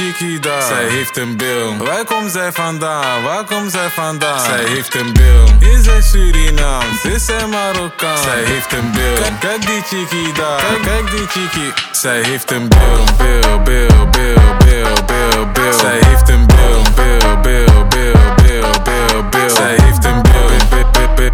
chickie 0.00 0.38
daar. 0.38 0.62
Zij 0.62 0.88
heeft 0.88 1.16
een 1.16 1.36
bil. 1.36 1.76
Waar 1.76 2.04
komt 2.04 2.32
zij 2.32 2.52
vandaan? 2.52 3.22
Waar 3.22 3.44
komt 3.44 3.72
zij 3.72 3.88
vandaan? 3.88 4.40
Zij 4.40 4.64
heeft 4.64 4.94
een 4.94 5.12
bil. 5.12 5.68
Is 5.70 5.84
zij 5.84 6.02
Surinaams? 6.02 7.04
Is 7.04 7.24
zij 7.24 7.46
Marokkaan? 7.46 8.18
Zij 8.18 8.42
heeft 8.44 8.72
een 8.72 8.90
bil. 8.92 9.14
Kijk, 9.14 9.40
kijk 9.40 9.66
die 9.66 9.82
chickie 9.82 10.32
daar, 10.32 10.56
kijk, 10.56 10.82
kijk 10.82 11.10
die 11.10 11.26
chickie. 11.26 11.72
Zij 11.92 12.22
heeft 12.22 12.50
een 12.50 12.68
bil, 12.68 13.04
bil, 13.16 13.62
bil, 13.62 14.08
bil, 14.10 14.56
bil, 14.64 15.04
bil, 15.06 15.46
bil. 15.52 15.72
Zij 15.72 15.98
heeft 16.06 16.28
een 16.28 16.46
bil, 16.46 16.82
bil, 16.94 17.40
bil, 17.40 17.86
bil, 17.88 18.12
bil, 18.42 18.70
bil, 18.82 19.28
bil. 19.30 19.50
Zij 19.50 19.78
heeft 19.82 20.04
een 20.04 20.22
bil, 20.22 20.50
bil, 20.70 20.90
bil, 20.90 21.14
bil, 21.14 21.32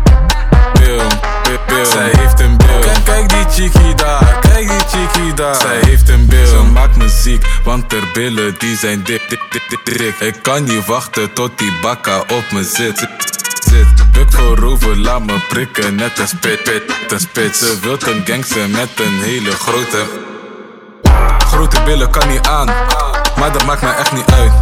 bil, 0.73 0.99
bil, 1.43 1.59
bil. 1.67 1.85
Zij 1.85 2.11
heeft 2.19 2.41
een 2.41 2.57
bil. 2.57 2.81
Kijk, 2.81 3.05
kijk 3.05 3.29
die 3.29 3.45
chickie 3.51 3.95
daar, 3.95 4.39
kijk 4.41 4.69
die 4.69 4.89
chickie 4.89 5.35
daar. 5.35 5.55
Zij 5.55 5.79
heeft 5.81 6.06
maakt 6.87 6.99
me 6.99 7.09
ziek, 7.09 7.47
want 7.65 7.93
haar 7.93 8.11
billen 8.13 8.55
die 8.59 8.77
zijn 8.77 9.03
dik. 9.03 9.23
Ik 10.19 10.35
kan 10.43 10.65
niet 10.65 10.87
wachten 10.87 11.33
tot 11.33 11.59
die 11.59 11.73
bakka 11.83 12.19
op 12.21 12.45
me 12.53 12.65
zit. 12.65 13.09
Buk 14.13 14.33
voorover, 14.33 14.97
laat 14.97 15.25
me 15.25 15.45
prikken, 15.49 15.95
net 15.95 16.19
een 16.19 16.29
spit, 16.29 16.63
pit, 16.63 16.83
een 17.09 17.21
spit. 17.21 17.57
Ze 17.57 17.79
wilt 17.83 18.07
een 18.07 18.23
gangster 18.25 18.71
met 18.71 18.89
een 18.97 19.21
hele 19.21 19.51
grote. 19.51 20.05
Grote 21.39 21.83
billen 21.83 22.11
kan 22.11 22.29
niet 22.29 22.47
aan, 22.47 22.67
maar 23.37 23.53
dat 23.53 23.65
maakt 23.65 23.83
mij 23.83 23.97
echt 23.97 24.13
niet 24.13 24.33
uit. 24.33 24.53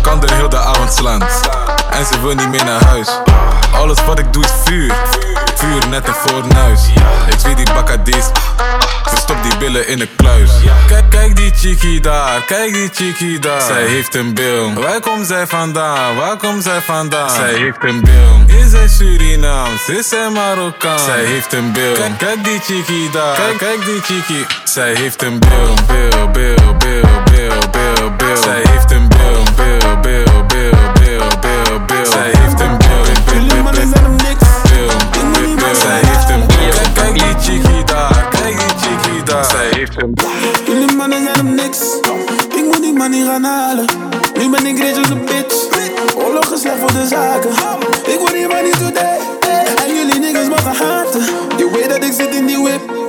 Kan 0.00 0.22
er 0.22 0.32
heel 0.34 0.48
de 0.48 0.58
avond 0.58 0.92
slaan, 0.92 1.22
en 1.90 2.06
ze 2.06 2.20
wil 2.20 2.34
niet 2.34 2.48
meer 2.48 2.64
naar 2.64 2.84
huis. 2.84 3.08
Alles 3.72 4.04
wat 4.04 4.18
ik 4.18 4.32
doe 4.32 4.44
is 4.44 4.52
vuur, 4.64 4.94
vuur 5.54 5.88
net 5.88 6.08
een 6.08 6.14
fornuis. 6.14 6.88
Ik 7.26 7.38
weet 7.42 7.56
die 7.56 7.74
bakadis, 7.74 8.24
ze 9.10 9.16
stopt 9.16 9.42
die 9.42 9.56
billen 9.56 9.88
in 9.88 9.98
de 9.98 10.08
kluis. 10.16 10.50
Kijk, 10.86 11.10
kijk 11.10 11.36
die 11.36 11.52
chickie 11.54 12.00
daar, 12.00 12.44
kijk 12.46 12.72
die 12.72 12.90
chickie 12.92 13.38
daar. 13.38 13.60
Zij 13.60 13.86
heeft 13.86 14.14
een 14.14 14.34
bil. 14.34 14.72
Waar 14.72 15.00
komt 15.00 15.26
zij 15.26 15.46
vandaan? 15.46 16.16
Waar 16.16 16.36
komt 16.36 16.62
zij 16.62 16.80
vandaan? 16.80 17.30
Zij 17.30 17.54
heeft 17.54 17.84
een 17.84 18.00
bil. 18.00 18.56
Is 18.58 18.70
zij 18.70 18.88
Surinaams? 18.88 19.88
Is 19.88 20.08
zij 20.08 20.30
Marokkaan? 20.30 20.98
Zij 20.98 21.24
heeft 21.24 21.52
een 21.52 21.72
bil. 21.72 21.92
Kijk, 22.18 22.44
die 22.44 22.60
chickie 22.60 23.10
daar, 23.10 23.34
kijk, 23.34 23.58
kijk 23.58 23.84
die 23.84 24.00
chickie. 24.02 24.46
Zij 24.64 24.94
heeft 24.94 25.22
een 25.22 25.38
bil, 25.38 25.74
bil, 25.86 26.30
bil, 26.30 26.76
bil, 26.78 27.22
bil, 27.30 27.58
bil, 27.70 28.16
bil. 28.16 28.36
Zij 28.42 28.62
heeft 28.70 28.90
een 28.90 29.08
bil, 29.08 29.09
Bil. 40.06 40.28
Jullie 40.64 40.96
mannen 40.96 41.22
zijn 41.22 41.36
hem 41.36 41.54
niks. 41.54 41.78
Ik 42.56 42.64
moet 42.64 42.82
die 42.82 43.08
niet 43.08 43.24
gaan 43.24 43.44
halen. 43.44 43.84
Nu 44.38 44.50
ben 44.50 44.66
ik 44.66 44.78
rich 44.78 44.98
als 44.98 45.08
een 45.08 45.24
bitch. 45.24 45.68
Oorlog 46.16 46.52
is 46.52 46.60
slecht 46.60 46.78
voor 46.78 46.92
de 46.92 47.06
zaken. 47.06 47.50
Ik 48.12 48.18
word 48.18 48.32
hier 48.32 48.48
maar 48.48 48.62
niet 48.62 48.78
today. 48.78 49.18
En 49.86 49.94
jullie 49.94 50.18
niggas 50.18 50.48
mogen 50.48 50.86
haten. 50.86 51.20
Je 51.56 51.70
weet 51.72 51.88
dat 51.88 52.04
ik 52.04 52.12
zit 52.12 52.34
in 52.34 52.46
die 52.46 52.58
whip. 52.58 52.99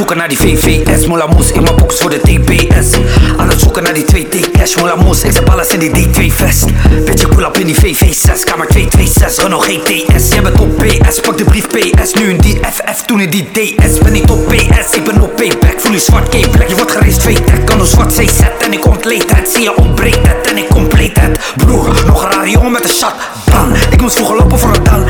Zoeken 0.00 0.18
naar 0.18 0.28
die 0.28 0.38
VVS, 0.38 1.06
moes 1.06 1.52
in 1.52 1.62
mijn 1.62 1.76
box 1.76 1.98
voor 1.98 2.10
de 2.10 2.20
TBS. 2.20 2.98
Aan 3.36 3.48
het 3.48 3.60
zoeken 3.60 3.82
naar 3.82 3.94
die 3.94 4.04
2T 4.04 4.50
cash, 4.50 4.74
moela 4.76 4.94
moes, 4.94 5.22
ik 5.22 5.32
zet 5.32 5.50
alles 5.50 5.68
in 5.68 5.78
die 5.78 6.06
D2 6.08 6.34
vest. 6.34 6.64
Bitch, 7.04 7.28
pull 7.28 7.44
up 7.44 7.58
in 7.58 7.66
die 7.66 7.74
VV6, 7.74 8.44
kamer 8.44 8.66
226, 8.66 9.42
Renault 9.42 9.64
GTS. 9.64 10.32
Jij 10.32 10.42
bent 10.42 10.60
op 10.60 10.76
PS, 10.76 11.20
pak 11.20 11.38
de 11.38 11.44
brief 11.44 11.66
PS, 11.66 12.12
nu 12.12 12.30
in 12.30 12.38
die 12.38 12.60
FF, 12.72 13.02
toen 13.06 13.20
in 13.20 13.30
die 13.30 13.48
DS. 13.52 13.98
Ben 13.98 14.14
ik 14.14 14.26
top 14.26 14.48
PS, 14.48 14.96
ik 14.96 15.04
ben 15.04 15.22
op 15.22 15.36
payback, 15.36 15.80
voel 15.80 15.92
je 15.92 15.98
zwart 15.98 16.28
K-black. 16.28 16.68
Je 16.68 16.74
wordt 16.74 16.90
gereisd 16.90 17.20
twee 17.20 17.44
tech, 17.44 17.64
kan 17.64 17.80
een 17.80 17.86
zwart 17.86 18.12
CZ 18.12 18.40
en 18.60 18.72
ik 18.72 18.86
ontleed 18.86 19.36
het. 19.36 19.48
Zie 19.48 19.62
je 19.62 19.76
ontbreekt 19.76 20.28
het 20.28 20.50
en 20.50 20.56
ik 20.56 20.68
compleet 20.68 21.20
het. 21.20 21.38
Broer, 21.56 22.02
nog 22.06 22.24
een 22.24 22.30
rare 22.30 22.50
jongen 22.50 22.72
met 22.72 22.84
een 22.84 22.94
shot, 22.94 23.14
dan. 23.44 23.74
Ik 23.90 24.00
moest 24.00 24.14
vroeger 24.14 24.36
lopen 24.36 24.58
voor 24.58 24.74
een 24.74 24.84
dan. 24.84 25.09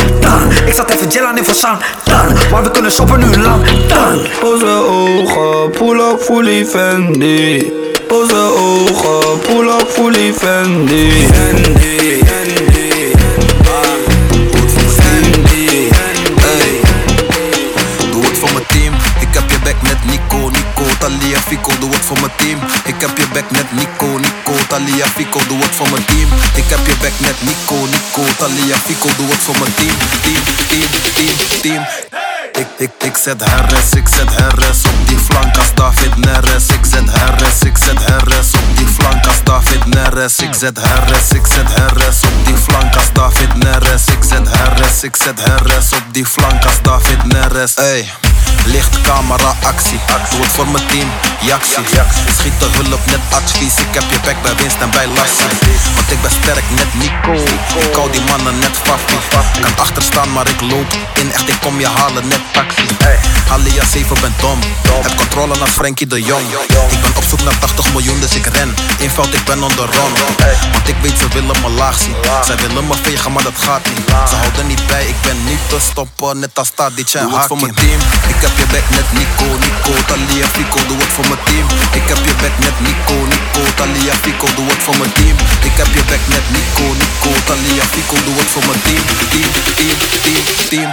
Ik 0.71 0.77
zat 0.77 0.91
even 0.91 1.11
gel 1.13 1.27
aan 1.27 1.37
in 1.37 1.45
Forsaan, 1.45 1.79
dan. 2.05 2.37
Maar 2.51 2.63
we 2.63 2.71
kunnen 2.71 2.93
shoppen 2.93 3.19
nu 3.19 3.37
lang. 3.37 3.63
Onze 4.43 4.67
ogen, 4.67 5.71
pull 5.71 5.99
up 5.99 6.21
fully 6.21 6.67
Fendi. 6.67 7.73
Onze 8.09 8.53
ogen, 8.57 9.39
pull 9.39 9.69
up 9.69 9.87
fully 9.89 10.33
Fendi. 10.33 11.11
Fendi. 11.33 12.23
Doe 18.11 18.23
het 18.23 18.39
voor 18.39 18.51
mijn 18.53 18.67
team. 18.67 18.95
Ik 19.21 19.29
heb 19.33 19.51
je 19.51 19.59
back 19.65 19.83
net 19.83 20.05
Nico, 20.05 20.49
Nico, 20.49 20.91
Talia, 20.99 21.39
Fico. 21.47 21.71
Doe 21.81 21.91
het 21.91 22.05
voor 22.05 22.21
mijn 22.21 22.33
team. 22.37 22.59
Ik 22.85 22.95
heb 22.99 23.17
je 23.17 23.25
back 23.33 23.51
Nico, 23.51 23.67
Nico, 23.75 24.19
Talia, 24.71 25.07
Fico. 25.07 25.41
Doe 25.49 25.59
het 25.59 25.75
voor 25.77 25.91
mijn 25.91 26.05
team. 26.05 26.29
Ik 26.55 26.65
heb 26.69 26.87
je 26.87 26.95
back 27.03 27.13
net 27.19 27.37
Nico, 27.41 27.75
Nico, 27.75 28.23
Talia, 28.39 28.77
Fico. 28.87 29.09
Doe 29.17 29.29
het 29.29 29.43
voor 29.47 29.59
mijn 29.59 29.75
team. 29.75 29.97
Team, 30.23 30.43
team, 30.69 30.91
team, 31.15 31.61
team. 31.63 31.87
Ik, 32.53 32.67
ik, 32.77 32.91
ik 32.99 33.17
zet 33.17 33.45
herres, 33.45 33.91
ik 33.91 34.09
zet 34.09 34.31
herres 34.37 34.83
op 34.85 35.09
die 35.09 35.19
flank 35.19 35.57
als 35.57 35.75
David 35.75 36.17
Neres. 36.17 36.67
Ik 36.67 36.85
zet 36.91 37.11
herres, 37.11 37.61
ik 37.61 37.77
zet 37.85 38.05
herres 38.05 38.51
op 38.53 38.77
die 38.77 38.87
flank 38.87 39.27
als 39.27 39.43
David 39.45 39.85
Neres. 39.87 40.39
Ik 40.39 40.55
zet 40.55 40.79
herres, 40.81 41.29
ik 41.31 41.47
zet 41.47 41.69
herres 41.75 42.21
op 42.23 42.47
die 42.47 42.57
flank 42.57 42.95
als 42.95 43.13
David 43.13 43.55
Neres. 43.55 44.05
Ik 44.05 44.25
zet 44.29 44.49
herres, 44.51 45.03
ik 45.03 45.17
zet 45.17 45.45
herres 45.45 45.93
op 45.93 46.05
die 46.13 46.27
flank 46.27 46.65
als 46.65 46.83
David 46.83 47.25
Neres. 47.25 47.75
Ey. 47.75 48.09
Licht, 48.71 49.01
camera, 49.01 49.55
actie. 49.63 50.01
Doe 50.31 50.41
het 50.41 50.53
voor 50.53 50.69
mijn 50.69 50.87
team, 50.87 51.09
Jaxie. 51.41 51.85
Schiet 52.39 52.61
de 52.61 52.69
hulp, 52.73 53.07
net 53.07 53.21
advies. 53.31 53.77
Ik 53.77 53.95
heb 53.99 54.05
je 54.11 54.19
back 54.25 54.43
bij 54.43 54.55
winst 54.57 54.81
en 54.81 54.91
bij 54.91 55.07
lassie. 55.07 55.51
Want 55.95 56.11
ik 56.11 56.21
ben 56.23 56.31
sterk, 56.31 56.65
net 56.79 56.95
Nico. 56.95 57.33
Ik 57.89 57.95
hou 57.95 58.11
die 58.11 58.21
mannen 58.21 58.59
net 58.59 58.77
faffie. 58.83 59.19
Kan 59.61 59.77
achterstaan, 59.77 60.33
maar 60.33 60.49
ik 60.49 60.61
loop 60.61 60.91
in. 61.15 61.33
Echt, 61.33 61.49
ik 61.49 61.59
kom 61.61 61.81
je 61.81 61.89
halen, 61.89 62.29
net 62.29 62.41
taxi. 62.53 62.87
Alia 63.51 63.85
7 63.85 64.17
ben 64.21 64.35
dom. 64.41 64.59
Heb 65.03 65.17
controle 65.17 65.59
naar 65.59 65.69
Frankie 65.69 66.07
de 66.07 66.23
Jong. 66.23 66.47
Ik 66.91 67.01
ben 67.01 67.17
op 67.17 67.25
zoek 67.29 67.43
naar 67.43 67.59
80 67.59 67.93
miljoen, 67.93 68.21
dus 68.21 68.35
ik 68.35 68.47
ren. 68.47 68.75
Eenvoud, 69.01 69.35
ik 69.35 69.45
ben 69.45 69.63
on 69.63 69.75
the 69.75 69.87
run. 69.95 70.13
Want 70.73 70.89
ik 70.89 70.97
weet, 71.03 71.19
ze 71.19 71.29
willen 71.29 71.57
me 71.63 71.69
laag 71.69 71.99
zien. 71.99 72.15
Zij 72.45 72.57
willen 72.57 72.87
me 72.87 72.95
vegen, 73.03 73.33
maar 73.33 73.43
dat 73.43 73.59
gaat 73.59 73.85
niet. 73.89 74.05
Ze 74.29 74.35
houden 74.35 74.67
niet 74.67 74.87
bij, 74.87 75.07
ik 75.07 75.21
ben 75.23 75.45
niet 75.45 75.69
te 75.69 75.77
stoppen. 75.91 76.39
Net 76.39 76.59
als 76.59 76.71
Tadic 76.75 77.09
en 77.13 77.31
Hakim. 77.31 77.59
team. 77.75 78.01
Ik 78.29 78.41
heb 78.41 78.60
je 78.61 78.67
back 78.73 78.87
net 78.97 79.09
Nico, 79.19 79.47
Nico, 79.65 79.93
Talia, 80.09 80.47
Fico, 80.55 80.81
doe 80.89 80.99
het 81.03 81.13
voor 81.17 81.27
mijn 81.31 81.43
team. 81.49 81.67
Ik 81.99 82.07
heb 82.11 82.21
je 82.27 82.35
back 82.43 82.57
net 82.65 82.77
Nico, 82.87 83.17
Nico, 83.33 83.63
Talia, 83.79 84.15
Fico, 84.23 84.47
doe 84.57 84.69
het 84.73 84.83
voor 84.87 84.97
mijn 85.01 85.13
team. 85.13 85.37
Ik 85.69 85.75
heb 85.81 85.91
je 85.97 86.03
back 86.11 86.25
net 86.33 86.47
Nico, 86.55 86.87
Nico, 87.01 87.31
Talia, 87.49 87.85
Fico, 87.95 88.17
doe 88.27 88.37
het 88.41 88.51
voor 88.55 88.67
mijn 88.69 88.81
team. 88.87 89.03
Team, 89.33 89.51
team, 89.79 89.99
team, 90.25 90.45
team. 90.73 90.91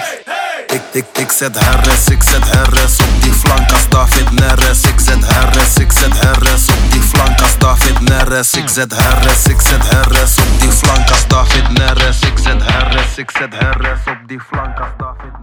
Ik, 0.77 0.83
ik, 0.91 1.05
ik 1.23 1.31
zet 1.39 1.55
herres, 1.59 2.05
ik 2.15 2.23
zet 2.31 2.45
herres 2.55 2.95
op 3.05 3.13
die 3.21 3.33
flank 3.33 3.71
als 3.71 3.87
David 3.89 4.31
Neres. 4.31 4.81
Ik 4.81 4.99
zet 5.07 5.23
herres, 5.33 5.73
ik 5.85 5.91
zet 5.91 6.13
herres 6.23 6.63
op 6.75 6.91
die 6.91 7.01
flank 7.01 7.41
als 7.41 7.57
David 7.57 7.99
Neres. 7.99 8.51
Ik 8.53 8.69
zet 8.69 8.91
herres, 8.95 9.43
ik 9.53 9.61
zet 9.61 9.83
herres 9.89 10.33
op 10.37 10.59
die 10.59 10.71
flank 10.71 11.09
als 11.09 11.27
David 11.27 11.67
Neres. 11.77 12.19
Ik 12.19 12.37
zet 12.43 12.61
herres, 12.63 13.17
ik 13.17 13.31
zet 13.37 13.53
herres 13.59 13.99
op 14.05 14.19
die 14.27 14.39
flank 14.49 14.79
als 14.79 14.93
David 14.97 15.37